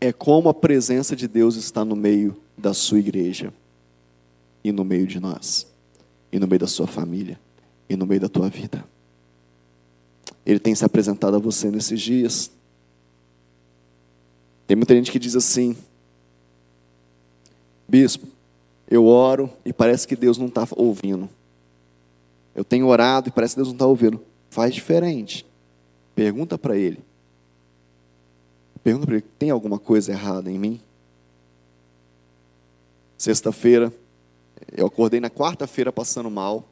é 0.00 0.12
como 0.12 0.48
a 0.48 0.54
presença 0.54 1.14
de 1.14 1.28
Deus 1.28 1.56
está 1.56 1.84
no 1.84 1.94
meio 1.94 2.36
da 2.56 2.72
sua 2.72 2.98
igreja 2.98 3.52
e 4.64 4.72
no 4.72 4.84
meio 4.84 5.06
de 5.06 5.20
nós, 5.20 5.66
e 6.32 6.38
no 6.38 6.46
meio 6.46 6.60
da 6.60 6.66
sua 6.66 6.86
família, 6.86 7.38
e 7.88 7.96
no 7.96 8.06
meio 8.06 8.20
da 8.20 8.28
tua 8.28 8.48
vida. 8.48 8.84
Ele 10.44 10.58
tem 10.58 10.74
se 10.74 10.84
apresentado 10.84 11.36
a 11.36 11.38
você 11.38 11.70
nesses 11.70 12.00
dias. 12.00 12.50
Tem 14.66 14.76
muita 14.76 14.94
gente 14.94 15.10
que 15.10 15.18
diz 15.18 15.34
assim: 15.36 15.76
Bispo, 17.88 18.26
eu 18.88 19.06
oro 19.06 19.50
e 19.64 19.72
parece 19.72 20.06
que 20.06 20.16
Deus 20.16 20.38
não 20.38 20.46
está 20.46 20.66
ouvindo. 20.76 21.28
Eu 22.54 22.64
tenho 22.64 22.86
orado 22.86 23.28
e 23.28 23.32
parece 23.32 23.54
que 23.54 23.58
Deus 23.58 23.68
não 23.68 23.74
está 23.74 23.86
ouvindo. 23.86 24.20
Faz 24.48 24.74
diferente. 24.74 25.46
Pergunta 26.14 26.58
para 26.58 26.76
Ele. 26.76 26.98
Pergunta 28.82 29.06
para 29.06 29.16
Ele: 29.16 29.24
tem 29.38 29.50
alguma 29.50 29.78
coisa 29.78 30.12
errada 30.12 30.50
em 30.50 30.58
mim? 30.58 30.80
Sexta-feira, 33.18 33.92
eu 34.76 34.86
acordei 34.86 35.20
na 35.20 35.30
quarta-feira 35.30 35.92
passando 35.92 36.30
mal, 36.30 36.68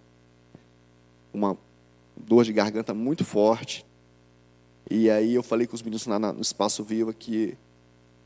uma 1.32 1.56
dor 2.16 2.44
de 2.44 2.52
garganta 2.52 2.92
muito 2.92 3.24
forte. 3.24 3.84
E 4.90 5.10
aí 5.10 5.34
eu 5.34 5.42
falei 5.42 5.66
com 5.66 5.74
os 5.74 5.82
meninos 5.82 6.06
lá 6.06 6.18
no 6.18 6.40
Espaço 6.40 6.82
Viva 6.82 7.12
que 7.12 7.56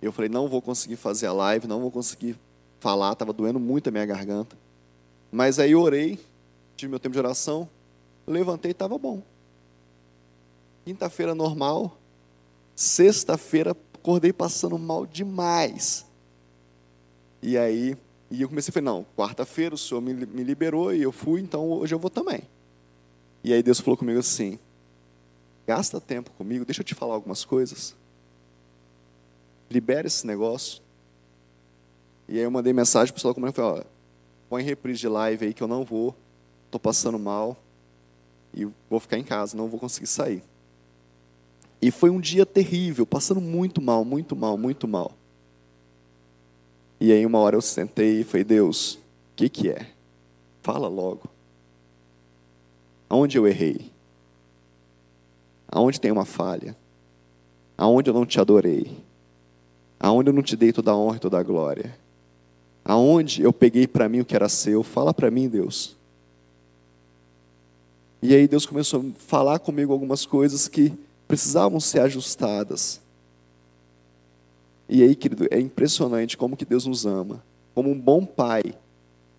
eu 0.00 0.12
falei, 0.12 0.28
não 0.28 0.48
vou 0.48 0.60
conseguir 0.60 0.96
fazer 0.96 1.26
a 1.26 1.32
live, 1.32 1.66
não 1.66 1.80
vou 1.80 1.90
conseguir 1.90 2.36
falar, 2.80 3.12
estava 3.12 3.32
doendo 3.32 3.60
muito 3.60 3.88
a 3.88 3.90
minha 3.92 4.06
garganta. 4.06 4.56
Mas 5.30 5.58
aí 5.58 5.74
orei, 5.74 6.18
tive 6.76 6.90
meu 6.90 6.98
tempo 6.98 7.12
de 7.12 7.18
oração, 7.18 7.68
levantei 8.26 8.70
e 8.70 8.72
estava 8.72 8.98
bom. 8.98 9.22
Quinta-feira 10.84 11.34
normal, 11.34 11.96
sexta-feira 12.74 13.76
acordei 13.94 14.32
passando 14.32 14.76
mal 14.76 15.06
demais. 15.06 16.04
E 17.40 17.56
aí, 17.56 17.96
e 18.32 18.40
eu 18.40 18.48
comecei 18.48 18.70
a 18.70 18.72
falar, 18.72 18.84
não, 18.84 19.04
quarta-feira 19.14 19.74
o 19.74 19.78
Senhor 19.78 20.00
me, 20.00 20.14
me 20.14 20.42
liberou 20.42 20.94
e 20.94 21.02
eu 21.02 21.12
fui, 21.12 21.42
então 21.42 21.68
hoje 21.70 21.94
eu 21.94 21.98
vou 21.98 22.08
também. 22.08 22.40
E 23.44 23.52
aí 23.52 23.62
Deus 23.62 23.78
falou 23.78 23.94
comigo 23.94 24.18
assim, 24.18 24.58
gasta 25.66 26.00
tempo 26.00 26.30
comigo, 26.30 26.64
deixa 26.64 26.80
eu 26.80 26.84
te 26.84 26.94
falar 26.94 27.12
algumas 27.12 27.44
coisas. 27.44 27.94
Libera 29.70 30.06
esse 30.06 30.26
negócio. 30.26 30.80
E 32.26 32.38
aí 32.38 32.44
eu 32.44 32.50
mandei 32.50 32.72
mensagem 32.72 33.08
para 33.08 33.12
o 33.12 33.16
pessoal 33.16 33.34
como 33.34 33.46
eu 33.46 33.52
falei, 33.52 33.82
ó, 33.82 33.84
põe 34.48 34.62
reprise 34.62 35.00
de 35.00 35.08
live 35.08 35.44
aí 35.44 35.52
que 35.52 35.62
eu 35.62 35.68
não 35.68 35.84
vou, 35.84 36.16
estou 36.64 36.80
passando 36.80 37.18
mal 37.18 37.54
e 38.54 38.66
vou 38.88 38.98
ficar 38.98 39.18
em 39.18 39.24
casa, 39.24 39.58
não 39.58 39.68
vou 39.68 39.78
conseguir 39.78 40.06
sair. 40.06 40.42
E 41.82 41.90
foi 41.90 42.08
um 42.08 42.18
dia 42.18 42.46
terrível, 42.46 43.04
passando 43.04 43.42
muito 43.42 43.82
mal, 43.82 44.06
muito 44.06 44.34
mal, 44.34 44.56
muito 44.56 44.88
mal. 44.88 45.12
E 47.02 47.10
aí 47.10 47.26
uma 47.26 47.40
hora 47.40 47.56
eu 47.56 47.60
sentei 47.60 48.20
e 48.20 48.24
falei, 48.24 48.44
Deus, 48.44 48.94
o 48.94 48.98
que, 49.34 49.48
que 49.48 49.68
é? 49.68 49.88
Fala 50.62 50.86
logo. 50.86 51.28
Aonde 53.08 53.36
eu 53.36 53.44
errei? 53.44 53.90
Aonde 55.66 56.00
tem 56.00 56.12
uma 56.12 56.24
falha? 56.24 56.76
Aonde 57.76 58.08
eu 58.08 58.14
não 58.14 58.24
te 58.24 58.40
adorei? 58.40 58.96
Aonde 59.98 60.30
eu 60.30 60.32
não 60.32 60.44
te 60.44 60.54
dei 60.54 60.72
toda 60.72 60.92
a 60.92 60.96
honra 60.96 61.16
e 61.16 61.18
toda 61.18 61.40
a 61.40 61.42
glória? 61.42 61.98
Aonde 62.84 63.42
eu 63.42 63.52
peguei 63.52 63.88
para 63.88 64.08
mim 64.08 64.20
o 64.20 64.24
que 64.24 64.36
era 64.36 64.48
seu? 64.48 64.84
Fala 64.84 65.12
para 65.12 65.28
mim, 65.28 65.48
Deus. 65.48 65.96
E 68.22 68.32
aí 68.32 68.46
Deus 68.46 68.64
começou 68.64 69.00
a 69.00 69.20
falar 69.26 69.58
comigo 69.58 69.92
algumas 69.92 70.24
coisas 70.24 70.68
que 70.68 70.92
precisavam 71.26 71.80
ser 71.80 71.98
ajustadas. 71.98 73.01
E 74.92 75.02
aí, 75.02 75.16
querido, 75.16 75.46
é 75.50 75.58
impressionante 75.58 76.36
como 76.36 76.54
que 76.54 76.66
Deus 76.66 76.84
nos 76.84 77.06
ama. 77.06 77.42
Como 77.74 77.90
um 77.90 77.98
bom 77.98 78.26
pai 78.26 78.62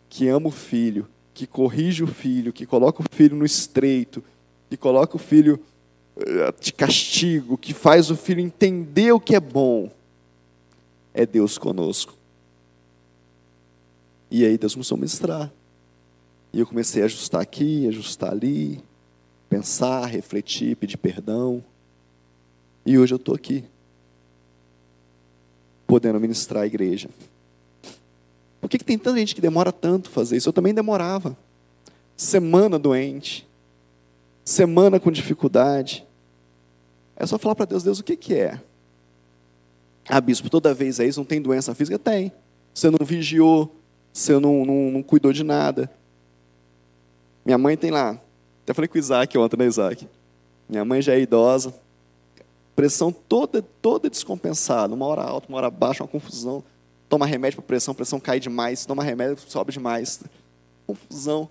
que 0.09 0.27
ama 0.27 0.47
o 0.47 0.51
filho, 0.51 1.07
que 1.31 1.45
corrige 1.45 2.03
o 2.03 2.07
filho, 2.07 2.51
que 2.51 2.65
coloca 2.65 3.03
o 3.03 3.05
filho 3.15 3.35
no 3.35 3.45
estreito, 3.45 4.23
que 4.67 4.75
coloca 4.75 5.15
o 5.15 5.19
filho 5.19 5.59
eh, 6.17 6.51
de 6.59 6.73
castigo, 6.73 7.55
que 7.55 7.71
faz 7.71 8.09
o 8.09 8.15
filho 8.15 8.39
entender 8.39 9.11
o 9.11 9.19
que 9.19 9.35
é 9.35 9.39
bom. 9.39 9.91
É 11.13 11.23
Deus 11.23 11.59
conosco. 11.59 12.15
E 14.31 14.43
aí 14.43 14.57
Deus 14.57 14.73
começou 14.73 14.95
a 14.95 14.97
ministrar. 14.97 15.53
E 16.51 16.61
eu 16.61 16.65
comecei 16.65 17.03
a 17.03 17.05
ajustar 17.05 17.41
aqui, 17.41 17.87
ajustar 17.87 18.31
ali, 18.31 18.83
pensar, 19.47 20.07
refletir, 20.07 20.75
pedir 20.77 20.97
perdão. 20.97 21.63
E 22.83 22.97
hoje 22.97 23.13
eu 23.13 23.17
estou 23.17 23.35
aqui, 23.35 23.63
podendo 25.93 26.19
ministrar 26.19 26.63
a 26.63 26.65
igreja. 26.65 27.07
Por 28.59 28.67
que, 28.67 28.79
que 28.79 28.83
tem 28.83 28.97
tanta 28.97 29.19
gente 29.19 29.35
que 29.35 29.41
demora 29.41 29.71
tanto 29.71 30.09
fazer 30.09 30.35
isso? 30.35 30.49
Eu 30.49 30.53
também 30.53 30.73
demorava. 30.73 31.37
Semana 32.17 32.79
doente, 32.79 33.47
semana 34.43 34.99
com 34.99 35.11
dificuldade. 35.11 36.03
É 37.15 37.27
só 37.27 37.37
falar 37.37 37.53
para 37.53 37.65
Deus, 37.65 37.83
Deus, 37.83 37.99
o 37.99 38.03
que, 38.03 38.15
que 38.15 38.33
é? 38.33 38.59
Ah, 40.09 40.19
bispo, 40.19 40.49
toda 40.49 40.73
vez 40.73 40.99
é 40.99 41.05
isso, 41.05 41.19
não 41.19 41.25
tem 41.25 41.39
doença 41.39 41.75
física? 41.75 41.99
Tem. 41.99 42.31
Você 42.73 42.89
não 42.89 43.05
vigiou, 43.05 43.75
você 44.11 44.39
não, 44.39 44.65
não, 44.65 44.89
não 44.93 45.03
cuidou 45.03 45.31
de 45.31 45.43
nada. 45.43 45.91
Minha 47.45 47.59
mãe 47.59 47.77
tem 47.77 47.91
lá, 47.91 48.19
até 48.63 48.73
falei 48.73 48.87
com 48.87 48.95
o 48.95 48.99
Isaac 48.99 49.37
ontem, 49.37 49.57
né, 49.57 49.67
Isaac? 49.67 50.07
Minha 50.67 50.83
mãe 50.83 51.03
já 51.03 51.13
é 51.13 51.19
idosa, 51.19 51.71
Pressão 52.75 53.11
toda, 53.11 53.61
toda 53.61 54.09
descompensada, 54.09 54.93
uma 54.93 55.05
hora 55.05 55.21
alta, 55.21 55.47
uma 55.47 55.57
hora 55.57 55.69
baixa, 55.69 56.03
uma 56.03 56.09
confusão. 56.09 56.63
Toma 57.07 57.25
remédio 57.25 57.57
para 57.57 57.67
pressão, 57.67 57.93
pressão 57.93 58.19
cai 58.19 58.39
demais, 58.39 58.85
toma 58.85 59.03
remédio, 59.03 59.37
sobe 59.47 59.71
demais. 59.71 60.19
Confusão. 60.87 61.49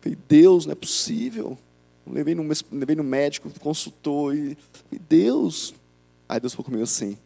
Falei, 0.00 0.18
Deus, 0.28 0.66
não 0.66 0.72
é 0.72 0.74
possível. 0.74 1.58
Levei 2.06 2.34
no, 2.34 2.46
levei 2.72 2.96
no 2.96 3.04
médico, 3.04 3.50
consultou 3.60 4.34
e 4.34 4.56
Deus. 5.08 5.74
Aí 6.28 6.40
Deus 6.40 6.52
falou 6.52 6.64
comigo 6.64 6.82
assim: 6.82 7.18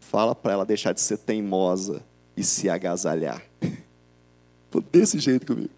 fala 0.00 0.34
para 0.34 0.52
ela 0.52 0.66
deixar 0.66 0.92
de 0.92 1.00
ser 1.00 1.18
teimosa 1.18 2.02
e 2.36 2.44
se 2.44 2.68
agasalhar. 2.68 3.42
Foi 4.70 4.82
desse 4.82 5.18
jeito 5.18 5.46
comigo. 5.46 5.70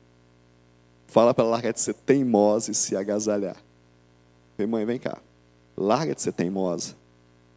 Fala 1.07 1.35
para 1.35 1.45
ela 1.45 1.53
largar 1.53 1.73
de 1.73 1.81
ser 1.81 1.95
teimosa 1.95 2.71
e 2.71 2.75
se 2.75 2.97
agasalhar. 2.97 3.57
Falei, 4.57 4.71
mãe, 4.71 4.85
vem 4.85 4.99
cá. 4.99 5.19
Larga 5.81 6.15
de 6.15 6.21
ser 6.21 6.33
teimosa. 6.33 6.95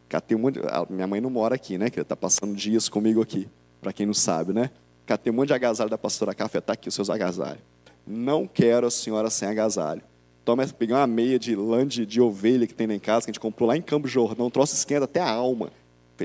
Catei 0.08 0.34
um 0.34 0.40
monte 0.40 0.58
de... 0.58 0.66
Minha 0.88 1.06
mãe 1.06 1.20
não 1.20 1.28
mora 1.28 1.54
aqui, 1.54 1.76
né? 1.76 1.90
Que 1.90 2.00
está 2.00 2.16
passando 2.16 2.54
dias 2.56 2.88
comigo 2.88 3.20
aqui, 3.20 3.46
para 3.82 3.92
quem 3.92 4.06
não 4.06 4.14
sabe, 4.14 4.54
né? 4.54 4.70
Catei 5.04 5.30
um 5.30 5.36
monte 5.36 5.48
de 5.48 5.52
agasalho 5.54 5.90
da 5.90 5.98
pastora 5.98 6.34
Café, 6.34 6.58
está 6.58 6.72
aqui 6.72 6.88
os 6.88 6.94
seus 6.94 7.10
agasalhos. 7.10 7.60
Não 8.06 8.46
quero 8.46 8.86
a 8.86 8.90
senhora 8.90 9.28
sem 9.28 9.46
agasalho. 9.46 10.00
Toma, 10.42 10.66
peguei 10.66 10.96
uma 10.96 11.06
meia 11.06 11.38
de 11.38 11.54
lã 11.54 11.86
de, 11.86 12.06
de, 12.06 12.18
ovelha 12.18 12.66
que 12.66 12.72
tem 12.72 12.86
lá 12.86 12.94
em 12.94 12.98
casa, 12.98 13.26
que 13.26 13.30
a 13.30 13.32
gente 13.32 13.40
comprou 13.40 13.68
lá 13.68 13.76
em 13.76 13.82
Campo 13.82 14.08
Jordão, 14.08 14.50
troço 14.50 14.74
esquenta 14.74 15.04
até 15.04 15.20
a 15.20 15.30
alma. 15.30 15.70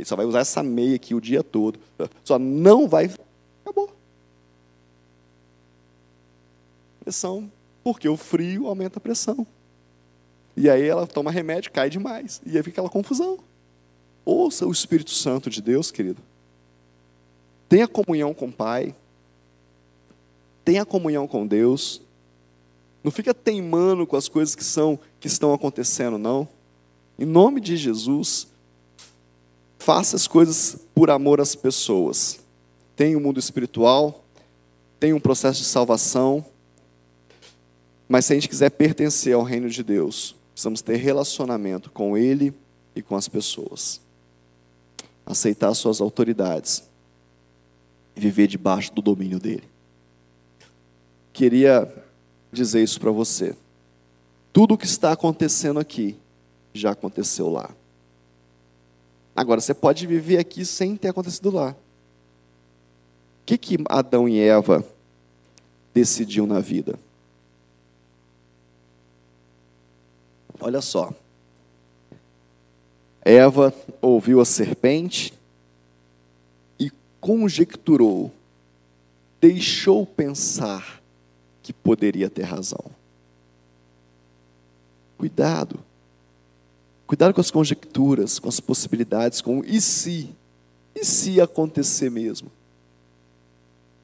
Só 0.06 0.16
vai 0.16 0.26
usar 0.26 0.40
essa 0.40 0.64
meia 0.64 0.96
aqui 0.96 1.14
o 1.14 1.20
dia 1.20 1.44
todo. 1.44 1.80
Só 2.24 2.40
não 2.40 2.88
vai. 2.88 3.12
Acabou. 3.66 3.90
Pressão. 7.02 7.52
Porque 7.84 8.08
o 8.08 8.16
frio 8.16 8.68
aumenta 8.68 9.00
a 9.00 9.02
pressão. 9.02 9.46
E 10.60 10.70
aí 10.70 10.86
ela 10.86 11.08
toma 11.08 11.32
remédio, 11.32 11.72
cai 11.72 11.90
demais. 11.90 12.42
E 12.46 12.58
aí 12.58 12.62
fica 12.62 12.82
aquela 12.82 12.90
confusão. 12.90 13.40
Ouça 14.26 14.66
o 14.66 14.72
Espírito 14.74 15.12
Santo 15.12 15.50
de 15.50 15.62
Deus, 15.62 15.90
querido. 15.90 16.22
Tenha 17.70 17.88
comunhão 17.88 18.34
com 18.34 18.48
o 18.48 18.52
Pai. 18.52 18.94
Tenha 20.66 20.86
comunhão 20.86 21.26
com 21.30 21.48
Deus. 21.48 22.02
Não 23.02 23.10
fica 23.10 23.34
teimando 23.34 24.06
com 24.06 24.18
as 24.18 24.28
coisas 24.28 24.54
que 24.54 24.64
são 24.66 25.00
que 25.18 25.28
estão 25.28 25.54
acontecendo, 25.54 26.18
não. 26.18 26.46
Em 27.18 27.24
nome 27.24 27.62
de 27.62 27.78
Jesus, 27.78 28.46
faça 29.78 30.18
as 30.18 30.28
coisas 30.28 30.78
por 30.94 31.10
amor 31.10 31.40
às 31.40 31.56
pessoas. 31.56 32.42
Tem 32.98 33.16
o 33.16 33.20
um 33.20 33.22
mundo 33.22 33.40
espiritual, 33.40 34.26
tem 35.00 35.14
um 35.14 35.22
processo 35.22 35.60
de 35.62 35.68
salvação, 35.68 36.46
mas 38.10 38.26
se 38.26 38.34
a 38.34 38.36
gente 38.36 38.50
quiser 38.50 38.72
pertencer 38.72 39.34
ao 39.34 39.44
reino 39.44 39.70
de 39.70 39.82
Deus, 39.82 40.36
Precisamos 40.60 40.82
ter 40.82 40.98
relacionamento 40.98 41.90
com 41.90 42.18
Ele 42.18 42.54
e 42.94 43.02
com 43.02 43.16
as 43.16 43.30
pessoas. 43.30 44.02
aceitar 45.26 45.74
suas 45.74 46.02
autoridades 46.02 46.84
viver 48.14 48.46
debaixo 48.48 48.92
do 48.94 49.02
domínio 49.02 49.40
dele. 49.40 49.64
Queria 51.32 51.90
dizer 52.52 52.84
isso 52.84 53.00
para 53.00 53.10
você. 53.10 53.56
Tudo 54.52 54.74
o 54.74 54.78
que 54.78 54.86
está 54.86 55.14
acontecendo 55.14 55.80
aqui 55.80 56.18
já 56.74 56.92
aconteceu 56.92 57.48
lá. 57.48 57.74
Agora, 59.34 59.62
você 59.62 59.74
pode 59.74 60.06
viver 60.06 60.40
aqui 60.40 60.66
sem 60.66 60.98
ter 60.98 61.08
acontecido 61.08 61.52
lá. 61.52 61.72
O 61.72 61.76
que, 63.46 63.58
que 63.58 63.78
Adão 63.88 64.28
e 64.28 64.38
Eva 64.42 64.84
decidiam 65.94 66.46
na 66.46 66.60
vida? 66.60 67.00
Olha 70.60 70.82
só. 70.82 71.12
Eva 73.22 73.74
ouviu 74.02 74.42
a 74.42 74.46
serpente 74.46 75.34
e 76.80 76.92
conjecturou, 77.20 78.32
deixou 79.40 80.06
pensar 80.06 81.02
que 81.62 81.72
poderia 81.72 82.30
ter 82.30 82.44
razão. 82.44 82.84
Cuidado. 85.18 85.80
Cuidado 87.06 87.34
com 87.34 87.42
as 87.42 87.52
conjecturas, 87.52 88.40
com 88.40 88.48
as 88.48 88.60
possibilidades, 88.60 89.42
com 89.42 89.64
e 89.66 89.82
se? 89.82 90.30
E 90.96 91.06
se 91.06 91.40
acontecer 91.40 92.10
mesmo? 92.10 92.52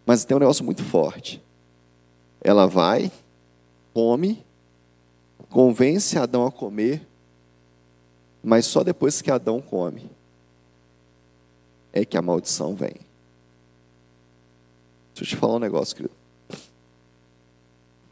Mas 0.05 0.23
tem 0.23 0.37
um 0.37 0.39
negócio 0.39 0.63
muito 0.63 0.83
forte. 0.83 1.41
Ela 2.41 2.67
vai, 2.67 3.11
come, 3.93 4.44
convence 5.55 6.17
Adão 6.17 6.45
a 6.45 6.51
comer, 6.51 7.07
mas 8.43 8.65
só 8.65 8.83
depois 8.83 9.21
que 9.21 9.31
Adão 9.31 9.61
come 9.61 10.11
é 11.93 12.03
que 12.03 12.17
a 12.17 12.21
maldição 12.21 12.75
vem. 12.75 12.95
Deixa 15.13 15.23
eu 15.23 15.25
te 15.25 15.35
falar 15.37 15.55
um 15.55 15.59
negócio, 15.59 15.95
querido. 15.95 16.13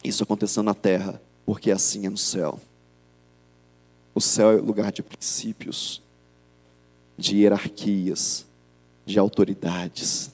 Isso 0.01 0.23
aconteceu 0.23 0.63
na 0.63 0.73
terra, 0.73 1.21
porque 1.45 1.69
assim 1.69 2.05
é 2.05 2.09
no 2.09 2.17
céu. 2.17 2.61
O 4.15 4.21
céu 4.21 4.51
é 4.51 4.55
lugar 4.61 4.93
de 4.93 5.03
princípios, 5.03 6.01
de 7.17 7.39
hierarquias, 7.39 8.45
de 9.05 9.19
autoridades. 9.19 10.31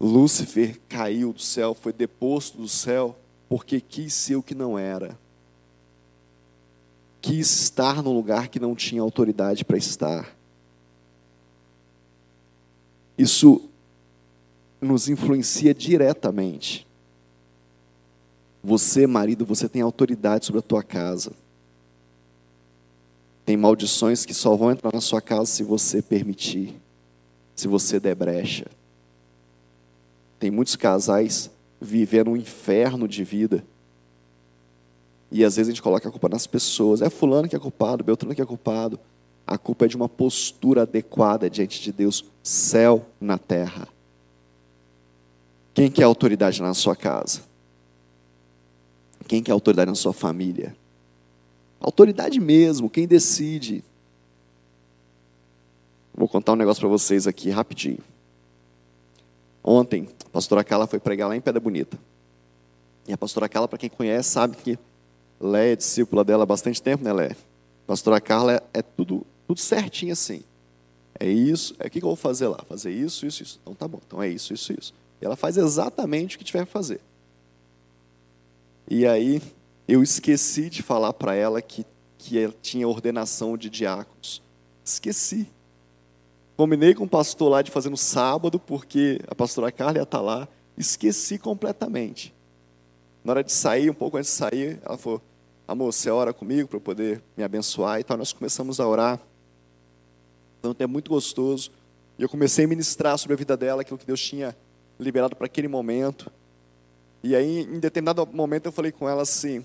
Lúcifer 0.00 0.80
caiu 0.88 1.32
do 1.32 1.40
céu, 1.40 1.74
foi 1.74 1.92
deposto 1.92 2.58
do 2.58 2.66
céu, 2.66 3.16
porque 3.48 3.80
quis 3.80 4.12
ser 4.12 4.36
o 4.36 4.42
que 4.42 4.54
não 4.54 4.78
era. 4.78 5.18
Quis 7.20 7.50
estar 7.60 8.02
num 8.02 8.12
lugar 8.12 8.48
que 8.48 8.60
não 8.60 8.74
tinha 8.74 9.02
autoridade 9.02 9.64
para 9.64 9.76
estar. 9.76 10.36
Isso 13.16 13.68
nos 14.80 15.08
influencia 15.08 15.72
diretamente. 15.72 16.86
Você, 18.62 19.06
marido, 19.06 19.46
você 19.46 19.68
tem 19.68 19.80
autoridade 19.80 20.44
sobre 20.44 20.58
a 20.58 20.62
tua 20.62 20.82
casa. 20.82 21.32
Tem 23.44 23.56
maldições 23.56 24.26
que 24.26 24.34
só 24.34 24.56
vão 24.56 24.72
entrar 24.72 24.92
na 24.92 25.00
sua 25.00 25.20
casa 25.20 25.46
se 25.46 25.62
você 25.62 26.02
permitir, 26.02 26.74
se 27.54 27.68
você 27.68 28.00
der 28.00 28.16
brecha. 28.16 28.66
Tem 30.38 30.50
muitos 30.50 30.74
casais 30.74 31.48
vivendo 31.80 32.30
um 32.30 32.36
inferno 32.36 33.06
de 33.06 33.22
vida. 33.24 33.64
E 35.30 35.44
às 35.44 35.56
vezes 35.56 35.68
a 35.68 35.72
gente 35.72 35.82
coloca 35.82 36.08
a 36.08 36.10
culpa 36.10 36.28
nas 36.28 36.46
pessoas. 36.46 37.02
É 37.02 37.10
fulano 37.10 37.48
que 37.48 37.56
é 37.56 37.58
culpado, 37.58 38.04
Beltrano 38.04 38.34
que 38.34 38.42
é 38.42 38.46
culpado. 38.46 38.98
A 39.46 39.56
culpa 39.56 39.84
é 39.84 39.88
de 39.88 39.96
uma 39.96 40.08
postura 40.08 40.82
adequada 40.82 41.48
diante 41.48 41.80
de 41.80 41.92
Deus, 41.92 42.24
céu 42.42 43.06
na 43.20 43.38
terra. 43.38 43.88
Quem 45.72 45.90
que 45.90 46.02
é 46.02 46.04
autoridade 46.04 46.60
na 46.62 46.74
sua 46.74 46.96
casa? 46.96 47.42
Quem 49.28 49.42
que 49.42 49.50
é 49.50 49.54
autoridade 49.54 49.90
na 49.90 49.94
sua 49.94 50.12
família? 50.12 50.74
Autoridade 51.80 52.40
mesmo, 52.40 52.88
quem 52.88 53.06
decide. 53.06 53.84
Vou 56.14 56.26
contar 56.26 56.52
um 56.52 56.56
negócio 56.56 56.80
para 56.80 56.88
vocês 56.88 57.26
aqui 57.26 57.50
rapidinho. 57.50 57.98
Ontem, 59.68 60.08
a 60.24 60.28
pastora 60.28 60.62
Carla 60.62 60.86
foi 60.86 61.00
pregar 61.00 61.28
lá 61.28 61.36
em 61.36 61.40
Pedra 61.40 61.58
Bonita. 61.58 61.98
E 63.08 63.12
a 63.12 63.18
pastora 63.18 63.48
Carla, 63.48 63.66
para 63.66 63.78
quem 63.78 63.90
conhece, 63.90 64.30
sabe 64.30 64.56
que 64.56 64.78
Lé 65.40 65.72
é 65.72 65.76
discípula 65.76 66.24
dela 66.24 66.44
há 66.44 66.46
bastante 66.46 66.80
tempo, 66.80 67.02
né, 67.02 67.12
Lé? 67.12 67.32
A 67.32 67.86
pastora 67.88 68.20
Carla 68.20 68.62
é, 68.72 68.80
tudo, 68.80 69.26
tudo 69.44 69.58
certinho 69.58 70.12
assim. 70.12 70.44
É 71.18 71.26
isso, 71.28 71.74
é 71.80 71.88
o 71.88 71.90
que 71.90 71.98
eu 71.98 72.02
vou 72.02 72.14
fazer 72.14 72.46
lá? 72.46 72.58
Fazer 72.68 72.92
isso, 72.92 73.26
isso, 73.26 73.42
isso. 73.42 73.60
Então 73.60 73.74
tá 73.74 73.88
bom, 73.88 73.98
então 74.06 74.22
é 74.22 74.28
isso, 74.28 74.54
isso, 74.54 74.72
isso. 74.72 74.94
E 75.20 75.24
ela 75.24 75.34
faz 75.34 75.56
exatamente 75.56 76.36
o 76.36 76.38
que 76.38 76.44
tiver 76.44 76.64
que 76.64 76.70
fazer. 76.70 77.00
E 78.88 79.04
aí, 79.04 79.42
eu 79.88 80.00
esqueci 80.00 80.70
de 80.70 80.80
falar 80.80 81.12
para 81.12 81.34
ela 81.34 81.60
que, 81.60 81.84
que 82.18 82.48
tinha 82.62 82.86
ordenação 82.86 83.56
de 83.56 83.68
diáconos. 83.68 84.40
Esqueci. 84.84 85.48
Combinei 86.56 86.94
com 86.94 87.04
o 87.04 87.08
pastor 87.08 87.50
lá 87.50 87.60
de 87.60 87.70
fazer 87.70 87.90
no 87.90 87.98
sábado, 87.98 88.58
porque 88.58 89.20
a 89.28 89.34
pastora 89.34 89.70
Carla 89.70 89.98
ia 89.98 90.02
estar 90.04 90.18
tá 90.18 90.24
lá. 90.24 90.48
Esqueci 90.78 91.38
completamente. 91.38 92.34
Na 93.22 93.32
hora 93.32 93.44
de 93.44 93.52
sair, 93.52 93.90
um 93.90 93.94
pouco 93.94 94.16
antes 94.16 94.30
de 94.30 94.36
sair, 94.36 94.80
ela 94.82 94.96
falou: 94.96 95.20
Amor, 95.68 95.92
você 95.92 96.08
ora 96.08 96.32
comigo 96.32 96.68
para 96.68 96.80
poder 96.80 97.22
me 97.36 97.44
abençoar 97.44 98.00
e 98.00 98.04
tal. 98.04 98.16
Nós 98.16 98.32
começamos 98.32 98.80
a 98.80 98.88
orar. 98.88 99.20
Um 100.64 100.72
tempo 100.72 100.92
muito 100.92 101.10
gostoso. 101.10 101.70
E 102.18 102.22
eu 102.22 102.28
comecei 102.28 102.64
a 102.64 102.68
ministrar 102.68 103.18
sobre 103.18 103.34
a 103.34 103.36
vida 103.36 103.56
dela, 103.56 103.82
aquilo 103.82 103.98
que 103.98 104.06
Deus 104.06 104.20
tinha 104.20 104.56
liberado 104.98 105.36
para 105.36 105.46
aquele 105.46 105.68
momento. 105.68 106.32
E 107.22 107.36
aí, 107.36 107.60
em 107.60 107.78
determinado 107.78 108.26
momento, 108.32 108.66
eu 108.66 108.72
falei 108.72 108.90
com 108.90 109.06
ela 109.06 109.22
assim: 109.22 109.64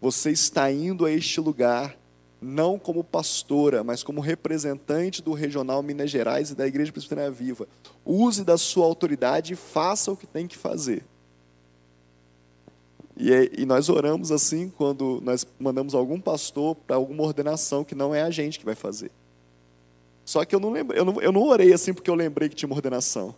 você 0.00 0.32
está 0.32 0.70
indo 0.70 1.06
a 1.06 1.12
este 1.12 1.40
lugar 1.40 1.96
não 2.44 2.78
como 2.78 3.02
pastora, 3.02 3.82
mas 3.82 4.02
como 4.02 4.20
representante 4.20 5.22
do 5.22 5.32
Regional 5.32 5.82
Minas 5.82 6.10
Gerais 6.10 6.50
e 6.50 6.54
da 6.54 6.66
Igreja 6.66 6.92
Presbiteriana 6.92 7.30
Viva. 7.30 7.66
Use 8.04 8.44
da 8.44 8.58
sua 8.58 8.84
autoridade 8.84 9.54
e 9.54 9.56
faça 9.56 10.12
o 10.12 10.16
que 10.16 10.26
tem 10.26 10.46
que 10.46 10.56
fazer. 10.56 11.04
E, 13.16 13.30
e 13.58 13.64
nós 13.64 13.88
oramos 13.88 14.30
assim 14.30 14.68
quando 14.68 15.20
nós 15.22 15.46
mandamos 15.58 15.94
algum 15.94 16.20
pastor 16.20 16.74
para 16.74 16.96
alguma 16.96 17.22
ordenação 17.22 17.84
que 17.84 17.94
não 17.94 18.14
é 18.14 18.22
a 18.22 18.30
gente 18.30 18.58
que 18.58 18.64
vai 18.64 18.74
fazer. 18.74 19.10
Só 20.24 20.44
que 20.44 20.54
eu 20.54 20.60
não, 20.60 20.70
lembro, 20.70 20.96
eu, 20.96 21.04
não, 21.04 21.20
eu 21.20 21.32
não 21.32 21.42
orei 21.42 21.72
assim 21.72 21.94
porque 21.94 22.10
eu 22.10 22.14
lembrei 22.14 22.48
que 22.48 22.56
tinha 22.56 22.66
uma 22.66 22.76
ordenação. 22.76 23.34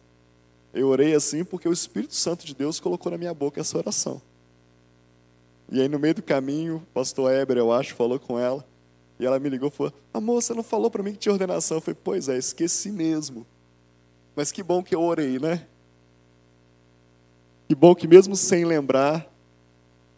Eu 0.72 0.88
orei 0.88 1.14
assim 1.14 1.44
porque 1.44 1.68
o 1.68 1.72
Espírito 1.72 2.14
Santo 2.14 2.44
de 2.44 2.54
Deus 2.54 2.80
colocou 2.80 3.12
na 3.12 3.18
minha 3.18 3.34
boca 3.34 3.60
essa 3.60 3.76
oração. 3.76 4.20
E 5.70 5.80
aí 5.80 5.88
no 5.88 5.98
meio 5.98 6.14
do 6.14 6.22
caminho, 6.22 6.76
o 6.76 6.92
pastor 6.92 7.32
Eber, 7.32 7.56
eu 7.56 7.72
acho, 7.72 7.94
falou 7.94 8.18
com 8.18 8.38
ela. 8.38 8.64
E 9.18 9.24
ela 9.26 9.38
me 9.38 9.48
ligou 9.48 9.68
e 9.68 9.72
falou: 9.72 9.92
Amor, 10.12 10.42
você 10.42 10.52
não 10.54 10.62
falou 10.62 10.90
para 10.90 11.02
mim 11.02 11.12
que 11.12 11.18
tinha 11.18 11.32
ordenação? 11.32 11.78
Eu 11.78 11.80
falei: 11.80 11.98
Pois 12.02 12.28
é, 12.28 12.36
esqueci 12.36 12.90
mesmo. 12.90 13.46
Mas 14.34 14.52
que 14.52 14.62
bom 14.62 14.82
que 14.82 14.94
eu 14.94 15.02
orei, 15.02 15.38
né? 15.38 15.66
Que 17.68 17.74
bom 17.74 17.94
que 17.94 18.06
mesmo 18.06 18.36
sem 18.36 18.64
lembrar, 18.64 19.26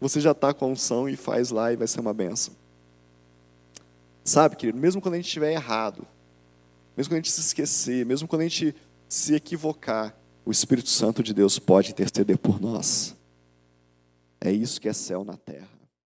você 0.00 0.20
já 0.20 0.32
está 0.32 0.52
com 0.52 0.64
a 0.64 0.68
unção 0.68 1.08
e 1.08 1.16
faz 1.16 1.50
lá 1.50 1.72
e 1.72 1.76
vai 1.76 1.86
ser 1.86 2.00
uma 2.00 2.12
benção. 2.12 2.54
Sabe, 4.24 4.56
querido, 4.56 4.78
mesmo 4.78 5.00
quando 5.00 5.14
a 5.14 5.16
gente 5.16 5.26
estiver 5.26 5.52
errado, 5.52 6.06
mesmo 6.96 7.10
quando 7.10 7.20
a 7.20 7.22
gente 7.22 7.30
se 7.30 7.40
esquecer, 7.40 8.04
mesmo 8.04 8.28
quando 8.28 8.42
a 8.42 8.48
gente 8.48 8.74
se 9.08 9.34
equivocar, 9.34 10.14
o 10.44 10.50
Espírito 10.50 10.90
Santo 10.90 11.22
de 11.22 11.32
Deus 11.32 11.58
pode 11.58 11.92
interceder 11.92 12.36
por 12.36 12.60
nós. 12.60 13.14
É 14.40 14.50
isso 14.52 14.80
que 14.80 14.88
é 14.88 14.92
céu 14.92 15.24
na 15.24 15.36
terra. 15.36 15.77